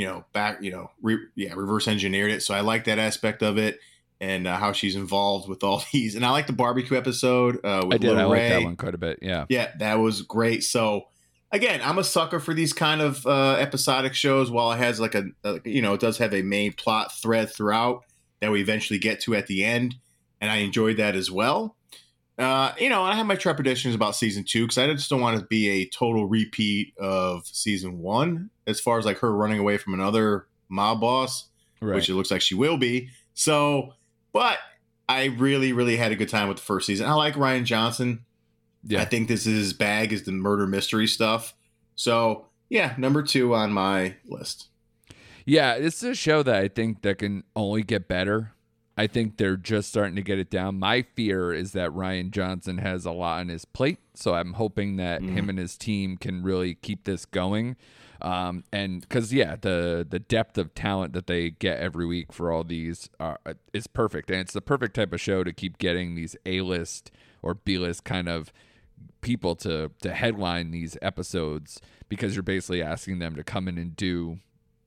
you 0.00 0.06
know, 0.06 0.24
back, 0.32 0.62
you 0.62 0.72
know, 0.72 0.90
re, 1.02 1.18
yeah, 1.34 1.52
reverse 1.52 1.86
engineered 1.86 2.30
it. 2.30 2.42
So 2.42 2.54
I 2.54 2.62
like 2.62 2.84
that 2.84 2.98
aspect 2.98 3.42
of 3.42 3.58
it 3.58 3.78
and 4.18 4.46
uh, 4.46 4.56
how 4.56 4.72
she's 4.72 4.96
involved 4.96 5.46
with 5.46 5.62
all 5.62 5.84
these. 5.92 6.14
And 6.14 6.24
I 6.24 6.30
like 6.30 6.46
the 6.46 6.54
barbecue 6.54 6.96
episode 6.96 7.56
uh, 7.62 7.82
with 7.84 7.96
I 7.96 7.98
did. 7.98 8.08
Lil 8.12 8.18
I 8.18 8.24
like 8.24 8.48
that 8.48 8.62
one 8.62 8.76
quite 8.76 8.94
a 8.94 8.98
bit. 8.98 9.18
Yeah, 9.20 9.44
Yeah, 9.50 9.72
that 9.78 9.98
was 9.98 10.22
great. 10.22 10.64
So 10.64 11.08
again, 11.52 11.82
I'm 11.84 11.98
a 11.98 12.04
sucker 12.04 12.40
for 12.40 12.54
these 12.54 12.72
kind 12.72 13.02
of 13.02 13.26
uh, 13.26 13.56
episodic 13.58 14.14
shows. 14.14 14.50
While 14.50 14.72
it 14.72 14.78
has 14.78 15.00
like 15.00 15.14
a, 15.14 15.26
a, 15.44 15.60
you 15.66 15.82
know, 15.82 15.92
it 15.92 16.00
does 16.00 16.16
have 16.16 16.32
a 16.32 16.40
main 16.40 16.72
plot 16.72 17.12
thread 17.12 17.50
throughout 17.50 18.04
that 18.40 18.50
we 18.50 18.62
eventually 18.62 18.98
get 18.98 19.20
to 19.20 19.34
at 19.34 19.48
the 19.48 19.62
end, 19.66 19.96
and 20.40 20.50
I 20.50 20.56
enjoyed 20.56 20.96
that 20.96 21.14
as 21.14 21.30
well. 21.30 21.76
Uh, 22.40 22.74
you 22.78 22.88
know, 22.88 23.02
I 23.02 23.14
have 23.14 23.26
my 23.26 23.36
trepidations 23.36 23.94
about 23.94 24.16
season 24.16 24.44
two 24.44 24.62
because 24.62 24.78
I 24.78 24.86
just 24.92 25.10
don't 25.10 25.20
want 25.20 25.38
to 25.38 25.46
be 25.46 25.68
a 25.68 25.86
total 25.86 26.26
repeat 26.26 26.94
of 26.98 27.46
season 27.46 28.00
one 28.00 28.50
as 28.66 28.80
far 28.80 28.98
as 28.98 29.04
like 29.04 29.18
her 29.18 29.32
running 29.32 29.58
away 29.58 29.76
from 29.76 29.94
another 29.94 30.46
mob 30.68 31.00
boss 31.00 31.50
right. 31.80 31.94
which 31.94 32.08
it 32.08 32.14
looks 32.14 32.30
like 32.30 32.40
she 32.40 32.54
will 32.54 32.76
be. 32.76 33.10
So, 33.34 33.94
but 34.32 34.58
I 35.08 35.26
really, 35.26 35.72
really 35.72 35.96
had 35.96 36.12
a 36.12 36.16
good 36.16 36.28
time 36.28 36.48
with 36.48 36.58
the 36.58 36.62
first 36.62 36.86
season. 36.86 37.06
I 37.06 37.14
like 37.14 37.34
Rian 37.34 37.64
Johnson. 37.64 38.24
yeah, 38.84 39.02
I 39.02 39.04
think 39.04 39.28
this 39.28 39.46
is 39.46 39.56
his 39.56 39.72
bag 39.72 40.12
is 40.12 40.24
the 40.24 40.32
murder 40.32 40.66
mystery 40.66 41.06
stuff. 41.06 41.54
So, 41.96 42.46
yeah, 42.68 42.94
number 42.96 43.22
two 43.22 43.54
on 43.54 43.72
my 43.72 44.16
list. 44.26 44.68
Yeah, 45.44 45.78
this 45.78 46.02
is 46.02 46.10
a 46.10 46.14
show 46.14 46.42
that 46.42 46.54
I 46.54 46.68
think 46.68 47.02
that 47.02 47.18
can 47.18 47.44
only 47.56 47.82
get 47.82 48.08
better. 48.08 48.52
I 49.00 49.06
think 49.06 49.38
they're 49.38 49.56
just 49.56 49.88
starting 49.88 50.14
to 50.16 50.22
get 50.22 50.38
it 50.38 50.50
down. 50.50 50.78
My 50.78 51.02
fear 51.02 51.52
is 51.54 51.72
that 51.72 51.90
Rian 51.90 52.30
Johnson 52.30 52.76
has 52.78 53.06
a 53.06 53.12
lot 53.12 53.40
on 53.40 53.48
his 53.48 53.64
plate, 53.64 53.98
so 54.14 54.34
I'm 54.34 54.52
hoping 54.54 54.96
that 54.96 55.22
Mhm. 55.22 55.30
him 55.32 55.48
and 55.48 55.58
his 55.58 55.78
team 55.78 56.18
can 56.18 56.42
really 56.42 56.74
keep 56.74 57.04
this 57.04 57.24
going. 57.24 57.76
Um, 58.20 58.64
and 58.70 59.00
because 59.00 59.32
yeah, 59.32 59.56
the 59.56 60.06
the 60.08 60.18
depth 60.18 60.58
of 60.58 60.74
talent 60.74 61.14
that 61.14 61.26
they 61.26 61.48
get 61.48 61.78
every 61.80 62.04
week 62.04 62.30
for 62.30 62.52
all 62.52 62.62
these 62.62 63.08
are, 63.18 63.40
is 63.72 63.86
perfect, 63.86 64.30
and 64.30 64.38
it's 64.40 64.52
the 64.52 64.60
perfect 64.60 64.94
type 64.96 65.14
of 65.14 65.20
show 65.20 65.42
to 65.44 65.52
keep 65.54 65.78
getting 65.78 66.14
these 66.14 66.36
A 66.44 66.60
list 66.60 67.10
or 67.40 67.54
B 67.54 67.78
list 67.78 68.04
kind 68.04 68.28
of 68.28 68.52
people 69.22 69.56
to 69.56 69.90
to 70.02 70.12
headline 70.12 70.72
these 70.72 70.98
episodes 71.00 71.80
because 72.10 72.36
you're 72.36 72.42
basically 72.42 72.82
asking 72.82 73.18
them 73.20 73.34
to 73.34 73.42
come 73.42 73.66
in 73.68 73.78
and 73.78 73.96
do 73.96 74.40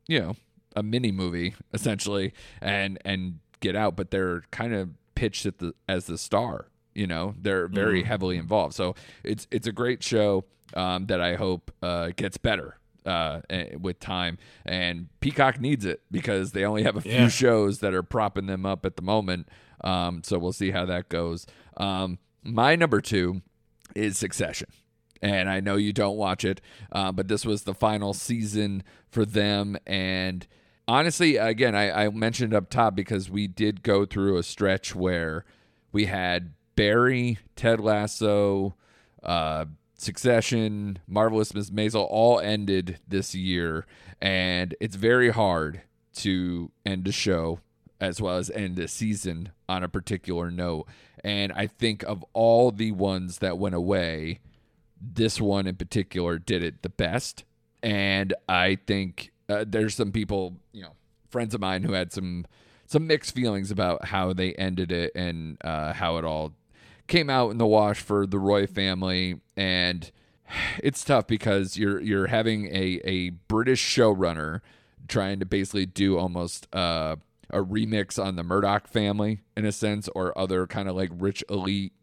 you 0.08 0.20
know 0.20 0.36
a 0.76 0.84
mini 0.84 1.12
movie 1.12 1.56
essentially 1.74 2.32
and 2.62 3.00
and 3.04 3.40
get 3.64 3.76
out 3.76 3.96
but 3.96 4.12
they're 4.12 4.42
kind 4.52 4.74
of 4.74 4.90
pitched 5.16 5.46
at 5.46 5.58
the 5.60 5.74
as 5.88 6.06
the 6.06 6.18
star 6.18 6.68
you 6.94 7.08
know 7.08 7.34
they're 7.42 7.68
very 7.68 8.02
Mhm. 8.04 8.06
heavily 8.06 8.38
involved 8.38 8.76
so 8.76 8.94
it's 9.24 9.48
it's 9.52 9.66
a 9.68 9.72
great 9.72 10.04
show 10.04 10.46
um, 10.76 11.06
that 11.08 11.20
i 11.22 11.36
hope 11.36 11.72
uh, 11.82 12.10
gets 12.16 12.38
better 12.38 12.78
uh, 13.06 13.42
eh, 13.50 13.76
with 13.80 14.00
time 14.00 14.38
and 14.66 15.08
peacock 15.20 15.60
needs 15.60 15.86
it 15.86 16.02
because 16.12 16.52
they 16.52 16.64
only 16.66 16.84
have 16.84 16.96
a 16.96 17.02
few 17.02 17.12
Yeah. 17.12 17.28
shows 17.30 17.80
that 17.80 17.94
are 17.94 18.04
propping 18.04 18.46
them 18.48 18.66
up 18.66 18.86
at 18.86 18.96
the 18.96 19.02
moment 19.02 19.50
um, 19.84 20.22
so 20.24 20.38
we'll 20.40 20.54
see 20.64 20.72
how 20.72 20.86
that 20.86 21.10
goes 21.10 21.46
um, 21.78 22.18
my 22.44 22.76
number 22.76 23.02
two 23.02 23.42
is 23.96 24.18
succession 24.18 24.70
and 25.22 25.50
I 25.50 25.62
know 25.62 25.78
you 25.78 25.94
don't 25.94 26.18
watch 26.18 26.44
it, 26.44 26.60
uh, 26.92 27.14
but 27.14 27.30
this 27.30 27.46
was 27.46 27.64
the 27.64 27.74
final 27.74 28.14
season 28.14 28.84
for 29.10 29.24
them. 29.26 29.78
And 29.88 30.46
honestly, 30.88 31.38
again, 31.38 31.76
I, 31.76 32.06
I 32.06 32.10
mentioned 32.10 32.54
up 32.54 32.70
top 32.70 32.96
because 32.96 33.30
we 33.30 33.48
did 33.48 33.84
go 33.84 34.06
through 34.06 34.38
a 34.38 34.44
stretch 34.44 34.96
where 34.96 35.46
we 35.92 36.06
had 36.06 36.54
Barry, 36.76 37.40
Ted 37.56 37.80
Lasso, 37.80 38.76
uh, 39.22 39.66
Succession, 39.96 41.00
Marvelous 41.08 41.54
Miss 41.54 41.70
Maisel 41.70 42.08
all 42.10 42.40
ended 42.40 43.00
this 43.08 43.34
year, 43.34 43.86
and 44.22 44.76
it's 44.80 44.96
very 44.96 45.30
hard 45.30 45.82
to 46.16 46.72
end 46.86 47.08
a 47.08 47.12
show 47.12 47.60
as 48.02 48.22
well 48.22 48.38
as 48.38 48.50
end 48.50 48.78
a 48.80 48.88
season 48.88 49.52
on 49.70 49.84
a 49.84 49.88
particular 49.88 50.52
note. 50.52 50.88
And 51.24 51.54
I 51.54 51.68
think 51.68 52.04
of 52.04 52.24
all 52.34 52.72
the 52.72 52.92
ones 52.92 53.38
that 53.38 53.58
went 53.58 53.76
away, 53.76 54.42
this 55.00 55.40
one 55.40 55.68
in 55.68 55.76
particular 55.76 56.38
did 56.38 56.62
it 56.64 56.82
the 56.82 56.90
best. 56.90 57.46
And 57.82 58.34
I 58.50 58.78
think 58.86 59.32
uh, 59.54 59.66
there's 59.68 59.96
some 59.96 60.12
people, 60.12 60.58
you 60.72 60.82
know, 60.82 60.94
friends 61.30 61.54
of 61.54 61.62
mine 61.62 61.84
who 61.84 61.94
had 61.94 62.12
some 62.12 62.46
some 62.86 63.08
mixed 63.08 63.34
feelings 63.34 63.72
about 63.72 64.06
how 64.06 64.34
they 64.34 64.54
ended 64.54 64.92
it 64.92 65.12
and 65.16 65.58
uh, 65.64 65.94
how 65.94 66.18
it 66.18 66.26
all 66.26 66.54
came 67.08 67.30
out 67.30 67.52
in 67.52 67.58
the 67.58 67.66
wash 67.66 68.00
for 68.00 68.28
the 68.28 68.40
Roy 68.40 68.68
family. 68.68 69.40
And 69.56 70.12
it's 70.80 71.04
tough 71.04 71.28
because 71.28 71.78
you're 71.78 72.00
you're 72.02 72.28
having 72.28 72.68
a 72.68 73.02
a 73.04 73.30
British 73.30 73.84
showrunner 73.84 74.62
trying 75.08 75.40
to 75.40 75.46
basically 75.46 75.86
do 75.86 76.18
almost 76.18 76.68
uh, 76.74 77.16
a 77.50 77.60
remix 77.60 78.24
on 78.24 78.36
the 78.36 78.44
Murdoch 78.44 78.88
family 78.88 79.42
in 79.56 79.66
a 79.66 79.72
sense, 79.72 80.08
or 80.10 80.38
other 80.38 80.68
kind 80.68 80.88
of 80.90 80.96
like 80.96 81.10
rich 81.14 81.44
elite 81.50 81.94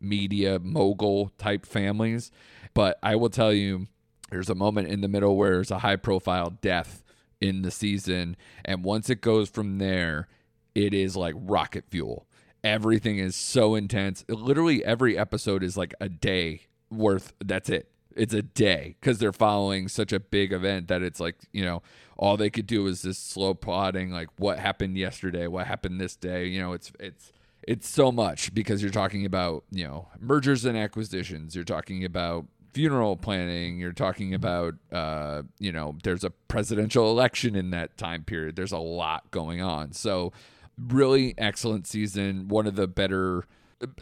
media 0.00 0.58
mogul 0.58 1.30
type 1.38 1.66
families. 1.66 2.30
But 2.74 2.98
I 3.02 3.16
will 3.16 3.30
tell 3.30 3.52
you, 3.52 3.86
there's 4.30 4.50
a 4.50 4.54
moment 4.54 4.88
in 4.88 5.00
the 5.00 5.08
middle 5.08 5.36
where 5.36 5.52
there's 5.52 5.70
a 5.70 5.78
high 5.78 5.96
profile 5.96 6.50
death 6.60 7.02
in 7.40 7.62
the 7.62 7.70
season. 7.70 8.36
And 8.64 8.84
once 8.84 9.10
it 9.10 9.20
goes 9.20 9.48
from 9.48 9.78
there, 9.78 10.28
it 10.74 10.94
is 10.94 11.16
like 11.16 11.34
rocket 11.36 11.84
fuel. 11.90 12.26
Everything 12.64 13.18
is 13.18 13.36
so 13.36 13.74
intense. 13.74 14.24
Literally, 14.28 14.84
every 14.84 15.16
episode 15.16 15.62
is 15.62 15.76
like 15.76 15.94
a 16.00 16.08
day 16.08 16.62
worth. 16.90 17.32
That's 17.44 17.70
it. 17.70 17.88
It's 18.16 18.34
a 18.34 18.42
day 18.42 18.96
because 18.98 19.18
they're 19.18 19.32
following 19.32 19.88
such 19.88 20.12
a 20.12 20.18
big 20.18 20.52
event 20.52 20.88
that 20.88 21.02
it's 21.02 21.20
like, 21.20 21.36
you 21.52 21.64
know, 21.64 21.82
all 22.16 22.36
they 22.36 22.48
could 22.48 22.66
do 22.66 22.86
is 22.86 23.02
this 23.02 23.18
slow 23.18 23.52
plotting, 23.52 24.10
like 24.10 24.28
what 24.38 24.58
happened 24.58 24.96
yesterday, 24.96 25.46
what 25.46 25.66
happened 25.66 26.00
this 26.00 26.16
day. 26.16 26.46
You 26.46 26.60
know, 26.62 26.72
it's, 26.72 26.90
it's, 26.98 27.32
it's 27.66 27.88
so 27.88 28.10
much 28.10 28.54
because 28.54 28.80
you're 28.80 28.90
talking 28.90 29.26
about 29.26 29.64
you 29.70 29.84
know 29.84 30.08
mergers 30.20 30.64
and 30.64 30.78
acquisitions 30.78 31.54
you're 31.54 31.64
talking 31.64 32.04
about 32.04 32.46
funeral 32.76 33.16
planning 33.16 33.78
you're 33.78 33.90
talking 33.90 34.34
about 34.34 34.74
uh, 34.92 35.40
you 35.58 35.72
know 35.72 35.96
there's 36.02 36.24
a 36.24 36.30
presidential 36.30 37.08
election 37.08 37.56
in 37.56 37.70
that 37.70 37.96
time 37.96 38.22
period 38.22 38.54
there's 38.54 38.70
a 38.70 38.78
lot 38.78 39.30
going 39.30 39.62
on 39.62 39.92
so 39.92 40.30
really 40.76 41.34
excellent 41.38 41.86
season 41.86 42.48
one 42.48 42.66
of 42.66 42.76
the 42.76 42.86
better 42.86 43.44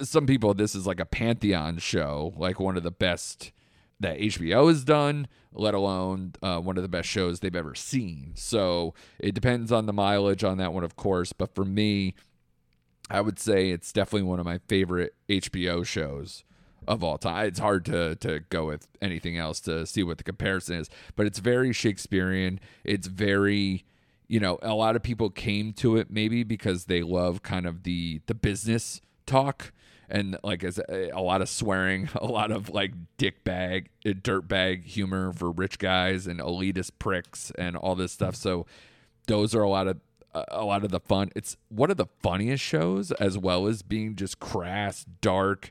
some 0.02 0.26
people 0.26 0.52
this 0.54 0.74
is 0.74 0.88
like 0.88 0.98
a 0.98 1.04
pantheon 1.06 1.78
show 1.78 2.34
like 2.36 2.58
one 2.58 2.76
of 2.76 2.82
the 2.82 2.90
best 2.90 3.52
that 4.00 4.18
HBO 4.18 4.68
has 4.68 4.82
done, 4.84 5.28
let 5.52 5.72
alone 5.72 6.32
uh, 6.42 6.58
one 6.58 6.76
of 6.76 6.82
the 6.82 6.88
best 6.88 7.08
shows 7.08 7.38
they've 7.40 7.54
ever 7.54 7.76
seen. 7.76 8.32
So 8.34 8.92
it 9.20 9.36
depends 9.36 9.70
on 9.70 9.86
the 9.86 9.92
mileage 9.92 10.42
on 10.42 10.58
that 10.58 10.72
one, 10.72 10.82
of 10.82 10.96
course. 10.96 11.32
But 11.32 11.54
for 11.54 11.64
me, 11.64 12.16
I 13.08 13.20
would 13.20 13.38
say 13.38 13.70
it's 13.70 13.92
definitely 13.92 14.28
one 14.28 14.40
of 14.40 14.46
my 14.46 14.58
favorite 14.66 15.14
HBO 15.28 15.86
shows 15.86 16.42
of 16.86 17.02
all 17.02 17.18
time. 17.18 17.46
It's 17.46 17.58
hard 17.58 17.84
to 17.86 18.16
to 18.16 18.40
go 18.50 18.66
with 18.66 18.86
anything 19.00 19.36
else 19.36 19.60
to 19.60 19.86
see 19.86 20.02
what 20.02 20.18
the 20.18 20.24
comparison 20.24 20.76
is, 20.76 20.90
but 21.16 21.26
it's 21.26 21.38
very 21.38 21.72
Shakespearean. 21.72 22.60
It's 22.84 23.06
very, 23.06 23.84
you 24.28 24.40
know, 24.40 24.58
a 24.62 24.74
lot 24.74 24.96
of 24.96 25.02
people 25.02 25.30
came 25.30 25.72
to 25.74 25.96
it 25.96 26.10
maybe 26.10 26.42
because 26.44 26.86
they 26.86 27.02
love 27.02 27.42
kind 27.42 27.66
of 27.66 27.82
the 27.82 28.20
the 28.26 28.34
business 28.34 29.00
talk 29.26 29.72
and 30.08 30.36
like 30.42 30.62
as 30.64 30.78
a, 30.88 31.10
a 31.10 31.20
lot 31.20 31.42
of 31.42 31.48
swearing, 31.48 32.08
a 32.16 32.26
lot 32.26 32.50
of 32.50 32.70
like 32.70 32.92
dick 33.16 33.44
bag, 33.44 33.90
uh, 34.06 34.12
dirt 34.22 34.48
bag 34.48 34.84
humor 34.84 35.32
for 35.32 35.50
rich 35.50 35.78
guys 35.78 36.26
and 36.26 36.40
elitist 36.40 36.92
pricks 36.98 37.52
and 37.58 37.76
all 37.76 37.94
this 37.94 38.12
stuff. 38.12 38.36
So 38.36 38.66
those 39.26 39.54
are 39.54 39.62
a 39.62 39.68
lot 39.68 39.88
of 39.88 39.98
a 40.34 40.64
lot 40.64 40.84
of 40.84 40.90
the 40.90 41.00
fun. 41.00 41.30
It's 41.36 41.56
one 41.68 41.90
of 41.90 41.96
the 41.96 42.06
funniest 42.22 42.62
shows, 42.62 43.12
as 43.12 43.38
well 43.38 43.66
as 43.66 43.82
being 43.82 44.16
just 44.16 44.40
crass, 44.40 45.04
dark, 45.20 45.70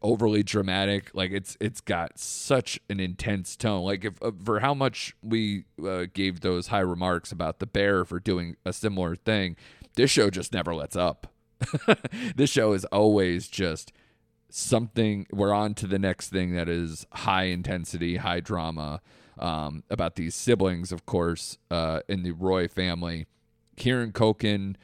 overly 0.00 0.42
dramatic. 0.42 1.10
Like 1.12 1.30
it's 1.32 1.56
it's 1.60 1.80
got 1.80 2.18
such 2.18 2.80
an 2.88 2.98
intense 3.00 3.56
tone. 3.56 3.84
Like 3.84 4.04
if 4.04 4.22
uh, 4.22 4.32
for 4.42 4.60
how 4.60 4.74
much 4.74 5.14
we 5.22 5.64
uh, 5.84 6.06
gave 6.12 6.40
those 6.40 6.68
high 6.68 6.80
remarks 6.80 7.30
about 7.30 7.58
the 7.58 7.66
bear 7.66 8.04
for 8.04 8.18
doing 8.18 8.56
a 8.64 8.72
similar 8.72 9.14
thing, 9.16 9.56
this 9.96 10.10
show 10.10 10.30
just 10.30 10.52
never 10.52 10.74
lets 10.74 10.96
up. 10.96 11.26
this 12.36 12.48
show 12.48 12.72
is 12.72 12.86
always 12.86 13.48
just 13.48 13.92
something. 14.48 15.26
We're 15.30 15.52
on 15.52 15.74
to 15.74 15.86
the 15.86 15.98
next 15.98 16.30
thing 16.30 16.54
that 16.54 16.68
is 16.68 17.06
high 17.12 17.44
intensity, 17.44 18.16
high 18.16 18.40
drama. 18.40 19.00
Um, 19.38 19.84
about 19.88 20.16
these 20.16 20.34
siblings, 20.34 20.92
of 20.92 21.06
course, 21.06 21.56
uh, 21.70 22.00
in 22.10 22.24
the 22.24 22.32
Roy 22.32 22.68
family 22.68 23.26
Kieran 23.80 24.12
Culkin, 24.12 24.76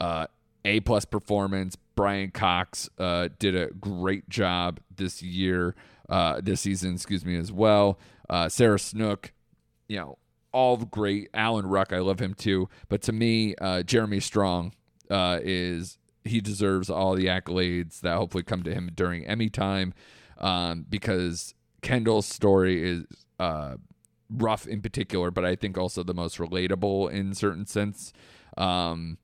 uh, 0.00 0.26
A 0.64 0.80
plus 0.80 1.04
performance. 1.04 1.76
Brian 1.94 2.30
Cox 2.30 2.88
uh, 2.98 3.28
did 3.38 3.54
a 3.54 3.66
great 3.74 4.28
job 4.28 4.80
this 4.96 5.22
year, 5.22 5.74
uh, 6.08 6.40
this 6.42 6.62
season, 6.62 6.94
excuse 6.94 7.24
me, 7.24 7.36
as 7.36 7.52
well. 7.52 7.98
Uh, 8.30 8.48
Sarah 8.48 8.78
Snook, 8.78 9.32
you 9.88 9.98
know, 9.98 10.18
all 10.52 10.78
great. 10.78 11.28
Alan 11.34 11.66
Ruck, 11.66 11.92
I 11.92 11.98
love 11.98 12.20
him 12.20 12.34
too. 12.34 12.68
But 12.88 13.02
to 13.02 13.12
me, 13.12 13.54
uh, 13.60 13.82
Jeremy 13.82 14.20
Strong 14.20 14.72
uh, 15.10 15.40
is 15.42 15.98
he 16.24 16.40
deserves 16.40 16.88
all 16.88 17.14
the 17.14 17.26
accolades 17.26 18.00
that 18.00 18.16
hopefully 18.16 18.44
come 18.44 18.62
to 18.62 18.72
him 18.72 18.90
during 18.94 19.26
Emmy 19.26 19.50
time, 19.50 19.92
um, 20.38 20.86
because 20.88 21.54
Kendall's 21.82 22.26
story 22.26 22.82
is 22.82 23.04
rough 24.30 24.66
in 24.66 24.80
particular, 24.80 25.30
but 25.30 25.44
I 25.44 25.56
think 25.56 25.76
also 25.78 26.02
the 26.02 26.14
most 26.14 26.38
relatable 26.38 27.10
in 27.10 27.34
certain 27.34 27.66
sense. 27.66 28.12
Um, 28.58 29.18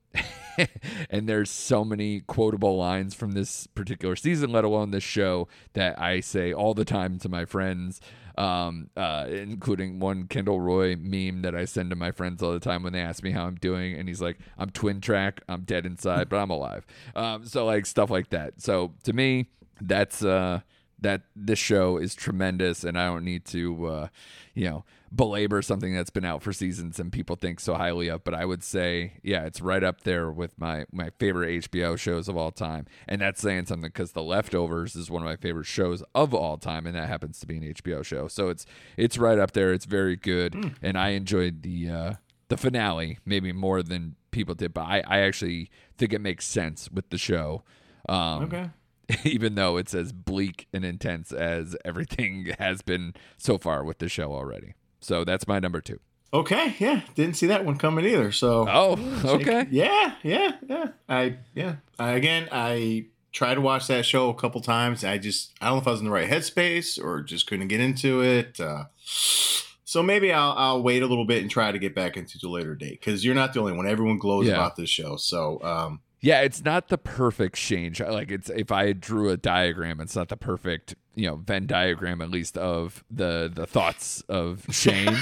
and 1.09 1.27
there's 1.27 1.51
so 1.51 1.83
many 1.83 2.21
quotable 2.21 2.77
lines 2.77 3.13
from 3.13 3.33
this 3.33 3.67
particular 3.67 4.15
season, 4.15 4.51
let 4.51 4.63
alone 4.63 4.91
this 4.91 5.03
show, 5.03 5.47
that 5.73 5.99
I 6.01 6.21
say 6.21 6.53
all 6.53 6.73
the 6.73 6.85
time 6.85 7.19
to 7.19 7.29
my 7.29 7.45
friends, 7.45 7.99
um, 8.37 8.89
uh, 8.95 9.27
including 9.29 9.99
one 9.99 10.27
Kendall 10.27 10.61
Roy 10.61 10.95
meme 10.95 11.41
that 11.41 11.55
I 11.55 11.65
send 11.65 11.89
to 11.91 11.95
my 11.95 12.11
friends 12.11 12.41
all 12.41 12.53
the 12.53 12.59
time 12.59 12.83
when 12.83 12.93
they 12.93 13.01
ask 13.01 13.21
me 13.23 13.31
how 13.31 13.45
I'm 13.45 13.55
doing. 13.55 13.95
And 13.95 14.07
he's 14.07 14.21
like, 14.21 14.39
I'm 14.57 14.69
twin 14.69 15.01
track, 15.01 15.41
I'm 15.47 15.61
dead 15.61 15.85
inside, 15.85 16.29
but 16.29 16.37
I'm 16.37 16.49
alive. 16.49 16.85
Um, 17.15 17.45
so, 17.45 17.65
like, 17.65 17.85
stuff 17.85 18.09
like 18.09 18.29
that. 18.29 18.61
So, 18.61 18.93
to 19.03 19.13
me, 19.13 19.49
that's. 19.81 20.23
Uh, 20.23 20.61
that 20.97 21.23
this 21.35 21.59
show 21.59 21.97
is 21.97 22.15
tremendous 22.15 22.83
and 22.83 22.97
I 22.97 23.07
don't 23.07 23.25
need 23.25 23.45
to 23.47 23.85
uh, 23.85 24.07
you 24.53 24.69
know 24.69 24.85
belabor 25.11 25.61
something 25.61 25.93
that's 25.93 26.09
been 26.09 26.25
out 26.25 26.41
for 26.41 26.51
seasons 26.51 26.99
and 26.99 27.11
people 27.11 27.35
think 27.35 27.59
so 27.59 27.75
highly 27.75 28.09
of 28.09 28.23
but 28.23 28.33
I 28.33 28.45
would 28.45 28.63
say 28.63 29.13
yeah 29.23 29.45
it's 29.45 29.61
right 29.61 29.83
up 29.83 30.01
there 30.01 30.31
with 30.31 30.59
my 30.59 30.85
my 30.91 31.11
favorite 31.19 31.63
HBO 31.69 31.97
shows 31.97 32.27
of 32.27 32.37
all 32.37 32.51
time. 32.51 32.85
And 33.07 33.21
that's 33.21 33.41
saying 33.41 33.67
something 33.67 33.91
cuz 33.91 34.11
The 34.11 34.23
Leftovers 34.23 34.95
is 34.95 35.09
one 35.11 35.21
of 35.21 35.25
my 35.25 35.35
favorite 35.35 35.65
shows 35.67 36.03
of 36.13 36.33
all 36.33 36.57
time 36.57 36.85
and 36.87 36.95
that 36.95 37.07
happens 37.07 37.39
to 37.39 37.47
be 37.47 37.57
an 37.57 37.63
HBO 37.63 38.03
show. 38.03 38.27
So 38.27 38.49
it's 38.49 38.65
it's 38.97 39.17
right 39.17 39.39
up 39.39 39.51
there. 39.51 39.73
It's 39.73 39.85
very 39.85 40.15
good. 40.15 40.53
Mm. 40.53 40.75
and 40.81 40.97
I 40.97 41.09
enjoyed 41.09 41.63
the 41.63 41.89
uh 41.89 42.13
the 42.47 42.57
finale 42.57 43.19
maybe 43.25 43.51
more 43.51 43.81
than 43.81 44.15
people 44.31 44.55
did 44.55 44.73
but 44.73 44.83
I 44.83 45.03
I 45.07 45.19
actually 45.19 45.69
think 45.97 46.13
it 46.13 46.19
makes 46.21 46.45
sense 46.45 46.89
with 46.91 47.09
the 47.09 47.17
show. 47.17 47.63
Um 48.09 48.43
okay. 48.43 48.69
even 49.23 49.55
though 49.55 49.77
it's 49.77 49.93
as 49.93 50.11
bleak 50.11 50.67
and 50.73 50.83
intense 50.83 51.31
as 51.31 51.75
everything 51.85 52.51
has 52.59 52.81
been 52.81 53.13
so 53.37 53.57
far 53.57 53.83
with 53.83 53.99
the 53.99 54.09
show 54.09 54.33
already. 54.33 54.73
So 55.05 55.23
that's 55.23 55.47
my 55.47 55.59
number 55.59 55.81
two. 55.81 55.99
Okay, 56.33 56.75
yeah, 56.79 57.01
didn't 57.13 57.35
see 57.35 57.47
that 57.47 57.63
one 57.63 57.77
coming 57.77 58.05
either. 58.05 58.31
So 58.31 58.67
oh, 58.67 58.99
okay, 59.23 59.67
yeah, 59.69 60.15
yeah, 60.23 60.57
yeah. 60.67 60.87
I 61.07 61.37
yeah. 61.53 61.75
I, 61.97 62.11
again, 62.11 62.49
I 62.51 63.05
tried 63.31 63.55
to 63.55 63.61
watch 63.61 63.87
that 63.87 64.05
show 64.05 64.29
a 64.29 64.33
couple 64.33 64.59
times. 64.61 65.03
I 65.03 65.17
just 65.17 65.53
I 65.61 65.67
don't 65.67 65.75
know 65.75 65.81
if 65.81 65.87
I 65.87 65.91
was 65.91 65.99
in 65.99 66.07
the 66.07 66.11
right 66.11 66.29
headspace 66.29 67.01
or 67.01 67.21
just 67.21 67.47
couldn't 67.47 67.67
get 67.67 67.79
into 67.79 68.21
it. 68.21 68.59
Uh, 68.59 68.85
so 69.03 70.01
maybe 70.03 70.33
I'll 70.33 70.53
I'll 70.57 70.83
wait 70.83 71.03
a 71.03 71.07
little 71.07 71.25
bit 71.25 71.41
and 71.41 71.49
try 71.49 71.71
to 71.71 71.79
get 71.79 71.95
back 71.95 72.17
into 72.17 72.37
the 72.37 72.49
later 72.49 72.75
date 72.75 72.99
because 72.99 73.23
you're 73.23 73.35
not 73.35 73.53
the 73.53 73.61
only 73.61 73.73
one. 73.73 73.87
Everyone 73.87 74.17
glows 74.17 74.47
yeah. 74.47 74.53
about 74.55 74.75
this 74.75 74.89
show. 74.89 75.15
So 75.15 75.61
um, 75.63 76.01
yeah, 76.19 76.41
it's 76.41 76.65
not 76.65 76.87
the 76.87 76.97
perfect 76.97 77.55
change. 77.55 78.01
Like 78.01 78.31
it's 78.31 78.49
if 78.49 78.71
I 78.71 78.93
drew 78.93 79.29
a 79.29 79.37
diagram, 79.37 80.01
it's 80.01 80.15
not 80.15 80.29
the 80.29 80.37
perfect, 80.37 80.95
you 81.15 81.27
know, 81.27 81.35
Venn 81.35 81.65
diagram 81.65 82.21
at 82.21 82.29
least 82.29 82.57
of 82.57 83.03
the 83.09 83.51
the 83.53 83.65
thoughts 83.65 84.21
of 84.29 84.65
Shane. 84.71 85.17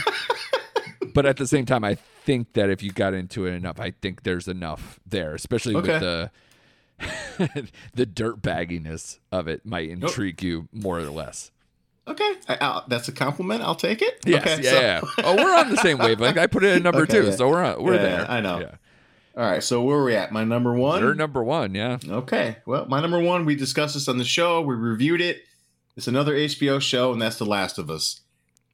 but 1.14 1.26
at 1.26 1.38
the 1.38 1.48
same 1.48 1.66
time, 1.66 1.84
I 1.84 1.96
think 1.96 2.54
that 2.54 2.70
if 2.70 2.82
you 2.82 2.92
got 2.92 3.14
into 3.14 3.46
it 3.46 3.54
enough, 3.54 3.80
I 3.80 3.92
think 3.92 4.24
there's 4.24 4.48
enough 4.48 5.00
there, 5.06 5.34
especially 5.36 5.76
okay. 5.76 5.94
with 5.94 6.02
the 6.02 6.32
the 7.94 8.06
dirt 8.06 8.42
bagginess 8.42 9.20
of 9.32 9.48
it 9.48 9.66
might 9.66 9.90
oh. 9.90 9.94
intrigue 9.94 10.40
oh. 10.42 10.46
you 10.46 10.68
more 10.72 11.00
or 11.00 11.04
less. 11.04 11.52
Okay, 12.06 12.34
I, 12.50 12.82
that's 12.90 13.08
a 13.08 13.14
compliment. 13.14 13.62
I'll 13.62 13.76
take 13.76 14.02
it. 14.02 14.20
Yes, 14.26 14.42
okay, 14.42 14.62
yeah, 14.62 15.00
so. 15.00 15.08
yeah. 15.18 15.24
Oh, 15.24 15.36
we're 15.36 15.58
on 15.58 15.70
the 15.70 15.78
same 15.78 15.98
wavelength. 15.98 16.38
I 16.38 16.48
put 16.48 16.66
it 16.66 16.76
at 16.76 16.82
number 16.82 17.02
okay, 17.04 17.14
two, 17.14 17.26
yeah. 17.28 17.36
so 17.36 17.48
we're 17.48 17.64
on, 17.64 17.82
we're 17.82 17.94
yeah, 17.94 18.02
there. 18.02 18.30
I 18.32 18.42
know. 18.42 18.60
Yeah. 18.60 18.76
All 19.36 19.50
right, 19.50 19.64
so 19.64 19.82
where 19.82 19.98
are 19.98 20.04
we 20.04 20.16
at? 20.16 20.32
My 20.32 20.44
number 20.44 20.74
one. 20.74 21.02
You're 21.02 21.16
number 21.16 21.42
one, 21.44 21.74
yeah. 21.74 21.98
Okay, 22.06 22.58
well, 22.66 22.86
my 22.88 23.00
number 23.00 23.20
one. 23.22 23.46
We 23.46 23.56
discussed 23.56 23.94
this 23.94 24.10
on 24.10 24.18
the 24.18 24.26
show. 24.26 24.62
We 24.62 24.76
reviewed 24.76 25.22
it. 25.22 25.44
It's 25.96 26.08
another 26.08 26.34
HBO 26.34 26.82
show, 26.82 27.12
and 27.12 27.22
that's 27.22 27.38
The 27.38 27.46
Last 27.46 27.78
of 27.78 27.90
Us. 27.90 28.22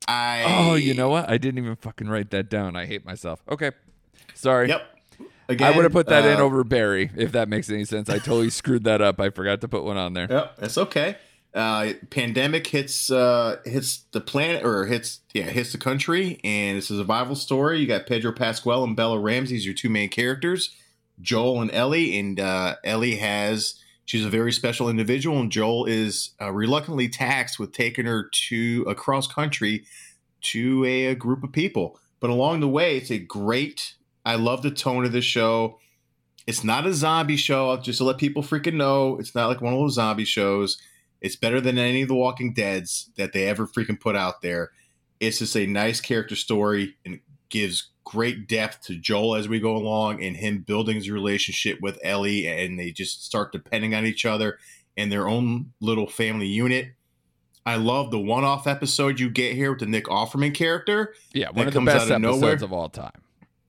I 0.07 0.43
oh, 0.47 0.75
you 0.75 0.93
know 0.93 1.09
what? 1.09 1.29
I 1.29 1.37
didn't 1.37 1.59
even 1.59 1.75
fucking 1.75 2.07
write 2.07 2.31
that 2.31 2.49
down. 2.49 2.75
I 2.75 2.85
hate 2.85 3.05
myself. 3.05 3.41
Okay, 3.49 3.71
sorry. 4.33 4.69
Yep. 4.69 4.81
Again, 5.49 5.73
I 5.73 5.75
would 5.75 5.83
have 5.83 5.91
put 5.91 6.07
that 6.07 6.25
uh, 6.25 6.29
in 6.29 6.39
over 6.39 6.63
Barry 6.63 7.09
if 7.15 7.31
that 7.31 7.49
makes 7.49 7.69
any 7.69 7.85
sense. 7.85 8.09
I 8.09 8.19
totally 8.19 8.49
screwed 8.51 8.83
that 8.85 9.01
up. 9.01 9.19
I 9.19 9.29
forgot 9.29 9.61
to 9.61 9.67
put 9.67 9.83
one 9.83 9.97
on 9.97 10.13
there. 10.13 10.27
Yep, 10.29 10.57
that's 10.57 10.77
okay 10.77 11.17
uh, 11.53 11.93
pandemic 12.09 12.67
hits 12.67 13.09
uh, 13.09 13.57
hits 13.65 14.05
the 14.11 14.21
planet 14.21 14.63
or 14.63 14.85
hits 14.85 15.21
yeah 15.33 15.45
hits 15.45 15.71
the 15.71 15.77
country, 15.77 16.39
and 16.43 16.77
it's 16.77 16.89
a 16.89 16.97
survival 16.97 17.35
story. 17.35 17.79
You 17.79 17.87
got 17.87 18.05
Pedro 18.05 18.31
Pascal 18.31 18.83
and 18.83 18.95
Bella 18.95 19.19
Ramsey 19.19 19.55
as 19.55 19.65
your 19.65 19.73
two 19.73 19.89
main 19.89 20.09
characters, 20.09 20.75
Joel 21.21 21.61
and 21.61 21.71
Ellie. 21.71 22.17
And 22.19 22.39
uh, 22.39 22.75
Ellie 22.83 23.15
has 23.15 23.75
she's 24.09 24.25
a 24.25 24.29
very 24.29 24.51
special 24.51 24.89
individual, 24.89 25.39
and 25.39 25.51
Joel 25.51 25.85
is 25.85 26.31
uh, 26.41 26.51
reluctantly 26.51 27.07
taxed 27.09 27.59
with 27.59 27.71
taking 27.71 28.05
her 28.05 28.29
to 28.47 28.83
across 28.87 29.27
country 29.27 29.85
to 30.41 30.83
a, 30.85 31.05
a 31.07 31.15
group 31.15 31.43
of 31.43 31.51
people. 31.51 31.99
But 32.19 32.31
along 32.31 32.61
the 32.61 32.67
way, 32.67 32.97
it's 32.97 33.11
a 33.11 33.19
great. 33.19 33.93
I 34.25 34.35
love 34.35 34.63
the 34.63 34.71
tone 34.71 35.05
of 35.05 35.11
the 35.11 35.21
show. 35.21 35.77
It's 36.47 36.63
not 36.63 36.87
a 36.87 36.93
zombie 36.93 37.37
show, 37.37 37.77
just 37.77 37.99
to 37.99 38.03
let 38.03 38.17
people 38.17 38.41
freaking 38.41 38.73
know. 38.73 39.17
It's 39.19 39.35
not 39.35 39.47
like 39.47 39.61
one 39.61 39.73
of 39.73 39.79
those 39.79 39.93
zombie 39.93 40.25
shows 40.25 40.77
it's 41.21 41.35
better 41.35 41.59
than 41.59 41.77
any 41.77 42.03
of 42.03 42.07
the 42.07 42.15
Walking 42.15 42.53
Dead's 42.53 43.09
that 43.17 43.33
they 43.33 43.47
ever 43.47 43.67
freaking 43.67 43.99
put 43.99 44.15
out 44.15 44.41
there. 44.41 44.71
It's 45.19 45.39
just 45.39 45.55
a 45.55 45.65
nice 45.65 45.99
character 45.99 46.35
story 46.35 46.95
and 47.05 47.19
gives 47.49 47.89
great 48.09 48.47
depth 48.47 48.81
to 48.81 48.95
Joel 48.95 49.35
as 49.35 49.47
we 49.47 49.59
go 49.59 49.75
along 49.75 50.23
and 50.23 50.35
him 50.35 50.63
building 50.65 50.95
his 50.95 51.11
relationship 51.11 51.79
with 51.79 51.99
Ellie 52.03 52.47
and 52.47 52.79
they 52.79 52.89
just 52.89 53.23
start 53.23 53.51
depending 53.51 53.93
on 53.93 54.03
each 54.03 54.25
other 54.25 54.57
and 54.97 55.11
their 55.11 55.27
own 55.27 55.73
little 55.79 56.07
family 56.07 56.47
unit. 56.47 56.93
I 57.67 57.75
love 57.75 58.09
the 58.09 58.19
one-off 58.19 58.65
episode 58.65 59.19
you 59.19 59.29
get 59.29 59.53
here 59.53 59.69
with 59.69 59.81
the 59.81 59.85
Nick 59.85 60.05
Offerman 60.05 60.55
character. 60.55 61.13
Yeah, 61.33 61.51
one 61.51 61.67
of 61.67 61.73
the 61.75 61.81
best 61.81 62.09
of 62.09 62.23
episodes 62.23 62.41
nowhere. 62.41 62.55
of 62.55 62.73
all 62.73 62.89
time. 62.89 63.21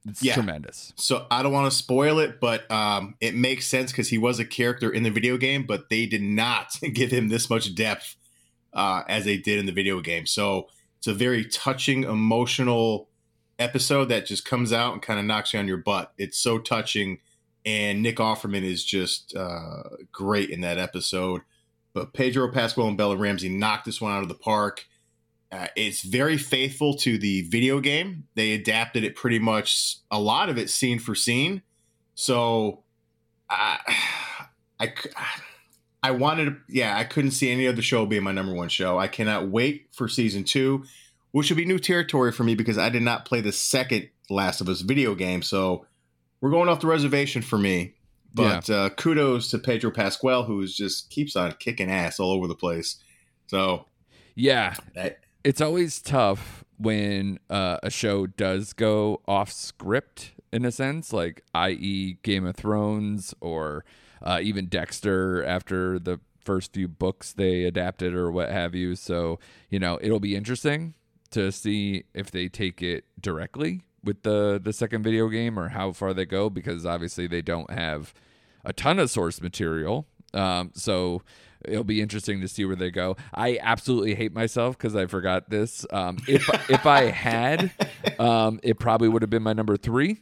It's 0.09 0.23
yeah. 0.23 0.33
tremendous. 0.33 0.95
So 0.97 1.27
I 1.31 1.43
don't 1.43 1.53
want 1.53 1.71
to 1.71 1.77
spoil 1.77 2.19
it, 2.19 2.41
but 2.41 2.69
um, 2.71 3.17
it 3.21 3.35
makes 3.35 3.67
sense 3.67 3.93
because 3.93 4.09
he 4.09 4.17
was 4.17 4.39
a 4.39 4.47
character 4.47 4.91
in 4.91 5.03
the 5.03 5.11
video 5.11 5.37
game, 5.37 5.65
but 5.67 5.91
they 5.91 6.07
did 6.07 6.23
not 6.23 6.79
give 6.95 7.11
him 7.11 7.29
this 7.29 7.51
much 7.51 7.75
depth 7.75 8.17
uh, 8.73 9.03
as 9.07 9.27
they 9.27 9.37
did 9.37 9.59
in 9.59 9.67
the 9.67 9.73
video 9.73 10.01
game. 10.01 10.25
So 10.25 10.69
it's 10.97 11.09
a 11.09 11.13
very 11.13 11.45
touching, 11.45 12.05
emotional 12.05 13.10
episode 13.61 14.07
that 14.07 14.27
just 14.27 14.45
comes 14.45 14.73
out 14.73 14.95
and 14.95 15.03
kind 15.03 15.21
of 15.21 15.27
knocks 15.27 15.53
you 15.53 15.61
on 15.61 15.69
your 15.69 15.77
butt. 15.77 16.13
It's 16.19 16.39
so 16.39 16.59
touching, 16.59 17.19
and 17.65 18.03
Nick 18.03 18.17
Offerman 18.17 18.65
is 18.65 18.85
just 18.85 19.37
uh, 19.37 19.83
great 20.11 20.51
in 20.51 20.63
that 20.63 20.79
episode. 20.79 21.43
But 21.93 22.13
Pedro 22.15 22.51
Pascal 22.51 22.89
and 22.89 22.97
Bella 22.97 23.17
Ramsey 23.17 23.49
knocked 23.49 23.85
this 23.85 24.01
one 24.01 24.13
out 24.13 24.23
of 24.23 24.29
the 24.29 24.35
park. 24.35 24.87
Uh, 25.53 25.67
it's 25.75 26.03
very 26.03 26.39
faithful 26.39 26.95
to 26.95 27.19
the 27.19 27.43
video 27.43 27.81
game. 27.81 28.25
They 28.37 28.53
adapted 28.53 29.03
it 29.03 29.17
pretty 29.17 29.41
much 29.41 29.99
a 30.11 30.21
lot 30.21 30.49
of 30.49 30.59
it 30.59 30.71
scene 30.71 31.01
for 31.01 31.15
scene. 31.15 31.63
So 32.15 32.85
I, 33.49 33.79
I, 34.81 34.93
I 36.03 36.13
wanted 36.13 36.57
yeah, 36.67 36.97
I 36.97 37.05
couldn't 37.05 37.33
see 37.33 37.51
any 37.51 37.69
other 37.69 37.83
show 37.83 38.07
being 38.07 38.23
my 38.23 38.33
number 38.33 38.55
one 38.55 38.71
show. 38.71 38.99
I 38.99 39.07
cannot 39.07 39.49
wait 39.49 39.89
for 39.93 40.09
season 40.09 40.45
two, 40.45 40.85
which 41.33 41.51
will 41.51 41.57
be 41.57 41.65
new 41.65 41.79
territory 41.79 42.33
for 42.33 42.45
me 42.45 42.55
because 42.55 42.79
I 42.79 42.89
did 42.89 43.03
not 43.03 43.25
play 43.25 43.41
the 43.41 43.53
second 43.53 44.09
Last 44.29 44.61
of 44.61 44.69
Us 44.69 44.81
video 44.81 45.15
game. 45.15 45.43
So 45.43 45.87
we're 46.41 46.51
going 46.51 46.69
off 46.69 46.81
the 46.81 46.87
reservation 46.87 47.43
for 47.43 47.59
me. 47.59 47.95
But 48.33 48.71
uh, 48.71 48.91
kudos 48.91 49.51
to 49.51 49.59
Pedro 49.59 49.91
Pascal, 49.91 50.45
who 50.45 50.65
just 50.67 51.11
keeps 51.11 51.35
on 51.35 51.53
kicking 51.59 51.91
ass 51.91 52.21
all 52.21 52.31
over 52.31 52.47
the 52.47 52.55
place. 52.55 52.97
So 53.49 53.87
Yeah, 54.37 54.75
that, 54.95 55.19
it's 55.43 55.61
always 55.61 56.01
tough 56.01 56.65
when 56.79 57.41
uh, 57.51 57.79
a 57.83 57.91
show 57.91 58.27
does 58.27 58.73
go 58.73 59.21
off 59.27 59.51
script 59.51 60.33
in 60.53 60.65
a 60.65 60.71
sense, 60.71 61.13
like 61.13 61.43
i.e., 61.55 62.19
Game 62.23 62.47
of 62.47 62.55
Thrones 62.57 63.35
or 63.41 63.85
uh, 64.23 64.39
even 64.43 64.67
Dexter 64.67 65.45
after 65.45 65.99
the 65.99 66.21
first 66.45 66.73
few 66.73 66.89
books 66.89 67.33
they 67.33 67.65
adapted 67.65 68.15
or 68.15 68.31
what 68.31 68.51
have 68.51 68.75
you. 68.75 68.95
So, 68.95 69.41
you 69.69 69.79
know, 69.79 69.99
it'll 70.01 70.21
be 70.21 70.37
interesting 70.37 70.95
to 71.31 71.53
see 71.53 72.05
if 72.15 72.31
they 72.31 72.49
take 72.49 72.83
it 72.83 73.05
directly 73.21 73.83
with 74.03 74.23
the 74.23 74.61
the 74.63 74.73
second 74.73 75.03
video 75.03 75.29
game 75.29 75.59
or 75.59 75.69
how 75.69 75.93
far 75.93 76.15
they 76.15 76.25
go 76.25 76.49
because 76.51 76.87
obviously 76.87 77.27
they 77.27 77.43
don't 77.43 77.71
have 77.71 78.15
a 78.65 78.73
ton 78.73 78.99
of 78.99 79.11
source 79.11 79.41
material. 79.41 80.07
Um, 80.33 80.71
so 80.75 81.23
it'll 81.65 81.85
be 81.85 82.01
interesting 82.01 82.41
to 82.41 82.49
see 82.49 82.65
where 82.65 82.77
they 82.77 82.91
go. 82.91 83.17
I 83.35 83.59
absolutely 83.61 84.15
hate 84.15 84.33
myself 84.33 84.77
because 84.79 84.97
I 84.97 85.07
forgot 85.07 85.51
this. 85.51 85.85
Um, 85.91 86.19
if 86.29 86.49
if 86.71 86.87
I 86.87 87.05
had, 87.05 87.71
um, 88.19 88.61
it 88.63 88.79
probably 88.79 89.09
would 89.09 89.23
have 89.23 89.31
been 89.31 89.43
my 89.43 89.53
number 89.53 89.77
three, 89.77 90.21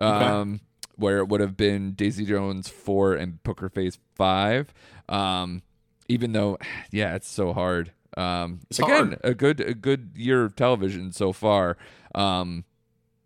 um, 0.00 0.60
where 0.96 1.18
it 1.18 1.28
would 1.28 1.40
have 1.40 1.56
been 1.56 1.92
Daisy 1.92 2.24
Jones 2.24 2.68
four 2.68 3.14
and 3.14 3.42
Poker 3.42 3.68
Face 3.68 3.98
five. 4.14 4.72
Um, 5.08 5.62
even 6.08 6.32
though, 6.32 6.58
yeah, 6.90 7.14
it's 7.14 7.28
so 7.28 7.52
hard. 7.52 7.92
Um, 8.18 8.60
It's 8.68 8.78
again, 8.78 9.08
hard. 9.08 9.20
a 9.22 9.34
good 9.34 9.60
a 9.60 9.74
good 9.74 10.10
year 10.16 10.44
of 10.44 10.56
television 10.56 11.12
so 11.12 11.32
far. 11.32 11.76
Um, 12.14 12.64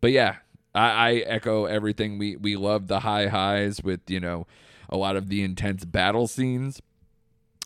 but 0.01 0.11
yeah, 0.13 0.37
I, 0.75 0.89
I 0.89 1.13
echo 1.27 1.65
everything. 1.65 2.19
We 2.19 2.37
we 2.37 2.57
love 2.57 2.89
the 2.89 3.01
high 3.01 3.29
highs 3.29 3.83
with 3.83 4.01
you 4.09 4.21
know 4.21 4.47
a 4.91 4.97
lot 4.97 5.17
of 5.17 5.29
the 5.29 5.43
intense 5.43 5.85
battle 5.85 6.27
scenes 6.27 6.83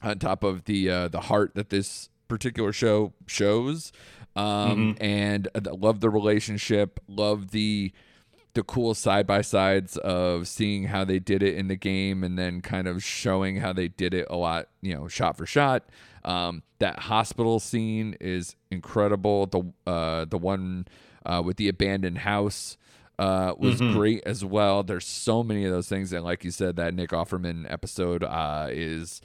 on 0.03 0.19
top 0.19 0.45
of 0.45 0.65
the 0.65 0.89
uh, 0.91 1.09
the 1.09 1.23
heart 1.23 1.55
that 1.55 1.71
this 1.71 2.09
particular 2.29 2.73
show 2.73 3.13
shows. 3.27 3.93
Um, 4.37 4.97
and 5.01 5.49
I 5.55 5.61
love 5.71 6.01
the 6.01 6.11
relationship. 6.11 7.01
Love 7.09 7.51
the 7.53 7.93
the 8.53 8.63
cool 8.63 8.95
side 8.95 9.27
by 9.27 9.41
sides 9.43 9.97
of 9.99 10.47
seeing 10.49 10.85
how 10.85 11.05
they 11.05 11.19
did 11.19 11.43
it 11.43 11.57
in 11.57 11.69
the 11.69 11.77
game 11.77 12.23
and 12.25 12.39
then 12.39 12.61
kind 12.63 12.87
of 12.89 13.03
showing 13.03 13.57
how 13.57 13.73
they 13.73 13.89
did 13.89 14.15
it 14.15 14.27
a 14.31 14.37
lot, 14.37 14.69
you 14.81 14.95
know, 14.95 15.09
shot 15.09 15.37
for 15.37 15.45
shot. 15.45 15.85
Um, 16.27 16.63
that 16.81 16.99
hospital 17.01 17.59
scene 17.61 18.17
is 18.21 18.57
incredible. 18.71 19.47
The 19.47 19.73
uh, 19.91 20.25
the 20.27 20.39
one 20.39 20.87
uh, 21.25 21.43
with 21.45 21.57
the 21.57 21.69
abandoned 21.69 22.19
house 22.19 22.77
uh, 23.19 23.55
was 23.59 23.81
Mhm. 23.81 23.93
great 23.93 24.23
as 24.27 24.45
well. 24.45 24.83
There's 24.83 25.07
so 25.07 25.43
many 25.43 25.65
of 25.65 25.73
those 25.73 25.89
things, 25.89 26.13
and 26.13 26.23
like 26.25 26.45
you 26.45 26.51
said, 26.51 26.77
that 26.77 26.93
Nick 26.95 27.11
Offerman 27.11 27.65
episode 27.73 28.23
uh, 28.25 28.67
is 28.71 29.21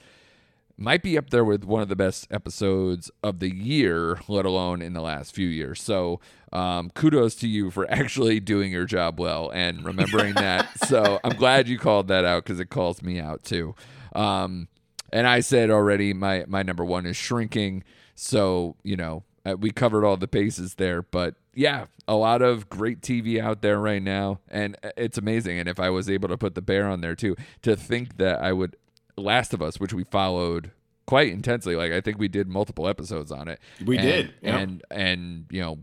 might 0.77 1.03
be 1.03 1.15
up 1.17 1.29
there 1.29 1.43
with 1.45 1.63
one 1.63 1.81
of 1.83 1.89
the 1.89 1.95
best 1.95 2.25
episodes 2.31 3.11
of 3.21 3.39
the 3.39 3.53
year, 3.53 4.19
let 4.27 4.45
alone 4.45 4.81
in 4.81 4.93
the 4.93 5.01
last 5.01 5.35
few 5.35 5.47
years. 5.47 5.79
So, 5.81 6.19
um, 6.51 6.89
kudos 6.95 7.35
to 7.35 7.47
you 7.47 7.69
for 7.69 7.85
actually 7.91 8.39
doing 8.39 8.71
your 8.71 8.85
job 8.85 9.19
well 9.19 9.51
and 9.53 9.83
remembering 9.85 10.33
that. 10.35 10.69
So, 10.87 11.19
I'm 11.23 11.35
glad 11.37 11.67
you 11.67 11.77
called 11.77 12.07
that 12.07 12.25
out 12.25 12.43
because 12.45 12.59
it 12.59 12.69
calls 12.71 13.01
me 13.03 13.19
out 13.19 13.43
too. 13.43 13.75
Um, 14.15 14.69
and 15.11 15.27
I 15.27 15.39
said 15.39 15.69
already, 15.69 16.13
my 16.13 16.45
my 16.47 16.63
number 16.63 16.85
one 16.85 17.05
is 17.05 17.17
shrinking. 17.17 17.83
So, 18.15 18.75
you 18.83 18.95
know, 18.95 19.23
uh, 19.45 19.55
we 19.59 19.71
covered 19.71 20.05
all 20.05 20.17
the 20.17 20.27
bases 20.27 20.75
there, 20.75 21.01
but 21.01 21.35
yeah, 21.53 21.85
a 22.07 22.15
lot 22.15 22.41
of 22.41 22.69
great 22.69 23.01
TV 23.01 23.39
out 23.39 23.61
there 23.61 23.79
right 23.79 24.01
now, 24.01 24.39
and 24.49 24.77
uh, 24.83 24.89
it's 24.95 25.17
amazing. 25.17 25.59
And 25.59 25.67
if 25.67 25.79
I 25.79 25.89
was 25.89 26.09
able 26.09 26.29
to 26.29 26.37
put 26.37 26.55
the 26.55 26.61
bear 26.61 26.87
on 26.87 27.01
there 27.01 27.15
too, 27.15 27.35
to 27.63 27.75
think 27.75 28.17
that 28.17 28.41
I 28.41 28.53
would 28.53 28.75
Last 29.17 29.53
of 29.53 29.61
Us, 29.61 29.79
which 29.79 29.93
we 29.93 30.03
followed 30.03 30.71
quite 31.05 31.31
intensely. 31.31 31.75
Like 31.75 31.91
I 31.91 32.01
think 32.01 32.19
we 32.19 32.27
did 32.27 32.47
multiple 32.47 32.87
episodes 32.87 33.31
on 33.31 33.47
it. 33.47 33.59
we 33.85 33.97
and, 33.97 34.07
did. 34.07 34.33
yeah. 34.41 34.57
and 34.57 34.83
and 34.89 35.45
you 35.49 35.61
know 35.61 35.79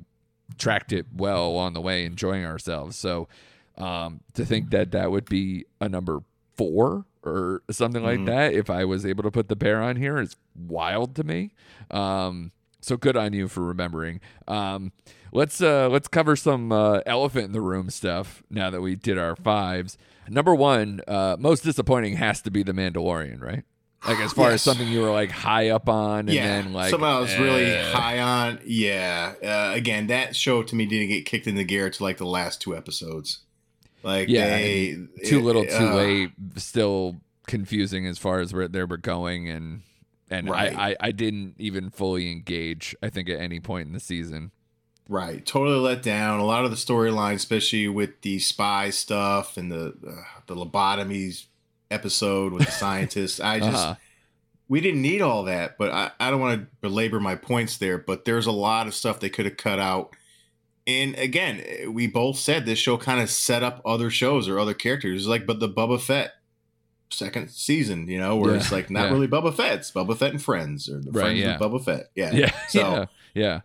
tracked 0.57 0.93
it 0.93 1.07
well 1.14 1.47
along 1.47 1.74
the 1.74 1.81
way, 1.81 2.05
enjoying 2.05 2.45
ourselves. 2.45 2.97
So 2.97 3.29
um, 3.76 4.20
to 4.35 4.45
think 4.45 4.70
that 4.70 4.93
that 4.93 5.11
would 5.11 5.26
be 5.26 5.66
a 5.81 5.89
number 5.89 6.20
four 6.57 7.05
or 7.25 7.62
something 7.71 8.03
like 8.03 8.21
Mhm. 8.21 8.27
that, 8.27 8.53
if 8.55 8.71
I 8.71 8.85
was 8.85 9.05
able 9.05 9.23
to 9.25 9.31
put 9.31 9.49
the 9.49 9.57
bear 9.57 9.83
on 9.83 9.97
here. 9.97 10.19
It's 10.19 10.37
wild 10.57 11.14
to 11.16 11.25
me. 11.25 11.53
Um, 11.91 12.53
so 12.81 12.97
good 12.97 13.16
on 13.16 13.33
you 13.33 13.49
for 13.49 13.62
remembering. 13.62 14.21
Um, 14.47 14.93
let's 15.33 15.61
uh, 15.61 15.89
let's 15.89 16.09
cover 16.09 16.37
some 16.37 16.73
uh, 16.73 17.01
elephant 17.07 17.47
in 17.47 17.53
the 17.53 17.61
room 17.61 17.91
stuff 17.91 18.43
now 18.51 18.71
that 18.71 18.81
we 18.81 18.95
did 18.95 19.19
our 19.19 19.37
fives. 19.37 19.99
Number 20.29 20.55
one, 20.55 21.01
uh, 21.09 21.37
most 21.39 21.64
disappointing 21.64 22.16
has 22.16 22.43
to 22.43 22.51
be 22.51 22.62
the 22.62 22.73
Mandalorian, 22.73 23.41
right? 23.41 23.64
Like 24.07 24.21
as 24.21 24.33
far 24.33 24.51
as 24.51 24.62
something 24.62 24.87
you 24.87 25.01
were 25.01 25.11
like 25.11 25.31
high 25.31 25.71
up 25.71 25.89
on, 25.89 26.21
and 26.21 26.31
yeah, 26.31 26.47
then 26.62 26.73
like 26.73 26.91
somehow 26.91 27.19
I 27.19 27.21
was 27.21 27.37
really 27.39 27.64
eh. 27.64 27.91
high 27.91 28.21
on. 28.21 28.61
Yeah, 28.64 29.35
uh, 29.43 29.75
again, 29.75 30.07
that 30.07 30.37
show 30.37 30.62
to 30.62 30.77
me 30.77 30.87
didn't 30.87 31.09
get 31.09 31.27
kicked 31.27 31.47
in 31.47 31.57
the 31.57 31.64
gear 31.64 31.91
to 31.91 32.03
like 32.03 32.19
the 32.19 32.27
last 32.27 32.61
two 32.61 32.77
episodes. 32.77 33.41
Like 34.03 34.28
Yeah, 34.28 34.49
they, 34.49 34.96
too 35.24 35.38
it- 35.38 35.42
little, 35.44 35.64
too 35.64 35.72
uh, 35.88 35.94
late. 35.94 36.30
Still 36.57 37.16
confusing 37.46 38.07
as 38.07 38.18
far 38.18 38.40
as 38.40 38.53
where 38.53 38.68
they 38.68 38.84
were 38.84 38.96
going, 38.96 39.49
and 39.49 39.82
and 40.30 40.49
Right. 40.49 40.76
I, 40.76 40.90
I 40.90 40.96
I 41.01 41.11
didn't 41.12 41.55
even 41.59 41.90
fully 41.90 42.30
engage. 42.30 42.94
I 43.03 43.09
think 43.11 43.28
at 43.28 43.40
any 43.40 43.61
point 43.61 43.86
in 43.88 43.92
the 43.94 44.01
season. 44.01 44.53
Right, 45.09 45.44
totally 45.46 45.78
let 45.78 46.03
down. 46.03 46.38
A 46.38 46.44
lot 46.44 46.66
of 46.66 46.70
the 46.70 46.76
storyline, 46.76 47.34
especially 47.34 47.88
with 47.88 48.20
the 48.20 48.38
spy 48.38 48.90
stuff 48.90 49.57
and 49.57 49.72
the 49.72 49.94
uh, 50.07 50.22
the 50.46 50.55
lobotomies 50.55 51.46
episode 51.90 52.53
with 52.53 52.66
the 52.66 52.70
scientists. 52.84 53.40
I 53.40 53.59
just 53.59 53.72
Uh-huh. 53.74 53.94
we 54.68 54.82
didn't 54.82 55.01
need 55.01 55.22
all 55.22 55.44
that, 55.44 55.78
but 55.78 55.90
I, 55.90 56.11
I 56.20 56.30
don't 56.30 56.40
want 56.40 56.61
to 56.61 56.66
belabor 56.82 57.20
my 57.20 57.36
points 57.36 57.78
there. 57.78 57.96
But 57.96 58.26
there's 58.26 58.46
a 58.46 58.53
lot 58.53 58.86
of 58.86 58.94
stuff 58.94 59.18
they 59.20 59.30
could 59.30 59.46
have 59.46 59.57
cut 59.57 59.78
out. 59.78 60.14
And 60.89 61.14
again, 61.18 61.62
we 61.93 62.07
both 62.07 62.39
said 62.39 62.64
this 62.64 62.78
show 62.78 62.97
kind 62.97 63.20
of 63.20 63.28
set 63.28 63.62
up 63.62 63.82
other 63.84 64.09
shows 64.09 64.49
or 64.49 64.59
other 64.59 64.72
characters, 64.72 65.28
like 65.28 65.47
but 65.47 65.61
the 65.61 65.68
Boba 65.68 66.01
Fett 66.01 66.32
second 67.11 67.51
season, 67.51 68.09
you 68.09 68.18
know, 68.18 68.36
where 68.36 68.53
Yeah, 68.53 68.57
it's 68.61 68.72
like 68.72 68.89
not 68.91 69.05
yeah. 69.05 69.12
really 69.12 69.28
Boba 69.28 69.55
Fett, 69.55 69.80
it's 69.80 69.91
Boba 69.91 70.16
Fett 70.16 70.30
and 70.32 70.43
friends 70.43 70.89
or 70.89 70.99
the 70.99 71.11
Right, 71.11 71.24
friends 71.24 71.41
yeah. 71.41 71.55
of 71.57 71.61
Boba 71.61 71.84
Fett. 71.84 72.11
Yeah, 72.14 72.32
Yeah, 72.32 72.53
So 72.68 73.07
yeah, 73.34 73.61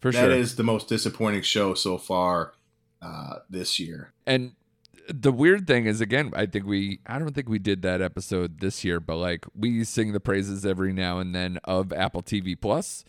for 0.00 0.12
that 0.12 0.18
sure. 0.18 0.30
is 0.30 0.54
the 0.54 0.62
most 0.62 0.88
disappointing 0.88 1.42
show 1.42 1.74
so 1.74 1.98
far 1.98 2.54
uh, 3.02 3.40
this 3.50 3.80
year. 3.80 4.12
and 4.26 4.52
the 5.08 5.32
weird 5.32 5.66
thing 5.66 5.86
is 5.86 6.00
again 6.00 6.30
i 6.36 6.46
think 6.46 6.64
we 6.64 7.00
i 7.06 7.18
don't 7.18 7.34
think 7.34 7.48
we 7.48 7.58
did 7.58 7.82
that 7.82 8.00
episode 8.00 8.60
this 8.60 8.84
year 8.84 9.00
but 9.00 9.16
like 9.16 9.44
we 9.56 9.82
sing 9.82 10.12
the 10.12 10.20
praises 10.20 10.64
every 10.64 10.92
now 10.92 11.18
and 11.18 11.34
then 11.34 11.58
of 11.64 11.92
apple 11.92 12.22
tv 12.22 12.54
plus 12.60 13.04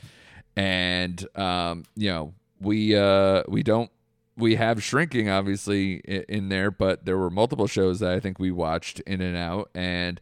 and 0.55 1.27
um 1.37 1.83
you 1.95 2.09
know 2.09 2.33
we 2.61 2.95
uh 2.95 3.43
we 3.47 3.63
don't 3.63 3.91
we 4.37 4.55
have 4.55 4.81
shrinking 4.81 5.29
obviously 5.29 5.95
in 6.29 6.49
there 6.49 6.71
but 6.71 7.05
there 7.05 7.17
were 7.17 7.29
multiple 7.29 7.67
shows 7.67 7.99
that 7.99 8.11
i 8.11 8.19
think 8.19 8.39
we 8.39 8.51
watched 8.51 8.99
in 9.01 9.21
and 9.21 9.35
out. 9.35 9.69
And 9.75 10.21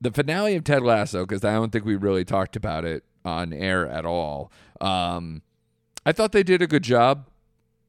the 0.00 0.10
finale 0.10 0.56
of 0.56 0.64
ted 0.64 0.82
lasso 0.82 1.24
because 1.24 1.44
i 1.44 1.52
don't 1.52 1.70
think 1.70 1.84
we 1.84 1.96
really 1.96 2.24
talked 2.24 2.56
about 2.56 2.84
it 2.84 3.04
on 3.24 3.52
air 3.52 3.86
at 3.88 4.04
all 4.04 4.50
um 4.80 5.42
i 6.04 6.12
thought 6.12 6.32
they 6.32 6.42
did 6.42 6.62
a 6.62 6.66
good 6.66 6.82
job. 6.82 7.28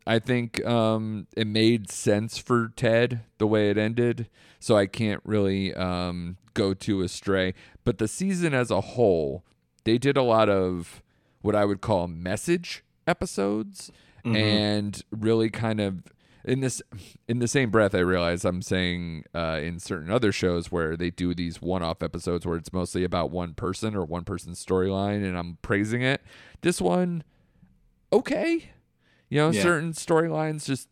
I 0.08 0.20
think 0.20 0.64
um, 0.66 1.26
it 1.36 1.48
made 1.48 1.90
sense 1.90 2.38
for 2.38 2.72
Ted 2.76 3.22
the 3.40 3.48
way 3.48 3.72
it 3.72 3.78
ended, 3.78 4.30
so 4.60 4.78
I 4.78 4.86
can't 4.86 5.22
really 5.26 5.74
um, 5.74 6.38
go 6.54 6.76
too 6.76 7.02
astray. 7.02 7.56
But 7.84 7.98
the 7.98 8.08
season 8.08 8.54
as 8.54 8.70
a 8.70 8.82
whole, 8.82 9.44
they 9.84 9.98
did 9.98 10.16
a 10.16 10.22
lot 10.22 10.48
of 10.48 11.02
what 11.42 11.56
I 11.56 11.66
would 11.66 11.82
call 11.82 12.08
message 12.08 12.85
episodes, 13.08 13.92
Mhm. 14.24 14.36
and 14.36 15.02
really 15.12 15.50
kind 15.50 15.80
of 15.80 16.04
in 16.44 16.60
this 16.60 16.82
in 17.28 17.40
the 17.40 17.48
same 17.48 17.72
breath, 17.72 17.96
I 17.96 18.00
realize 18.00 18.46
I'm 18.46 18.62
saying 18.62 19.24
uh, 19.34 19.60
in 19.64 19.80
certain 19.80 20.12
other 20.12 20.32
shows 20.32 20.72
where 20.72 20.96
they 20.96 21.10
do 21.10 21.34
these 21.34 21.60
one-off 21.62 22.04
episodes 22.04 22.46
where 22.46 22.56
it's 22.58 22.72
mostly 22.72 23.04
about 23.04 23.32
one 23.32 23.54
person 23.56 23.96
or 23.96 24.06
one 24.06 24.24
person's 24.26 24.64
storyline, 24.64 25.24
and 25.28 25.36
I'm 25.38 25.58
praising 25.64 26.02
it. 26.04 26.22
This 26.62 26.80
one, 26.80 27.24
okay. 28.14 28.70
You 29.30 29.38
know, 29.40 29.50
Yeah. 29.52 29.64
certain 29.64 29.94
storylines 29.94 30.66
just 30.66 30.88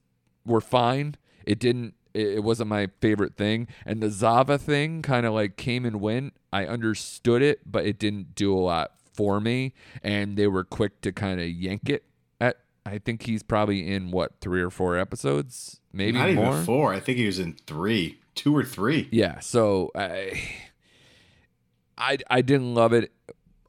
were 0.46 0.62
fine. 0.62 1.16
It 1.46 1.60
didn't. 1.60 1.94
It, 2.14 2.28
it 2.38 2.44
wasn't 2.44 2.70
my 2.70 2.88
favorite 3.02 3.36
thing, 3.36 3.68
and 3.86 4.02
the 4.02 4.10
Zava 4.10 4.58
thing 4.58 5.02
kind 5.02 5.26
of 5.26 5.34
like 5.34 5.56
came 5.58 5.86
and 5.86 6.00
went. 6.02 6.34
I 6.52 6.66
understood 6.66 7.42
it, 7.42 7.62
but 7.72 7.86
it 7.86 7.98
didn't 8.00 8.36
do 8.36 8.56
a 8.56 8.60
lot 8.60 8.92
for 9.14 9.40
me. 9.40 9.74
And 10.04 10.36
they 10.38 10.48
were 10.48 10.64
quick 10.64 11.02
to 11.02 11.12
kind 11.12 11.40
of 11.40 11.48
yank 11.48 11.90
it. 11.90 12.04
At 12.40 12.58
I 12.86 12.98
think 12.98 13.24
he's 13.24 13.44
probably 13.44 13.88
in 13.92 14.12
what 14.12 14.40
three 14.42 14.62
or 14.62 14.70
four 14.70 14.98
episodes, 14.98 15.80
maybe 15.94 16.18
Not 16.18 16.32
more. 16.34 16.52
even 16.54 16.64
four. 16.66 16.94
I 16.94 17.00
think 17.00 17.18
he 17.18 17.26
was 17.26 17.40
in 17.40 17.54
three, 17.68 18.20
two 18.36 18.56
or 18.56 18.64
three. 18.64 19.08
Yeah, 19.12 19.40
so 19.40 19.92
I, 19.96 20.42
I 21.98 22.18
I 22.30 22.42
didn't 22.42 22.74
love 22.74 22.94
it 22.94 23.12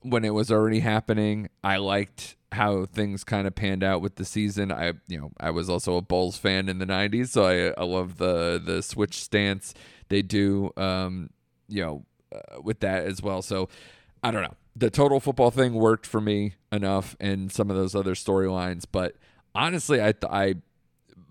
when 0.02 0.24
it 0.24 0.30
was 0.34 0.50
already 0.50 0.80
happening. 0.80 1.48
I 1.62 1.76
liked 1.76 2.36
how 2.52 2.86
things 2.86 3.24
kind 3.24 3.46
of 3.46 3.54
panned 3.54 3.82
out 3.82 4.00
with 4.00 4.16
the 4.16 4.24
season. 4.24 4.72
I 4.72 4.92
you 5.08 5.20
know 5.20 5.30
I 5.38 5.50
was 5.50 5.68
also 5.68 5.96
a 5.96 6.02
Bulls 6.02 6.36
fan 6.36 6.68
in 6.68 6.78
the 6.78 6.86
'90s, 6.86 7.28
so 7.28 7.44
I 7.44 7.80
I 7.80 7.84
love 7.84 8.16
the 8.18 8.60
the 8.64 8.82
switch 8.82 9.22
stance 9.22 9.74
they 10.08 10.22
do, 10.22 10.70
um, 10.76 11.30
you 11.68 11.82
know, 11.82 12.04
uh, 12.34 12.60
with 12.62 12.80
that 12.80 13.04
as 13.06 13.22
well. 13.22 13.40
So 13.42 13.68
I 14.24 14.30
don't 14.30 14.42
know. 14.42 14.54
The 14.74 14.90
total 14.90 15.20
football 15.20 15.50
thing 15.50 15.74
worked 15.74 16.06
for 16.06 16.20
me 16.20 16.54
enough, 16.72 17.14
and 17.20 17.52
some 17.52 17.70
of 17.70 17.76
those 17.76 17.94
other 17.94 18.14
storylines. 18.14 18.84
But 18.90 19.14
honestly, 19.54 20.02
I, 20.02 20.14
I, 20.28 20.54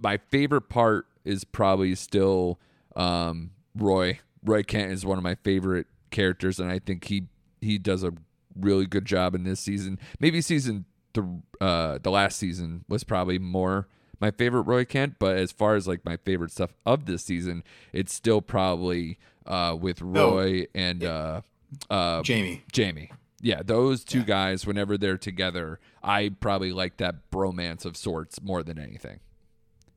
my 0.02 0.18
favorite 0.30 0.70
part 0.70 1.08
is 1.26 1.44
probably 1.44 1.96
still 1.96 2.60
um, 2.96 3.52
Roy. 3.76 4.20
Roy 4.46 4.62
Kent 4.62 4.92
is 4.92 5.06
one 5.06 5.18
of 5.18 5.24
my 5.24 5.36
favorite 5.36 5.88
characters, 6.12 6.60
and 6.60 6.72
I 6.72 6.80
think 6.80 7.06
he 7.06 7.28
he 7.62 7.78
does 7.78 8.04
a 8.04 8.14
really 8.58 8.86
good 8.86 9.06
job 9.06 9.34
in 9.34 9.44
this 9.44 9.60
season. 9.60 10.00
Maybe 10.20 10.40
season 10.40 10.86
the 11.14 11.42
uh, 11.60 11.98
the 12.02 12.12
last 12.12 12.38
season 12.38 12.86
was 12.88 13.04
probably 13.04 13.40
more 13.40 13.88
my 14.20 14.32
favorite 14.32 14.62
Roy 14.62 14.86
Kent, 14.86 15.16
but 15.20 15.36
as 15.36 15.52
far 15.52 15.76
as 15.76 15.88
like 15.88 16.06
my 16.06 16.18
favorite 16.18 16.52
stuff 16.52 16.74
of 16.86 17.06
this 17.06 17.26
season, 17.26 17.64
it's 17.92 18.14
still 18.14 18.42
probably 18.42 19.18
uh, 19.46 19.76
with 19.80 20.02
Roy 20.02 20.68
and 20.74 21.04
uh, 21.04 21.42
uh, 21.90 22.22
Jamie. 22.24 22.64
Jamie. 22.72 23.12
Yeah, 23.42 23.62
those 23.64 24.04
two 24.06 24.24
guys, 24.24 24.66
whenever 24.66 24.98
they're 24.98 25.18
together, 25.18 25.80
I 26.02 26.30
probably 26.40 26.72
like 26.72 26.98
that 26.98 27.30
bromance 27.30 27.84
of 27.86 27.98
sorts 27.98 28.42
more 28.42 28.64
than 28.64 28.80
anything. 28.80 29.20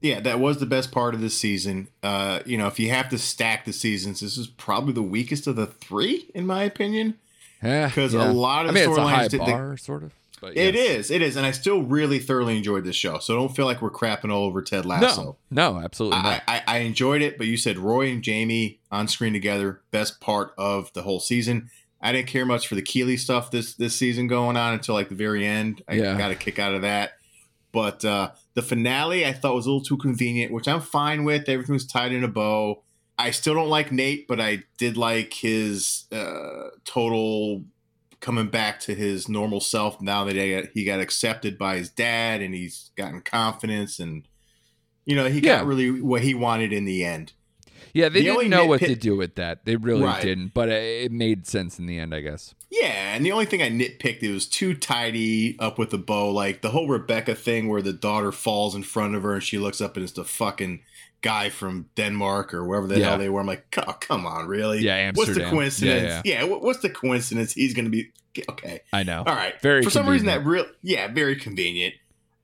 Yeah, 0.01 0.21
that 0.21 0.41
was 0.41 0.59
the 0.59 0.67
best 0.67 0.91
part 0.93 1.15
of 1.15 1.21
this 1.21 1.39
season. 1.39 1.89
Uh, 2.03 2.41
you 2.45 2.59
know, 2.59 2.67
if 2.67 2.79
you 2.81 2.91
have 2.91 3.09
to 3.11 3.19
stack 3.19 3.65
the 3.65 3.73
seasons, 3.73 4.21
this 4.21 4.37
is 4.37 4.47
probably 4.49 4.93
the 4.93 5.03
weakest 5.03 5.47
of 5.47 5.57
the 5.57 5.67
three, 5.67 6.29
in 6.35 6.45
my 6.47 6.65
opinion. 6.65 7.15
Yeah, 7.63 7.87
Because 7.87 8.15
yeah. 8.15 8.31
a 8.31 8.33
lot 8.33 8.67
of 8.67 8.73
I 8.73 8.75
mean, 8.75 8.89
it's 8.91 8.99
a 8.99 9.03
high 9.03 9.27
storylines 9.27 9.31
they- 9.31 9.39
bar, 9.39 9.77
sort 9.77 10.03
of. 10.03 10.13
But 10.41 10.57
It 10.57 10.75
yes. 10.75 10.91
is, 11.07 11.11
it 11.11 11.23
is, 11.23 11.37
and 11.37 11.47
I 11.47 11.51
still 11.51 11.83
really 11.83 12.19
thoroughly 12.19 12.57
enjoyed 12.57 12.85
this 12.85 12.97
show. 12.97 13.19
So 13.19 13.35
don't 13.35 13.55
feel 13.55 13.65
like 13.67 13.81
we're 13.83 13.91
crapping 13.91 14.31
all 14.33 14.45
over 14.45 14.61
Ted 14.63 14.85
Lasso. 14.87 15.37
No, 15.51 15.73
no, 15.73 15.81
absolutely 15.81 16.19
I, 16.19 16.23
not. 16.23 16.43
I, 16.47 16.63
I 16.67 16.79
enjoyed 16.79 17.23
it, 17.23 17.39
but 17.39 17.47
you 17.47 17.57
said 17.57 17.79
Roy 17.79 18.11
and 18.11 18.23
Jamie 18.23 18.81
on 18.91 19.09
screen 19.09 19.33
together, 19.33 19.81
best 19.91 20.21
part 20.21 20.53
of 20.59 20.93
the 20.93 21.03
whole 21.03 21.21
season. 21.21 21.71
I 22.03 22.13
didn't 22.13 22.29
care 22.29 22.45
much 22.47 22.69
for 22.69 22.75
the 22.75 22.83
Keeley 22.83 23.17
stuff 23.17 23.51
this 23.51 23.75
this 23.75 23.97
season 23.97 24.27
going 24.27 24.57
on 24.57 24.75
until 24.75 24.95
like 24.95 25.09
the 25.09 25.15
very 25.15 25.47
end. 25.47 25.83
I 25.89 25.95
Yeah. 25.95 26.17
got 26.19 26.31
a 26.31 26.35
kick 26.35 26.59
out 26.59 26.75
of 26.75 26.83
that. 26.83 27.13
But 27.73 28.05
uh, 28.05 28.31
the 28.55 28.63
finale 28.63 29.27
I 29.27 29.33
thought 29.33 29.55
was 29.55 29.67
a 29.67 29.71
little 29.71 29.85
too 29.85 29.97
convenient, 29.97 30.53
which 30.53 30.69
I'm 30.69 30.81
fine 30.81 31.25
with. 31.25 31.49
Everything 31.49 31.73
was 31.75 31.87
tied 31.87 32.13
in 32.13 32.23
a 32.25 32.29
bow. 32.29 32.83
I 33.19 33.31
still 33.31 33.55
don't 33.55 33.71
like 33.71 33.91
Nate, 33.93 34.29
but 34.29 34.41
I 34.41 34.65
did 34.77 34.97
like 34.99 35.33
his 35.33 36.05
uh, 36.13 36.69
total 36.85 37.65
coming 38.21 38.49
back 38.49 38.81
to 38.81 38.95
his 38.95 39.29
normal 39.29 39.61
self 39.61 40.01
now 40.01 40.25
that 40.25 40.35
he 40.37 40.51
got, 40.55 40.65
he 40.75 40.85
got 40.85 41.01
accepted 41.01 41.59
by 41.59 41.77
his 41.77 41.91
dad 41.91 42.41
and 42.41 42.55
he's 42.55 42.91
gotten 42.97 43.21
confidence 43.21 43.99
and 43.99 44.27
you 45.05 45.15
know 45.15 45.29
he 45.29 45.41
Yeah. 45.41 45.59
got 45.59 45.67
really 45.67 46.01
what 46.01 46.23
he 46.23 46.35
wanted 46.35 46.73
in 46.73 46.85
the 46.85 47.05
end. 47.05 47.33
yeah, 47.93 48.09
they 48.09 48.21
the 48.23 48.33
didn't 48.33 48.51
know 48.51 48.67
what 48.67 48.81
to 48.81 48.95
do 48.95 49.17
with 49.17 49.37
that. 49.37 49.65
They 49.65 49.77
really 49.77 50.03
Right. 50.05 50.23
didn't, 50.23 50.53
but 50.55 50.69
it, 50.69 51.05
it 51.05 51.13
made 51.13 51.47
sense 51.47 51.79
in 51.79 51.87
the 51.87 51.99
end, 51.99 52.15
I 52.15 52.21
guess. 52.21 52.55
Yeah, 52.71 53.15
and 53.15 53.25
the 53.25 53.33
only 53.33 53.47
thing 53.47 53.63
I 53.63 53.71
nitpicked 53.71 54.23
it 54.23 54.33
was 54.33 54.47
too 54.47 54.75
tidy 54.75 55.57
up 55.59 55.79
with 55.79 55.91
the 55.91 55.99
bow, 55.99 56.31
like 56.31 56.61
the 56.63 56.71
whole 56.71 56.89
Rebecca 56.89 57.35
thing 57.35 57.69
where 57.69 57.81
the 57.81 57.93
daughter 57.93 58.33
falls 58.33 58.75
in 58.75 58.83
front 58.83 59.15
of 59.15 59.23
her 59.23 59.35
and 59.35 59.43
she 59.43 59.57
looks 59.59 59.81
up 59.81 59.97
and 59.97 60.03
it's 60.05 60.13
the 60.13 60.25
fucking 60.25 60.81
guy 61.27 61.51
from 61.51 61.87
Denmark 61.97 62.55
or 62.55 62.65
wherever 62.65 62.87
the 62.87 62.99
Yeah. 62.99 63.09
hell 63.11 63.19
they 63.19 63.29
were. 63.29 63.41
I'm 63.41 63.47
like, 63.47 63.67
oh, 63.87 63.93
come 64.09 64.27
on, 64.27 64.47
really? 64.47 64.81
Yeah, 64.81 65.11
What's 65.15 65.35
the 65.35 65.45
coincidence? 65.45 66.23
Yeah, 66.25 66.41
Yeah, 66.41 66.45
what- 66.45 66.63
what's 66.63 66.81
the 66.81 66.91
coincidence? 66.91 67.53
He's 67.53 67.75
going 67.75 67.87
to 67.87 67.91
be 67.91 68.11
okay. 68.51 68.81
I 68.93 69.03
know. 69.03 69.25
All 69.27 69.35
right. 69.35 69.55
Very 69.63 69.83
For 69.83 69.91
some 69.91 70.09
reason, 70.09 70.27
that 70.27 70.45
real, 70.47 70.67
yeah, 70.83 71.09
very 71.13 71.37
convenient. 71.37 71.95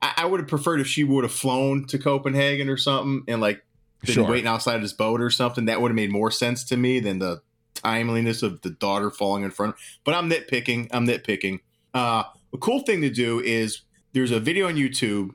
I, 0.01 0.13
I 0.17 0.25
would 0.25 0.39
have 0.41 0.49
preferred 0.49 0.79
if 0.81 0.87
she 0.87 1.03
would 1.03 1.23
have 1.23 1.33
flown 1.33 1.85
to 1.87 1.97
Copenhagen 1.97 2.67
or 2.69 2.77
something 2.77 3.23
and 3.27 3.39
like 3.41 3.63
been 4.05 4.15
Sure. 4.15 4.29
waiting 4.29 4.47
outside 4.47 4.81
his 4.81 4.93
boat 4.93 5.21
or 5.21 5.29
something. 5.29 5.65
That 5.65 5.79
would 5.81 5.89
have 5.91 5.95
made 5.95 6.11
more 6.11 6.31
sense 6.31 6.63
to 6.65 6.77
me 6.77 6.99
than 6.99 7.19
the 7.19 7.41
timeliness 7.73 8.43
of 8.43 8.61
the 8.61 8.69
daughter 8.69 9.09
falling 9.09 9.43
in 9.43 9.51
front. 9.51 9.75
But 10.03 10.13
I'm 10.15 10.29
nitpicking. 10.29 10.89
I'm 10.91 11.07
nitpicking. 11.07 11.59
Uh, 11.93 12.23
a 12.53 12.57
cool 12.57 12.81
thing 12.81 13.01
to 13.01 13.09
do 13.09 13.39
is 13.39 13.81
there's 14.13 14.31
a 14.31 14.39
video 14.39 14.67
on 14.67 14.75
YouTube 14.75 15.29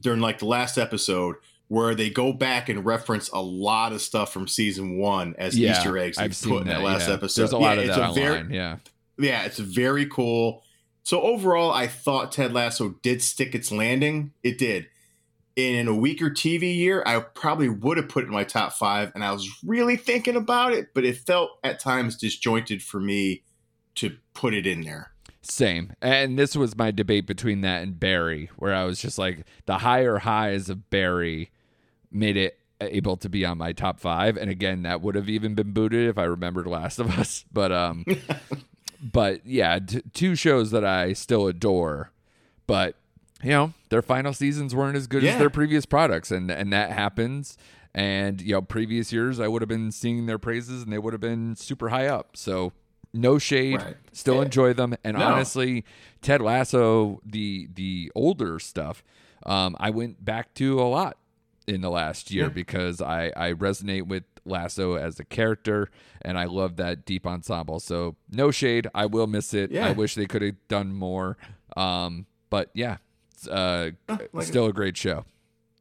during 0.00 0.20
like 0.20 0.38
the 0.38 0.46
last 0.46 0.78
episode 0.78 1.36
where 1.72 1.94
they 1.94 2.10
go 2.10 2.34
back 2.34 2.68
and 2.68 2.84
reference 2.84 3.30
a 3.30 3.40
lot 3.40 3.92
of 3.92 4.02
stuff 4.02 4.30
from 4.30 4.46
season 4.46 4.98
one 4.98 5.34
as 5.38 5.58
yeah, 5.58 5.70
Easter 5.70 5.96
eggs. 5.96 6.18
they 6.18 6.24
I've 6.24 6.30
put 6.32 6.36
seen 6.36 6.58
in 6.58 6.64
that, 6.66 6.74
that 6.74 6.82
last 6.82 7.08
yeah. 7.08 7.14
episode. 7.14 7.40
There's 7.40 7.52
a 7.52 7.56
lot 7.58 7.78
Yeah, 7.78 7.82
of 7.84 7.88
it's 7.88 7.96
that 7.96 8.10
a 8.10 8.12
very- 8.12 8.54
yeah. 8.54 8.76
yeah, 9.18 9.44
it's 9.44 9.58
very 9.58 10.04
cool. 10.04 10.62
So 11.02 11.22
overall, 11.22 11.72
I 11.72 11.86
thought 11.86 12.30
Ted 12.30 12.52
Lasso 12.52 12.90
did 13.02 13.22
stick 13.22 13.54
its 13.54 13.72
landing. 13.72 14.32
It 14.42 14.58
did. 14.58 14.88
In 15.56 15.88
a 15.88 15.94
weaker 15.94 16.28
TV 16.28 16.76
year, 16.76 17.02
I 17.06 17.20
probably 17.20 17.70
would 17.70 17.96
have 17.96 18.08
put 18.10 18.24
it 18.24 18.26
in 18.26 18.34
my 18.34 18.44
top 18.44 18.74
five, 18.74 19.10
and 19.14 19.24
I 19.24 19.32
was 19.32 19.48
really 19.64 19.96
thinking 19.96 20.36
about 20.36 20.74
it, 20.74 20.88
but 20.92 21.06
it 21.06 21.16
felt 21.16 21.52
at 21.64 21.80
times 21.80 22.18
disjointed 22.18 22.82
for 22.82 23.00
me 23.00 23.44
to 23.94 24.18
put 24.34 24.52
it 24.52 24.66
in 24.66 24.82
there. 24.82 25.12
Same. 25.40 25.94
And 26.02 26.38
this 26.38 26.54
was 26.54 26.76
my 26.76 26.90
debate 26.90 27.26
between 27.26 27.62
that 27.62 27.82
and 27.82 27.98
Barry, 27.98 28.50
where 28.56 28.74
I 28.74 28.84
was 28.84 29.00
just 29.00 29.16
like, 29.16 29.46
the 29.64 29.78
higher 29.78 30.18
highs 30.18 30.68
of 30.68 30.90
Barry 30.90 31.50
made 32.12 32.36
it 32.36 32.58
able 32.80 33.16
to 33.16 33.28
be 33.28 33.44
on 33.44 33.58
my 33.58 33.72
top 33.72 34.00
five. 34.00 34.36
And 34.36 34.50
again, 34.50 34.82
that 34.82 35.00
would 35.00 35.14
have 35.14 35.28
even 35.28 35.54
been 35.54 35.72
booted 35.72 36.08
if 36.08 36.18
I 36.18 36.24
remembered 36.24 36.66
Last 36.66 36.98
of 36.98 37.10
Us. 37.18 37.44
But 37.52 37.70
um, 37.72 38.04
but 39.02 39.46
yeah, 39.46 39.78
t- 39.78 40.02
two 40.12 40.34
shows 40.34 40.70
that 40.70 40.84
I 40.84 41.12
still 41.12 41.46
adore, 41.46 42.10
but 42.66 42.96
you 43.42 43.50
know, 43.50 43.72
their 43.88 44.02
final 44.02 44.32
seasons 44.32 44.74
weren't 44.74 44.96
as 44.96 45.06
good 45.06 45.24
as 45.24 45.36
their 45.38 45.50
previous 45.50 45.86
products, 45.86 46.30
and 46.30 46.50
and 46.50 46.72
that 46.72 46.90
happens. 46.92 47.56
And 47.94 48.40
you 48.40 48.52
know, 48.52 48.62
previous 48.62 49.12
years 49.12 49.38
I 49.40 49.48
would 49.48 49.62
have 49.62 49.68
been 49.68 49.92
singing 49.92 50.26
their 50.26 50.38
praises, 50.38 50.82
and 50.82 50.92
they 50.92 50.98
would 50.98 51.12
have 51.12 51.20
been 51.20 51.56
super 51.56 51.88
high 51.90 52.06
up. 52.06 52.36
So 52.36 52.72
no 53.12 53.38
shade, 53.38 53.82
Right. 53.82 53.96
still 54.12 54.36
Yeah. 54.36 54.42
enjoy 54.42 54.72
them. 54.72 54.94
And 55.04 55.18
No. 55.18 55.24
honestly, 55.26 55.84
Ted 56.22 56.40
Lasso, 56.40 57.20
the 57.26 57.68
the 57.74 58.10
older 58.14 58.58
stuff, 58.58 59.02
um, 59.44 59.76
I 59.78 59.90
went 59.90 60.24
back 60.24 60.54
to 60.54 60.80
a 60.80 60.84
lot 60.88 61.18
in 61.72 61.80
the 61.80 61.90
last 61.90 62.30
year 62.30 62.44
Yeah. 62.44 62.50
because 62.50 63.00
I 63.00 63.32
I 63.36 63.52
resonate 63.54 64.06
with 64.06 64.24
Lasso 64.44 64.94
as 64.94 65.18
a 65.20 65.24
character, 65.24 65.88
and 66.20 66.38
I 66.38 66.44
love 66.44 66.76
that 66.76 67.04
deep 67.04 67.26
ensemble. 67.26 67.80
So 67.80 68.16
no 68.30 68.50
shade, 68.50 68.86
I 68.94 69.06
will 69.06 69.26
miss 69.26 69.54
it. 69.54 69.70
Yeah. 69.70 69.88
I 69.88 69.92
wish 69.92 70.14
they 70.14 70.26
could 70.26 70.42
have 70.42 70.56
done 70.68 70.92
more. 70.92 71.36
Um, 71.76 72.26
but 72.50 72.70
yeah, 72.74 72.98
it's, 73.32 73.46
uh, 73.48 73.90
like- 74.32 74.46
still 74.46 74.66
a 74.66 74.72
great 74.72 74.96
show. 74.96 75.24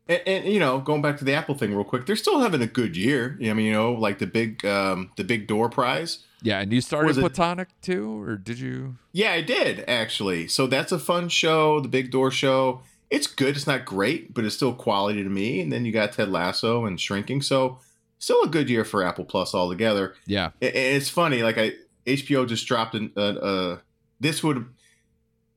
And, 0.08 0.22
and 0.26 0.46
you 0.46 0.60
know, 0.60 0.80
going 0.80 1.02
back 1.02 1.18
to 1.20 1.26
the 1.26 1.34
Apple 1.34 1.56
thing 1.56 1.74
real 1.74 1.84
quick, 1.84 2.06
they're 2.06 2.16
still 2.16 2.40
having 2.40 2.62
a 2.62 2.68
good 2.68 2.98
year. 2.98 3.38
I 3.42 3.54
mean, 3.54 3.66
you 3.68 3.72
know, 3.74 3.94
like 3.94 4.20
the 4.20 4.28
big 4.28 4.66
um, 4.66 5.12
the 5.18 5.24
big 5.24 5.48
door 5.48 5.70
prize. 5.70 6.20
Yeah, 6.44 6.60
and 6.60 6.74
you 6.74 6.82
started 6.82 7.08
Was 7.08 7.18
it- 7.18 7.22
Platonic 7.22 7.70
too, 7.82 8.20
or 8.22 8.36
did 8.36 8.60
you? 8.60 8.96
Yeah, 9.12 9.32
I 9.32 9.42
did 9.42 9.84
actually. 9.88 10.48
So 10.48 10.66
that's 10.68 10.92
a 10.92 10.98
fun 11.00 11.30
show, 11.30 11.80
the 11.80 11.88
Big 11.88 12.10
Door 12.12 12.32
Show. 12.32 12.82
It's 13.12 13.28
good. 13.28 13.56
It's 13.56 13.68
not 13.68 13.86
great, 13.86 14.34
but 14.34 14.46
it's 14.46 14.56
still 14.56 14.74
quality 14.74 15.22
to 15.22 15.30
me. 15.30 15.60
And 15.62 15.72
then 15.72 15.86
you 15.86 15.92
got 15.92 16.14
Ted 16.14 16.30
Lasso 16.30 16.86
and 16.86 17.00
Shrinking. 17.00 17.42
So 17.44 17.78
still 18.18 18.42
a 18.42 18.48
good 18.48 18.70
year 18.70 18.84
for 18.86 19.04
Apple 19.04 19.26
Plus 19.26 19.54
altogether. 19.54 20.16
Yeah, 20.26 20.52
I- 20.62 20.66
I- 20.66 20.70
It's 20.70 21.10
funny, 21.10 21.44
like 21.44 21.58
I 21.58 21.74
HBO 22.08 22.48
just 22.48 22.66
dropped 22.66 22.96
an 22.96 23.12
uh, 23.16 23.20
uh 23.20 23.78
this 24.20 24.42
would 24.44 24.66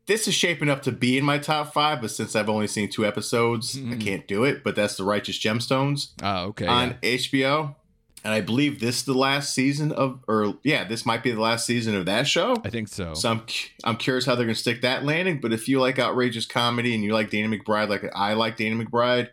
this 0.07 0.29
is 0.29 0.35
shaping 0.35 0.69
up 0.69 0.83
to 0.83 0.93
be 0.93 1.17
in 1.17 1.25
my 1.25 1.39
top 1.39 1.73
five, 1.73 2.03
but 2.03 2.11
since 2.11 2.37
I've 2.37 2.51
only 2.51 2.67
seen 2.67 2.91
two 2.91 3.07
episodes, 3.07 3.75
I 3.77 3.81
Mhm. 3.81 4.01
can't 4.05 4.29
do 4.29 4.45
it. 4.45 4.63
But 4.63 4.77
that's 4.77 4.97
the 4.97 5.05
Righteous 5.05 5.39
Gemstones 5.39 6.09
oh 6.23 6.49
okay. 6.49 6.67
on 6.67 6.97
yeah. 7.03 7.11
HBO. 7.17 7.77
And 8.25 8.33
I 8.33 8.41
believe 8.41 8.81
this 8.81 8.97
is 9.01 9.05
the 9.05 9.13
last 9.15 9.55
season 9.55 9.93
of, 9.93 10.25
or 10.27 10.55
yeah, 10.63 10.85
this 10.85 11.05
might 11.05 11.23
be 11.23 11.31
the 11.31 11.41
last 11.43 11.67
season 11.67 11.95
of 11.95 12.07
that 12.07 12.27
show. 12.27 12.57
I 12.65 12.71
think 12.71 12.89
so. 12.89 13.13
So 13.13 13.29
I'm 13.31 13.43
I'm 13.85 13.97
curious 13.97 14.25
how 14.25 14.35
they're 14.35 14.47
going 14.47 14.55
to 14.55 14.61
stick 14.61 14.81
that 14.81 15.05
landing. 15.05 15.41
But 15.43 15.53
if 15.53 15.69
you 15.69 15.79
like 15.79 15.99
outrageous 15.99 16.47
comedy 16.47 16.95
and 16.95 17.05
you 17.05 17.13
like 17.13 17.29
Danny 17.31 17.59
McBride, 17.59 17.91
like 17.91 18.05
I 18.17 18.33
like 18.33 18.57
Danny 18.57 18.83
McBride, 18.83 19.29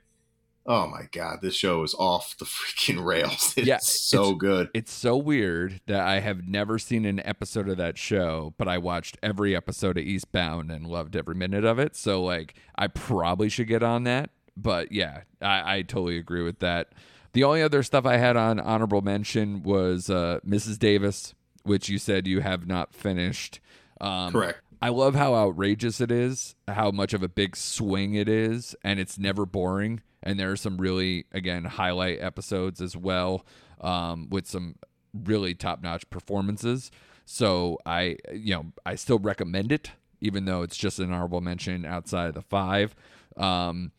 oh 0.65 0.87
my 0.87 1.03
god, 1.13 1.39
this 1.41 1.55
show 1.55 1.83
is 1.83 1.95
off 1.97 2.35
the 2.37 2.43
freaking 2.45 3.01
rails. 3.05 3.53
It's 3.55 3.65
Yeah, 3.65 3.77
so 3.79 4.21
it's- 4.23 4.37
good. 4.39 4.69
It's 4.73 4.91
so 4.91 5.15
weird 5.15 5.79
that 5.87 6.01
I 6.01 6.19
have 6.19 6.45
never 6.45 6.77
seen 6.77 7.05
an 7.05 7.21
episode 7.25 7.69
of 7.69 7.77
that 7.77 7.97
show, 7.97 8.53
but 8.57 8.67
I 8.67 8.77
watched 8.77 9.17
every 9.23 9.55
episode 9.55 9.97
of 9.97 10.03
Eastbound 10.03 10.69
and 10.69 10.85
loved 10.85 11.15
every 11.15 11.35
minute 11.35 11.63
of 11.63 11.79
it. 11.79 11.95
So 11.95 12.21
like 12.21 12.55
I 12.75 12.87
probably 12.87 13.47
should 13.47 13.67
get 13.69 13.83
on 13.83 14.03
that. 14.03 14.31
But 14.57 14.91
yeah, 14.91 15.21
I, 15.41 15.77
I 15.77 15.81
totally 15.83 16.17
agree 16.17 16.43
with 16.43 16.59
that. 16.59 16.89
The 17.33 17.43
only 17.43 17.61
other 17.61 17.83
stuff 17.83 18.05
I 18.05 18.17
had 18.17 18.35
on 18.35 18.59
honorable 18.59 19.01
mention 19.01 19.63
was 19.63 20.09
uh, 20.09 20.39
Mrs. 20.45 20.77
Davis, 20.77 21.33
which 21.63 21.89
you 21.89 21.97
said 21.97 22.27
you 22.27 22.41
have 22.41 22.67
not 22.67 22.93
finished. 22.93 23.59
Um, 24.01 24.33
Correct. 24.33 24.59
I 24.81 24.89
love 24.89 25.13
how 25.13 25.35
outrageous 25.35 26.01
it 26.01 26.11
is, 26.11 26.55
how 26.67 26.89
much 26.91 27.13
of 27.13 27.21
a 27.21 27.29
big 27.29 27.55
swing 27.55 28.15
it 28.15 28.27
is, 28.27 28.75
and 28.83 28.99
it's 28.99 29.19
never 29.19 29.45
boring. 29.45 30.01
And 30.23 30.39
there 30.39 30.51
are 30.51 30.57
some 30.57 30.77
really, 30.77 31.25
again, 31.31 31.65
highlight 31.65 32.19
episodes 32.19 32.81
as 32.81 32.97
well, 32.97 33.45
um, 33.79 34.27
with 34.29 34.47
some 34.47 34.75
really 35.13 35.53
top 35.53 35.83
notch 35.83 36.09
performances. 36.09 36.91
So 37.25 37.77
I, 37.85 38.17
you 38.33 38.55
know, 38.55 38.65
I 38.85 38.95
still 38.95 39.19
recommend 39.19 39.71
it, 39.71 39.91
even 40.19 40.45
though 40.45 40.63
it's 40.63 40.77
just 40.77 40.99
an 40.99 41.13
honorable 41.13 41.41
mention 41.41 41.85
outside 41.85 42.29
of 42.29 42.33
the 42.33 42.41
five. 42.41 42.95
Um, 43.37 43.91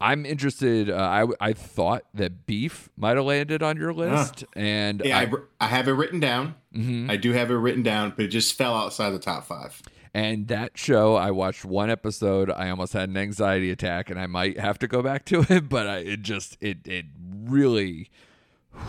I'm 0.00 0.24
interested. 0.24 0.88
Uh, 0.90 0.94
I 0.96 1.48
I 1.48 1.52
thought 1.52 2.04
that 2.14 2.46
Beef 2.46 2.88
might 2.96 3.16
have 3.16 3.24
landed 3.26 3.62
on 3.62 3.76
your 3.76 3.92
list, 3.92 4.44
and 4.54 5.02
Yeah, 5.04 5.18
I, 5.18 5.22
I, 5.22 5.32
I 5.60 5.66
have 5.66 5.88
it 5.88 5.92
written 5.92 6.20
down. 6.20 6.54
Mhm. 6.74 7.10
I 7.10 7.16
do 7.16 7.32
have 7.32 7.50
it 7.50 7.54
written 7.56 7.82
down, 7.82 8.12
but 8.16 8.26
it 8.26 8.28
just 8.28 8.54
fell 8.54 8.74
outside 8.76 9.10
the 9.10 9.18
top 9.18 9.44
five. 9.46 9.82
and 10.14 10.48
that 10.48 10.78
show 10.78 11.16
I 11.16 11.30
watched 11.32 11.64
one 11.64 11.90
episode. 11.90 12.48
I 12.50 12.70
almost 12.70 12.92
had 12.92 13.08
an 13.08 13.16
anxiety 13.16 13.70
attack, 13.70 14.08
and 14.08 14.18
I 14.20 14.26
might 14.26 14.58
have 14.58 14.78
to 14.80 14.86
go 14.88 15.02
back 15.02 15.24
to 15.26 15.44
it. 15.50 15.68
But 15.68 15.86
I, 15.88 15.96
it 15.98 16.22
just 16.22 16.56
it 16.60 16.86
it 16.86 17.06
really, 17.44 18.10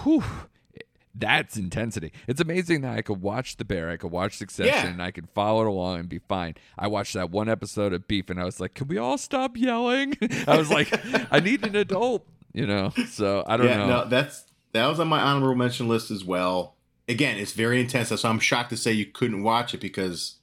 whew, 0.03 0.23
that's 1.19 1.57
intensity. 1.57 2.11
It's 2.27 2.39
amazing 2.41 2.81
that 2.81 2.97
I 2.97 3.01
could 3.01 3.21
watch 3.21 3.57
The 3.57 3.65
Bear, 3.65 3.89
I 3.89 3.97
could 3.97 4.11
watch 4.11 4.37
Succession, 4.37 4.73
Yeah. 4.73 4.87
and 4.87 5.01
I 5.01 5.11
could 5.11 5.27
follow 5.35 5.61
it 5.61 5.67
along 5.67 5.99
and 5.99 6.09
be 6.09 6.19
fine. 6.19 6.55
I 6.77 6.87
watched 6.87 7.13
that 7.13 7.29
one 7.31 7.49
episode 7.49 7.93
of 7.93 8.07
Beef, 8.07 8.29
and 8.29 8.39
I 8.39 8.45
was 8.45 8.59
like, 8.59 8.73
"Can 8.73 8.87
we 8.87 8.97
all 8.97 9.17
stop 9.17 9.57
yelling?" 9.57 10.17
I 10.47 10.57
was 10.57 10.69
like, 10.71 10.89
"I 11.31 11.39
need 11.39 11.65
an 11.65 11.75
adult," 11.75 12.25
you 12.53 12.65
know. 12.65 12.91
So 13.09 13.43
I 13.47 13.57
don't 13.57 13.67
yeah, 13.67 13.77
know. 13.77 13.87
no, 13.87 14.05
that's 14.09 14.45
that 14.73 14.87
was 14.87 14.99
on 14.99 15.07
my 15.07 15.19
honorable 15.19 15.55
mention 15.55 15.87
list 15.87 16.11
as 16.11 16.23
well. 16.23 16.75
Again, 17.07 17.37
it's 17.37 17.53
very 17.53 17.79
intense. 17.81 18.09
So 18.09 18.29
I'm 18.29 18.39
shocked 18.39 18.69
to 18.69 18.77
say 18.77 18.91
you 18.91 19.05
couldn't 19.07 19.41
watch 19.41 19.73
it 19.73 19.81
because, 19.81 20.35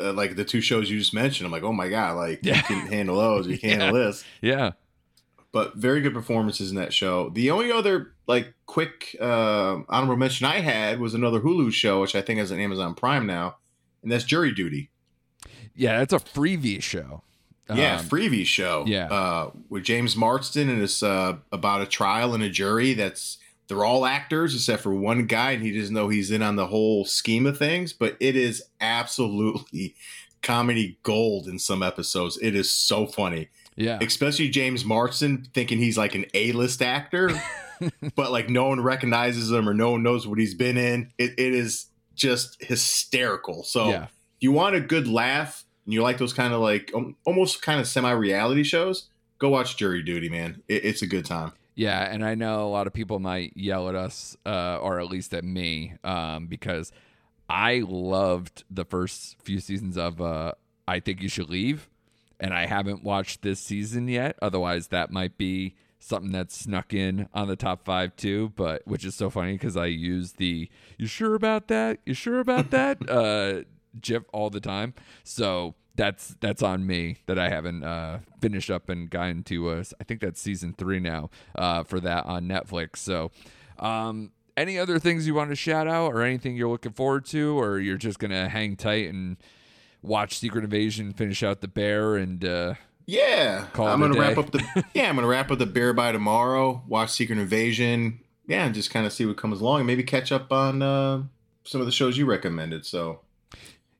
uh, 0.00 0.12
like 0.12 0.36
the 0.36 0.44
two 0.44 0.60
shows 0.60 0.88
you 0.88 0.96
just 0.98 1.12
mentioned, 1.12 1.46
I'm 1.46 1.52
like, 1.52 1.64
oh 1.64 1.72
my 1.72 1.88
god, 1.88 2.16
like 2.16 2.40
Yeah. 2.42 2.56
you 2.58 2.62
can 2.62 2.86
handle 2.86 3.16
those, 3.16 3.48
you 3.48 3.58
can't 3.58 3.80
handle 3.82 4.00
this. 4.04 4.24
yeah, 4.40 4.70
But 5.52 5.76
very 5.76 6.00
good 6.00 6.14
performances 6.14 6.70
in 6.70 6.76
that 6.76 6.94
show. 6.94 7.28
The 7.28 7.50
only 7.50 7.70
other 7.70 8.14
like 8.26 8.54
quick 8.66 9.14
uh, 9.20 9.80
honorable 9.88 10.16
mention 10.16 10.46
I 10.46 10.60
had 10.60 10.98
was 10.98 11.12
another 11.12 11.40
Hulu 11.40 11.70
show, 11.72 12.00
which 12.00 12.14
I 12.14 12.22
think 12.22 12.40
is 12.40 12.50
on 12.50 12.58
Amazon 12.58 12.94
Prime 12.94 13.26
now, 13.26 13.56
and 14.02 14.10
that's 14.10 14.24
Jury 14.24 14.52
Duty. 14.52 14.90
yeah, 15.76 15.98
that's 15.98 16.14
a 16.14 16.18
Freevee 16.18 16.82
show. 16.82 17.22
Yeah, 17.72 17.96
Um, 17.98 18.06
Freevee 18.06 18.44
show. 18.46 18.84
yeah. 18.86 19.06
uh, 19.06 19.50
with 19.70 19.84
James 19.84 20.16
Marsden, 20.16 20.68
and 20.68 20.82
it's 20.82 21.02
uh, 21.02 21.36
about 21.52 21.80
a 21.82 21.86
trial 21.86 22.34
and 22.34 22.42
a 22.42 22.50
jury. 22.50 22.92
That's 22.94 23.38
they're 23.68 23.84
all 23.84 24.04
actors 24.04 24.54
except 24.54 24.82
for 24.82 24.92
one 24.94 25.26
guy, 25.26 25.52
and 25.52 25.62
he 25.62 25.70
doesn't 25.78 25.94
know 25.94 26.08
he's 26.08 26.30
in 26.30 26.42
on 26.42 26.56
the 26.56 26.66
whole 26.66 27.04
scheme 27.04 27.46
of 27.46 27.56
things. 27.58 27.92
But 27.92 28.16
it 28.20 28.36
is 28.36 28.62
absolutely 28.80 29.94
comedy 30.42 30.98
gold 31.02 31.46
in 31.46 31.58
some 31.58 31.82
episodes. 31.82 32.38
It 32.40 32.54
is 32.54 32.70
so 32.70 33.06
funny, 33.06 33.48
yeah, 33.76 33.98
especially 34.00 34.48
James 34.48 34.84
Marsden 34.84 35.46
thinking 35.54 35.78
he's 35.78 35.98
like 35.98 36.14
an 36.14 36.26
A-list 36.34 36.82
actor, 36.82 37.30
but 38.14 38.30
like 38.32 38.48
no 38.48 38.68
one 38.68 38.80
recognizes 38.80 39.50
him 39.50 39.68
or 39.68 39.74
no 39.74 39.92
one 39.92 40.02
knows 40.02 40.26
what 40.26 40.38
he's 40.38 40.54
been 40.54 40.76
in. 40.76 41.12
It, 41.18 41.32
it 41.38 41.54
is 41.54 41.86
just 42.14 42.62
hysterical. 42.62 43.62
So 43.64 43.88
yeah. 43.88 44.04
if 44.04 44.10
you 44.40 44.52
want 44.52 44.74
a 44.74 44.80
good 44.80 45.08
laugh 45.08 45.64
and 45.84 45.94
you 45.94 46.02
like 46.02 46.18
those 46.18 46.32
kind 46.32 46.52
of 46.52 46.60
like 46.60 46.92
um, 46.94 47.16
almost 47.24 47.62
kind 47.62 47.80
of 47.80 47.88
semi-reality 47.88 48.64
shows, 48.64 49.08
go 49.38 49.48
watch 49.48 49.76
Jury 49.76 50.02
Duty, 50.02 50.28
man. 50.28 50.62
It, 50.68 50.84
it's 50.84 51.02
a 51.02 51.06
good 51.06 51.24
time. 51.24 51.52
Yeah, 51.74 52.02
and 52.02 52.24
I 52.24 52.34
know 52.34 52.66
a 52.66 52.68
lot 52.68 52.86
of 52.86 52.92
people 52.92 53.18
might 53.18 53.56
yell 53.56 53.88
at 53.88 53.94
us, 53.94 54.36
uh, 54.44 54.78
or 54.80 55.00
at 55.00 55.08
least 55.08 55.32
at 55.32 55.42
me, 55.42 55.94
um, 56.04 56.46
because 56.46 56.92
I 57.52 57.84
loved 57.86 58.64
the 58.70 58.86
first 58.86 59.36
few 59.42 59.60
seasons 59.60 59.98
of 59.98 60.22
uh, 60.22 60.52
I 60.88 61.00
Think 61.00 61.20
You 61.20 61.28
Should 61.28 61.50
Leave, 61.50 61.90
and 62.40 62.54
I 62.54 62.64
haven't 62.64 63.04
watched 63.04 63.42
this 63.42 63.60
season 63.60 64.08
yet. 64.08 64.38
Otherwise, 64.40 64.88
that 64.88 65.10
might 65.10 65.36
be 65.36 65.74
something 65.98 66.32
that's 66.32 66.56
snuck 66.56 66.94
in 66.94 67.28
on 67.34 67.48
the 67.48 67.54
top 67.56 67.84
five 67.84 68.16
too. 68.16 68.54
But 68.56 68.86
which 68.86 69.04
is 69.04 69.14
so 69.14 69.28
funny 69.28 69.52
because 69.52 69.76
I 69.76 69.86
use 69.86 70.32
the 70.32 70.70
"You 70.96 71.06
sure 71.06 71.34
about 71.34 71.68
that? 71.68 71.98
You 72.06 72.14
sure 72.14 72.40
about 72.40 72.70
that?" 72.70 73.06
uh, 73.06 73.64
GIF 74.00 74.22
all 74.32 74.48
the 74.48 74.58
time. 74.58 74.94
So 75.22 75.74
that's 75.94 76.34
that's 76.40 76.62
on 76.62 76.86
me 76.86 77.18
that 77.26 77.38
I 77.38 77.50
haven't 77.50 77.84
uh, 77.84 78.20
finished 78.40 78.70
up 78.70 78.88
and 78.88 79.10
gotten 79.10 79.42
to. 79.44 79.68
Uh, 79.68 79.84
I 80.00 80.04
think 80.04 80.22
that's 80.22 80.40
season 80.40 80.72
three 80.72 81.00
now 81.00 81.28
uh, 81.54 81.84
for 81.84 82.00
that 82.00 82.24
on 82.24 82.48
Netflix. 82.48 82.96
So, 82.96 83.30
um, 83.78 84.30
any 84.56 84.78
other 84.78 84.98
things 84.98 85.26
you 85.26 85.34
want 85.34 85.50
to 85.50 85.56
shout 85.56 85.88
out, 85.88 86.12
or 86.12 86.22
anything 86.22 86.56
you're 86.56 86.68
looking 86.68 86.92
forward 86.92 87.24
to, 87.26 87.58
or 87.60 87.78
you're 87.78 87.96
just 87.96 88.18
gonna 88.18 88.48
hang 88.48 88.76
tight 88.76 89.08
and 89.08 89.36
watch 90.02 90.38
Secret 90.38 90.64
Invasion, 90.64 91.12
finish 91.12 91.42
out 91.42 91.60
the 91.60 91.68
Bear, 91.68 92.16
and 92.16 92.44
uh, 92.44 92.74
Yeah, 93.06 93.66
Call 93.72 93.86
I'm 93.88 94.00
gonna 94.00 94.18
wrap 94.18 94.38
up 94.38 94.50
the 94.50 94.84
yeah. 94.94 95.08
I'm 95.08 95.14
gonna 95.14 95.26
wrap 95.28 95.50
up 95.50 95.58
the 95.58 95.66
Bear 95.66 95.92
by 95.92 96.12
tomorrow. 96.12 96.82
Watch 96.86 97.10
Secret 97.10 97.38
Invasion. 97.38 98.20
Yeah, 98.46 98.64
and 98.64 98.74
just 98.74 98.90
kind 98.90 99.06
of 99.06 99.12
see 99.12 99.24
what 99.24 99.36
comes 99.36 99.60
along, 99.60 99.80
and 99.80 99.86
maybe 99.86 100.02
catch 100.02 100.32
up 100.32 100.50
on 100.52 100.82
uh, 100.82 101.22
some 101.64 101.80
of 101.80 101.86
the 101.86 101.92
shows 101.92 102.18
you 102.18 102.26
recommended. 102.26 102.84
So 102.84 103.20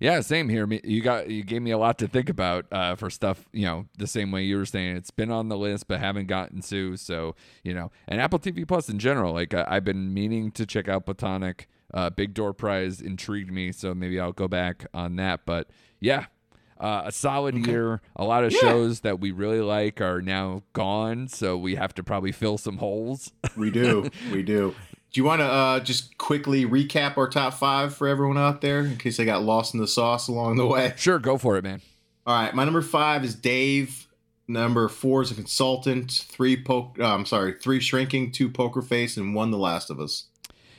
Yeah, 0.03 0.21
same 0.21 0.49
here. 0.49 0.67
You 0.83 1.01
got 1.01 1.31
you 1.31 1.45
gave 1.45 1.63
me 1.63 1.71
a 1.71 1.79
lot 1.79 1.97
to 1.99 2.09
think 2.09 2.29
about 2.29 2.67
uh, 2.73 2.97
for 2.97 3.09
stuff. 3.09 3.47
You 3.53 3.67
know, 3.67 3.87
the 3.99 4.09
same 4.09 4.33
way 4.33 4.43
you 4.43 4.57
were 4.57 4.67
saying 4.67 4.97
it's 4.97 5.13
been 5.13 5.31
on 5.31 5.49
the 5.49 5.57
list 5.57 5.87
but 5.87 6.01
haven't 6.01 6.27
gotten 6.27 6.61
to. 6.63 6.97
So 6.97 7.37
you 7.63 7.73
know, 7.73 7.93
and 8.09 8.21
Apple 8.21 8.41
TV 8.41 8.67
Plus 8.67 8.89
in 8.89 8.99
general. 8.99 9.33
Like 9.33 9.55
I, 9.55 9.65
I've 9.69 9.85
been 9.85 10.13
meaning 10.13 10.51
to 10.53 10.67
check 10.67 10.89
out 10.89 11.07
Platonic. 11.07 11.69
Uh, 11.95 12.11
Big 12.11 12.35
Door 12.35 12.55
Prize 12.55 13.01
intrigued 13.01 13.53
me, 13.53 13.71
so 13.71 13.95
maybe 13.95 14.19
I'll 14.19 14.33
go 14.33 14.49
back 14.49 14.87
on 14.93 15.15
that. 15.17 15.43
But 15.47 15.69
yeah, 16.01 16.27
uh, 16.81 17.03
a 17.05 17.13
solid 17.13 17.65
year. 17.65 18.01
A 18.17 18.25
lot 18.25 18.43
of 18.43 18.53
Yeah. 18.53 18.59
shows 18.59 19.01
that 19.03 19.21
we 19.21 19.31
really 19.31 19.61
like 19.61 20.01
are 20.01 20.21
now 20.21 20.65
gone, 20.73 21.29
so 21.29 21.57
we 21.57 21.77
have 21.77 21.95
to 21.95 22.03
probably 22.03 22.33
fill 22.33 22.59
some 22.59 22.79
holes. 22.79 23.31
we 23.57 23.71
do, 23.71 24.11
we 24.33 24.43
do. 24.43 24.75
Do 25.13 25.21
you 25.21 25.25
want 25.25 25.41
to 25.41 25.47
uh, 25.47 25.81
just 25.81 26.17
quickly 26.17 26.65
recap 26.65 27.19
our 27.19 27.29
top 27.29 27.53
five 27.55 27.95
for 27.95 28.09
everyone 28.09 28.39
out 28.39 28.63
there 28.63 28.81
in 28.81 28.97
case 28.97 29.19
they 29.19 29.27
got 29.27 29.43
lost 29.43 29.75
in 29.75 29.81
the 29.81 29.87
sauce 29.87 30.27
along 30.27 30.57
the 30.57 30.67
way? 30.67 30.95
sure, 30.97 31.19
go 31.19 31.37
for 31.37 31.59
it, 31.59 31.65
man. 31.65 31.83
All 32.27 32.35
right, 32.35 32.55
my 32.55 32.65
number 32.65 32.81
five 32.81 33.23
is 33.23 33.35
Dave. 33.35 34.07
Number 34.49 34.89
four 34.89 35.23
is 35.23 35.31
a 35.31 35.35
consultant. 35.35 36.11
Three 36.11 36.63
poke. 36.63 36.99
Uh, 36.99 37.15
I'm 37.15 37.27
sorry, 37.27 37.53
three 37.53 37.79
shrinking, 37.79 38.33
two 38.33 38.49
poker 38.49 38.81
face, 38.81 39.17
and 39.19 39.35
one 39.35 39.51
The 39.51 39.59
Last 39.59 39.91
of 39.91 40.01
Us. 40.01 40.29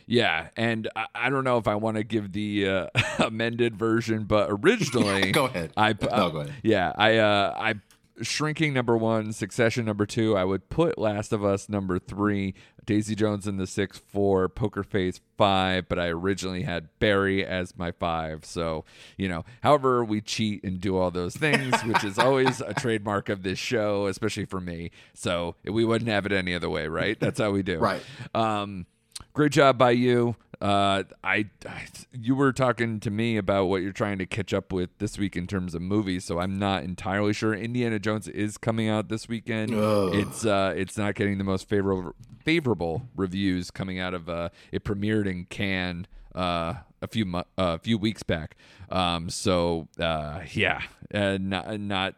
Yeah, 0.05 0.47
and 0.57 0.89
I, 0.95 1.05
I 1.15 1.29
don't 1.29 1.43
know 1.43 1.57
if 1.57 1.67
I 1.67 1.75
want 1.75 1.97
to 1.97 2.03
give 2.03 2.31
the 2.31 2.67
uh, 2.67 2.87
amended 3.19 3.75
version, 3.75 4.23
but 4.23 4.47
originally 4.63 5.31
Go 5.31 5.45
ahead. 5.45 5.71
I 5.77 5.89
no, 5.89 6.29
go 6.31 6.39
ahead. 6.39 6.53
Yeah, 6.63 6.91
I 6.95 7.17
uh 7.17 7.53
I 7.55 7.75
shrinking 8.21 8.73
number 8.73 8.97
one, 8.97 9.33
succession 9.33 9.85
number 9.85 10.05
two. 10.05 10.37
I 10.37 10.43
would 10.43 10.69
put 10.69 10.97
Last 10.97 11.33
of 11.33 11.43
Us 11.43 11.69
number 11.69 11.99
three, 11.99 12.53
Daisy 12.85 13.15
Jones 13.15 13.47
in 13.47 13.57
the 13.57 13.67
six, 13.67 13.97
four, 13.97 14.49
Poker 14.49 14.83
Face 14.83 15.21
five, 15.37 15.87
but 15.89 15.97
I 15.99 16.07
originally 16.07 16.63
had 16.63 16.89
Barry 16.99 17.45
as 17.45 17.77
my 17.77 17.91
five. 17.91 18.45
So, 18.45 18.85
you 19.17 19.27
know, 19.27 19.45
however 19.61 20.03
we 20.03 20.21
cheat 20.21 20.63
and 20.63 20.79
do 20.79 20.97
all 20.97 21.11
those 21.11 21.35
things, 21.35 21.81
which 21.83 22.03
is 22.03 22.19
always 22.19 22.61
a 22.61 22.73
trademark 22.73 23.29
of 23.29 23.43
this 23.43 23.59
show, 23.59 24.07
especially 24.07 24.45
for 24.45 24.61
me. 24.61 24.91
So 25.13 25.55
we 25.63 25.85
wouldn't 25.85 26.09
have 26.09 26.25
it 26.25 26.31
any 26.31 26.53
other 26.53 26.69
way, 26.69 26.87
right? 26.87 27.19
That's 27.19 27.39
how 27.39 27.51
we 27.51 27.63
do. 27.63 27.79
Right. 27.79 28.03
Um, 28.35 28.85
great 29.33 29.51
job 29.51 29.77
by 29.77 29.91
you. 29.91 30.35
Uh, 30.61 31.03
I, 31.23 31.49
I, 31.67 31.87
you 32.13 32.35
were 32.35 32.53
talking 32.53 33.01
to 33.01 33.11
me 33.11 33.35
about 33.35 33.65
what 33.65 33.81
you're 33.81 33.91
trying 33.91 34.17
to 34.19 34.25
catch 34.25 34.53
up 34.53 34.71
with 34.71 34.97
this 34.99 35.17
week 35.17 35.35
in 35.35 35.45
terms 35.45 35.75
of 35.75 35.81
movies, 35.81 36.23
so 36.23 36.39
I'm 36.39 36.57
not 36.57 36.83
entirely 36.83 37.33
sure. 37.33 37.53
Indiana 37.53 37.99
Jones 37.99 38.29
is 38.29 38.57
coming 38.57 38.87
out 38.87 39.09
this 39.09 39.27
weekend. 39.27 39.75
Ugh. 39.75 40.15
It's 40.15 40.45
uh, 40.45 40.73
it's 40.77 40.97
not 40.97 41.15
getting 41.15 41.37
the 41.37 41.43
most 41.43 41.67
favorable 41.67 42.15
favorable 42.45 43.09
reviews 43.15 43.71
coming 43.71 43.99
out 43.99 44.13
of 44.13 44.29
uh, 44.29 44.49
it 44.71 44.85
premiered 44.85 45.25
in 45.27 45.45
Cannes 45.45 46.07
uh, 46.33 46.75
a 47.01 47.07
few 47.07 47.25
mu- 47.25 47.39
uh, 47.39 47.43
a 47.75 47.79
few 47.79 47.97
weeks 47.97 48.23
back. 48.23 48.55
Um, 48.89 49.29
so 49.29 49.89
uh, 49.99 50.41
yeah, 50.53 50.81
uh, 51.13 51.37
not 51.41 51.79
not 51.79 52.15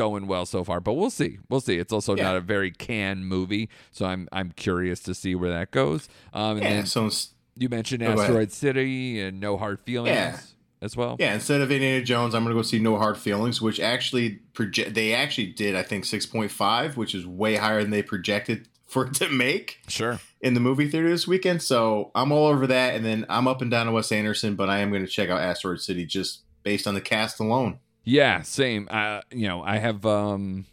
going 0.00 0.26
well 0.26 0.46
so 0.46 0.64
far, 0.64 0.80
but 0.80 0.94
we'll 0.94 1.10
see. 1.10 1.38
We'll 1.50 1.60
see. 1.60 1.76
It's 1.78 1.92
also 1.92 2.16
Yeah. 2.16 2.22
not 2.24 2.36
a 2.36 2.40
very 2.40 2.70
can 2.70 3.22
movie, 3.24 3.68
so 3.92 4.06
I'm 4.06 4.28
I'm 4.32 4.52
curious 4.56 5.00
to 5.00 5.14
see 5.14 5.34
where 5.34 5.50
that 5.50 5.70
goes. 5.72 6.08
Um, 6.32 6.56
and 6.56 6.62
Yeah. 6.64 6.70
then 6.70 6.86
So 6.86 7.10
you 7.56 7.68
mentioned 7.68 8.02
Oh. 8.02 8.12
Asteroid 8.12 8.50
City 8.50 9.20
and 9.20 9.38
No 9.40 9.58
Hard 9.58 9.78
Feelings 9.80 10.14
Yeah. 10.16 10.38
as 10.80 10.96
well. 10.96 11.16
yeah, 11.20 11.34
instead 11.34 11.60
of 11.60 11.70
Indiana 11.70 12.02
Jones, 12.02 12.34
I'm 12.34 12.44
gonna 12.44 12.54
go 12.54 12.62
see 12.62 12.78
No 12.78 12.96
Hard 12.96 13.18
Feelings, 13.18 13.60
which 13.60 13.78
actually 13.78 14.40
project. 14.54 14.94
They 14.94 15.12
actually 15.12 15.48
did, 15.48 15.76
I 15.76 15.82
think, 15.82 16.06
6.5, 16.06 16.96
which 16.96 17.14
is 17.14 17.26
way 17.26 17.56
higher 17.56 17.82
than 17.82 17.90
they 17.90 18.02
projected 18.02 18.68
for 18.86 19.06
it 19.06 19.14
to 19.14 19.28
make 19.28 19.80
Sure. 19.86 20.18
in 20.40 20.54
the 20.54 20.60
movie 20.60 20.88
theater 20.88 21.10
this 21.10 21.28
weekend. 21.28 21.60
So 21.62 22.10
I'm 22.14 22.32
all 22.32 22.46
over 22.46 22.66
that, 22.66 22.94
and 22.94 23.04
then 23.04 23.26
I'm 23.28 23.46
up 23.46 23.60
and 23.60 23.70
down 23.70 23.84
to 23.86 23.92
Wes 23.92 24.10
Anderson, 24.10 24.54
but 24.56 24.70
I 24.70 24.78
am 24.78 24.88
going 24.90 25.04
to 25.04 25.10
check 25.10 25.28
out 25.28 25.40
Asteroid 25.42 25.80
City 25.82 26.06
just 26.06 26.40
based 26.62 26.86
on 26.88 26.94
the 26.94 27.00
cast 27.00 27.38
alone. 27.38 27.78
Yeah, 28.04 28.42
same. 28.42 28.88
Uh, 28.90 29.20
you 29.30 29.46
know, 29.46 29.62
I 29.62 29.78
have 29.78 30.06
um, 30.06 30.66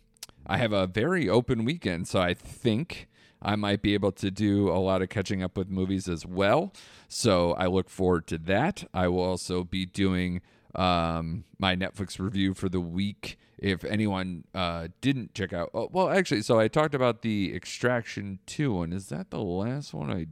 I 0.45 0.57
have 0.57 0.71
a 0.71 0.87
very 0.87 1.29
open 1.29 1.65
weekend, 1.65 2.07
so 2.07 2.19
I 2.19 2.33
think 2.33 3.07
I 3.41 3.55
might 3.55 3.81
be 3.81 3.93
able 3.93 4.11
to 4.13 4.31
do 4.31 4.69
a 4.69 4.79
lot 4.79 5.01
of 5.01 5.09
catching 5.09 5.43
up 5.43 5.57
with 5.57 5.69
movies 5.69 6.07
as 6.07 6.25
well. 6.25 6.73
So 7.07 7.53
I 7.53 7.67
look 7.67 7.89
forward 7.89 8.27
to 8.27 8.37
that. 8.39 8.85
I 8.93 9.07
will 9.07 9.21
also 9.23 9.63
be 9.63 9.85
doing 9.85 10.41
um, 10.75 11.43
my 11.59 11.75
Netflix 11.75 12.19
review 12.19 12.53
for 12.53 12.69
the 12.69 12.79
week. 12.79 13.37
If 13.57 13.83
anyone 13.83 14.43
uh, 14.53 14.89
didn't 15.01 15.33
check 15.33 15.51
out, 15.51 15.71
oh, 15.73 15.89
well, 15.91 16.09
actually, 16.09 16.43
so 16.43 16.59
I 16.59 16.67
talked 16.67 16.93
about 16.93 17.23
the 17.23 17.55
Extraction 17.55 18.39
2 18.45 18.73
one. 18.73 18.93
Is 18.93 19.09
that 19.09 19.31
the 19.31 19.39
last 19.39 19.93
one 19.93 20.11
I 20.11 20.27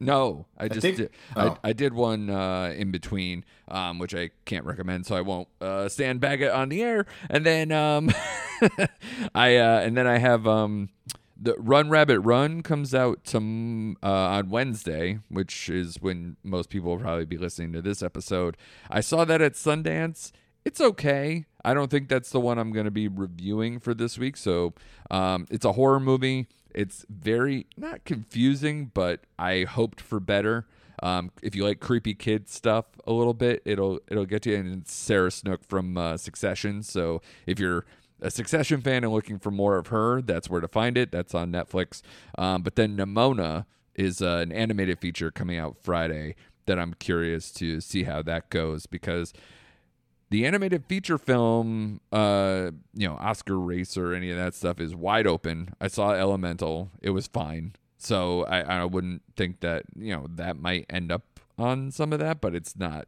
No, 0.00 0.46
I 0.56 0.68
just 0.68 0.80
think- 0.82 0.96
did. 0.96 1.10
oh. 1.36 1.58
I, 1.62 1.70
I 1.70 1.72
did 1.72 1.92
one 1.94 2.30
uh, 2.30 2.74
in 2.76 2.90
between, 2.90 3.44
um, 3.68 3.98
which 3.98 4.14
I 4.14 4.30
can't 4.44 4.64
recommend, 4.64 5.06
so 5.06 5.16
I 5.16 5.20
won't 5.20 5.48
uh, 5.60 5.88
sandbag 5.88 6.42
it 6.42 6.50
on 6.50 6.68
the 6.68 6.82
air. 6.82 7.06
And 7.28 7.44
then 7.44 7.72
um, 7.72 8.10
I 9.34 9.56
uh, 9.56 9.80
and 9.80 9.96
then 9.96 10.06
I 10.06 10.18
have 10.18 10.46
um, 10.46 10.88
the 11.40 11.54
Run 11.58 11.90
Rabbit 11.90 12.20
Run 12.20 12.62
comes 12.62 12.94
out 12.94 13.24
to, 13.26 13.96
uh, 14.02 14.06
on 14.06 14.48
Wednesday, 14.48 15.18
which 15.28 15.68
is 15.68 15.96
when 16.00 16.36
most 16.42 16.70
people 16.70 16.90
will 16.92 16.98
probably 17.02 17.26
be 17.26 17.36
listening 17.36 17.72
to 17.74 17.82
this 17.82 18.02
episode. 18.02 18.56
I 18.90 19.00
saw 19.00 19.24
that 19.24 19.42
at 19.42 19.52
Sundance. 19.52 20.32
It's 20.64 20.80
okay. 20.80 21.44
I 21.64 21.74
don't 21.74 21.90
think 21.90 22.08
that's 22.08 22.30
the 22.30 22.40
one 22.40 22.58
I'm 22.58 22.72
going 22.72 22.86
to 22.86 22.90
be 22.90 23.06
reviewing 23.06 23.78
for 23.78 23.94
this 23.94 24.18
week. 24.18 24.36
So 24.36 24.74
um, 25.10 25.46
it's 25.50 25.64
a 25.64 25.72
horror 25.72 26.00
movie. 26.00 26.46
It's 26.76 27.06
very 27.08 27.66
not 27.76 28.04
confusing, 28.04 28.90
but 28.92 29.20
I 29.38 29.64
hoped 29.64 30.00
for 30.00 30.20
better. 30.20 30.66
Um, 31.02 31.30
if 31.42 31.54
you 31.54 31.64
like 31.64 31.80
creepy 31.80 32.14
kid 32.14 32.48
stuff 32.48 32.86
a 33.06 33.12
little 33.12 33.34
bit, 33.34 33.62
it'll 33.64 34.00
it'll 34.08 34.26
get 34.26 34.46
you. 34.46 34.56
And 34.56 34.86
Sarah 34.86 35.30
Snook 35.30 35.64
from 35.64 35.96
uh, 35.96 36.16
Succession. 36.16 36.82
So 36.82 37.22
if 37.46 37.58
you're 37.58 37.84
a 38.20 38.30
Succession 38.30 38.80
fan 38.80 39.04
and 39.04 39.12
looking 39.12 39.38
for 39.38 39.50
more 39.50 39.76
of 39.76 39.88
her, 39.88 40.22
that's 40.22 40.48
where 40.48 40.60
to 40.60 40.68
find 40.68 40.96
it. 40.96 41.10
That's 41.10 41.34
on 41.34 41.50
Netflix. 41.50 42.02
Um, 42.38 42.62
but 42.62 42.76
then 42.76 42.96
Nimona 42.96 43.66
is 43.94 44.20
uh, 44.20 44.38
an 44.42 44.52
animated 44.52 45.00
feature 45.00 45.30
coming 45.30 45.58
out 45.58 45.76
Friday 45.82 46.36
that 46.66 46.78
I'm 46.78 46.94
curious 46.94 47.50
to 47.52 47.80
see 47.80 48.02
how 48.04 48.22
that 48.22 48.50
goes 48.50 48.86
because 48.86 49.32
the 50.30 50.44
animated 50.44 50.84
feature 50.86 51.18
film, 51.18 52.00
uh, 52.12 52.70
you 52.94 53.06
know, 53.06 53.14
Oscar 53.14 53.58
race 53.58 53.96
or 53.96 54.12
any 54.12 54.30
of 54.30 54.36
that 54.36 54.54
stuff 54.54 54.80
is 54.80 54.94
wide 54.94 55.26
open. 55.26 55.74
I 55.80 55.88
saw 55.88 56.12
Elemental; 56.12 56.90
it 57.00 57.10
was 57.10 57.26
fine. 57.26 57.74
So 57.98 58.44
I, 58.44 58.60
I 58.60 58.84
wouldn't 58.84 59.22
think 59.36 59.60
that 59.60 59.84
you 59.96 60.14
know 60.14 60.26
that 60.34 60.56
might 60.56 60.86
end 60.90 61.12
up 61.12 61.40
on 61.58 61.90
some 61.90 62.12
of 62.12 62.18
that, 62.18 62.40
but 62.40 62.54
it's 62.54 62.76
not. 62.76 63.06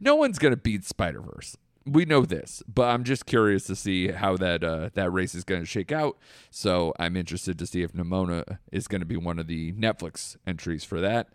No 0.00 0.14
one's 0.14 0.38
gonna 0.38 0.56
beat 0.56 0.84
Spider 0.84 1.20
Verse. 1.20 1.56
We 1.86 2.06
know 2.06 2.24
this, 2.24 2.62
but 2.72 2.84
I'm 2.84 3.04
just 3.04 3.26
curious 3.26 3.64
to 3.64 3.76
see 3.76 4.08
how 4.08 4.36
that 4.36 4.62
uh, 4.64 4.90
that 4.94 5.10
race 5.10 5.34
is 5.34 5.44
to 5.60 5.66
shake 5.66 5.92
out. 5.92 6.16
So 6.50 6.94
I'm 6.98 7.16
interested 7.16 7.58
to 7.58 7.66
see 7.66 7.82
if 7.82 7.92
Nimona 7.92 8.58
is 8.72 8.86
to 9.00 9.06
be 9.06 9.16
one 9.16 9.38
of 9.38 9.48
the 9.48 9.72
Netflix 9.72 10.36
entries 10.46 10.84
for 10.84 11.00
that. 11.00 11.28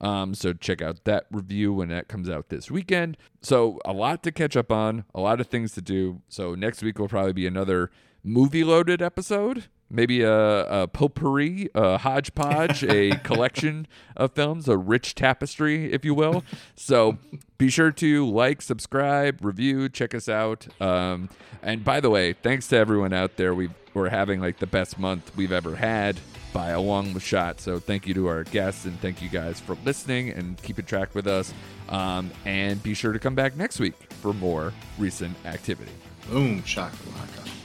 Um, 0.00 0.34
so 0.34 0.52
check 0.52 0.82
out 0.82 1.04
that 1.04 1.26
review 1.30 1.72
when 1.72 1.88
that 1.88 2.08
comes 2.08 2.28
out 2.28 2.48
this 2.48 2.70
weekend. 2.70 3.16
So 3.40 3.78
a 3.84 3.92
lot 3.92 4.22
to 4.24 4.32
catch 4.32 4.56
up 4.56 4.70
on, 4.70 5.04
a 5.14 5.20
lot 5.20 5.40
of 5.40 5.46
things 5.46 5.72
to 5.72 5.80
do. 5.80 6.22
So 6.28 6.54
next 6.54 6.82
week 6.82 6.98
will 6.98 7.08
probably 7.08 7.32
be 7.32 7.46
another 7.46 7.90
movie 8.22 8.64
loaded 8.64 9.00
episode. 9.00 9.64
Maybe 9.88 10.22
a, 10.22 10.82
a 10.82 10.88
potpourri, 10.88 11.68
a 11.74 11.98
hodgepodge, 11.98 12.82
a 12.84 13.10
collection 13.22 13.86
of 14.16 14.32
films, 14.32 14.68
a 14.68 14.76
rich 14.76 15.14
tapestry, 15.14 15.92
if 15.92 16.04
you 16.04 16.14
will. 16.14 16.42
So 16.74 17.18
be 17.58 17.70
sure 17.70 17.92
to 17.92 18.28
like, 18.28 18.62
subscribe, 18.62 19.44
review, 19.44 19.88
check 19.88 20.14
us 20.14 20.28
out. 20.28 20.66
Um, 20.80 21.28
and 21.62 21.84
by 21.84 22.00
the 22.00 22.10
way, 22.10 22.32
thanks 22.32 22.66
to 22.68 22.76
everyone 22.76 23.12
out 23.12 23.36
there. 23.36 23.54
We 23.54 23.70
we're 23.96 24.10
having 24.10 24.40
like 24.42 24.58
the 24.58 24.66
best 24.66 24.98
month 24.98 25.34
we've 25.36 25.52
ever 25.52 25.74
had 25.74 26.20
by 26.52 26.68
a 26.70 26.80
long 26.80 27.18
shot. 27.18 27.60
So 27.60 27.78
thank 27.78 28.06
you 28.06 28.12
to 28.14 28.26
our 28.26 28.44
guests 28.44 28.84
and 28.84 29.00
thank 29.00 29.22
you 29.22 29.30
guys 29.30 29.58
for 29.58 29.76
listening 29.86 30.30
and 30.30 30.60
keeping 30.62 30.84
track 30.84 31.14
with 31.14 31.26
us. 31.26 31.52
Um, 31.88 32.30
and 32.44 32.82
be 32.82 32.92
sure 32.92 33.14
to 33.14 33.18
come 33.18 33.34
back 33.34 33.56
next 33.56 33.80
week 33.80 33.94
for 34.20 34.34
more 34.34 34.74
recent 34.98 35.34
activity. 35.46 35.92
Boom, 36.28 36.62
shakalaka. 36.62 37.55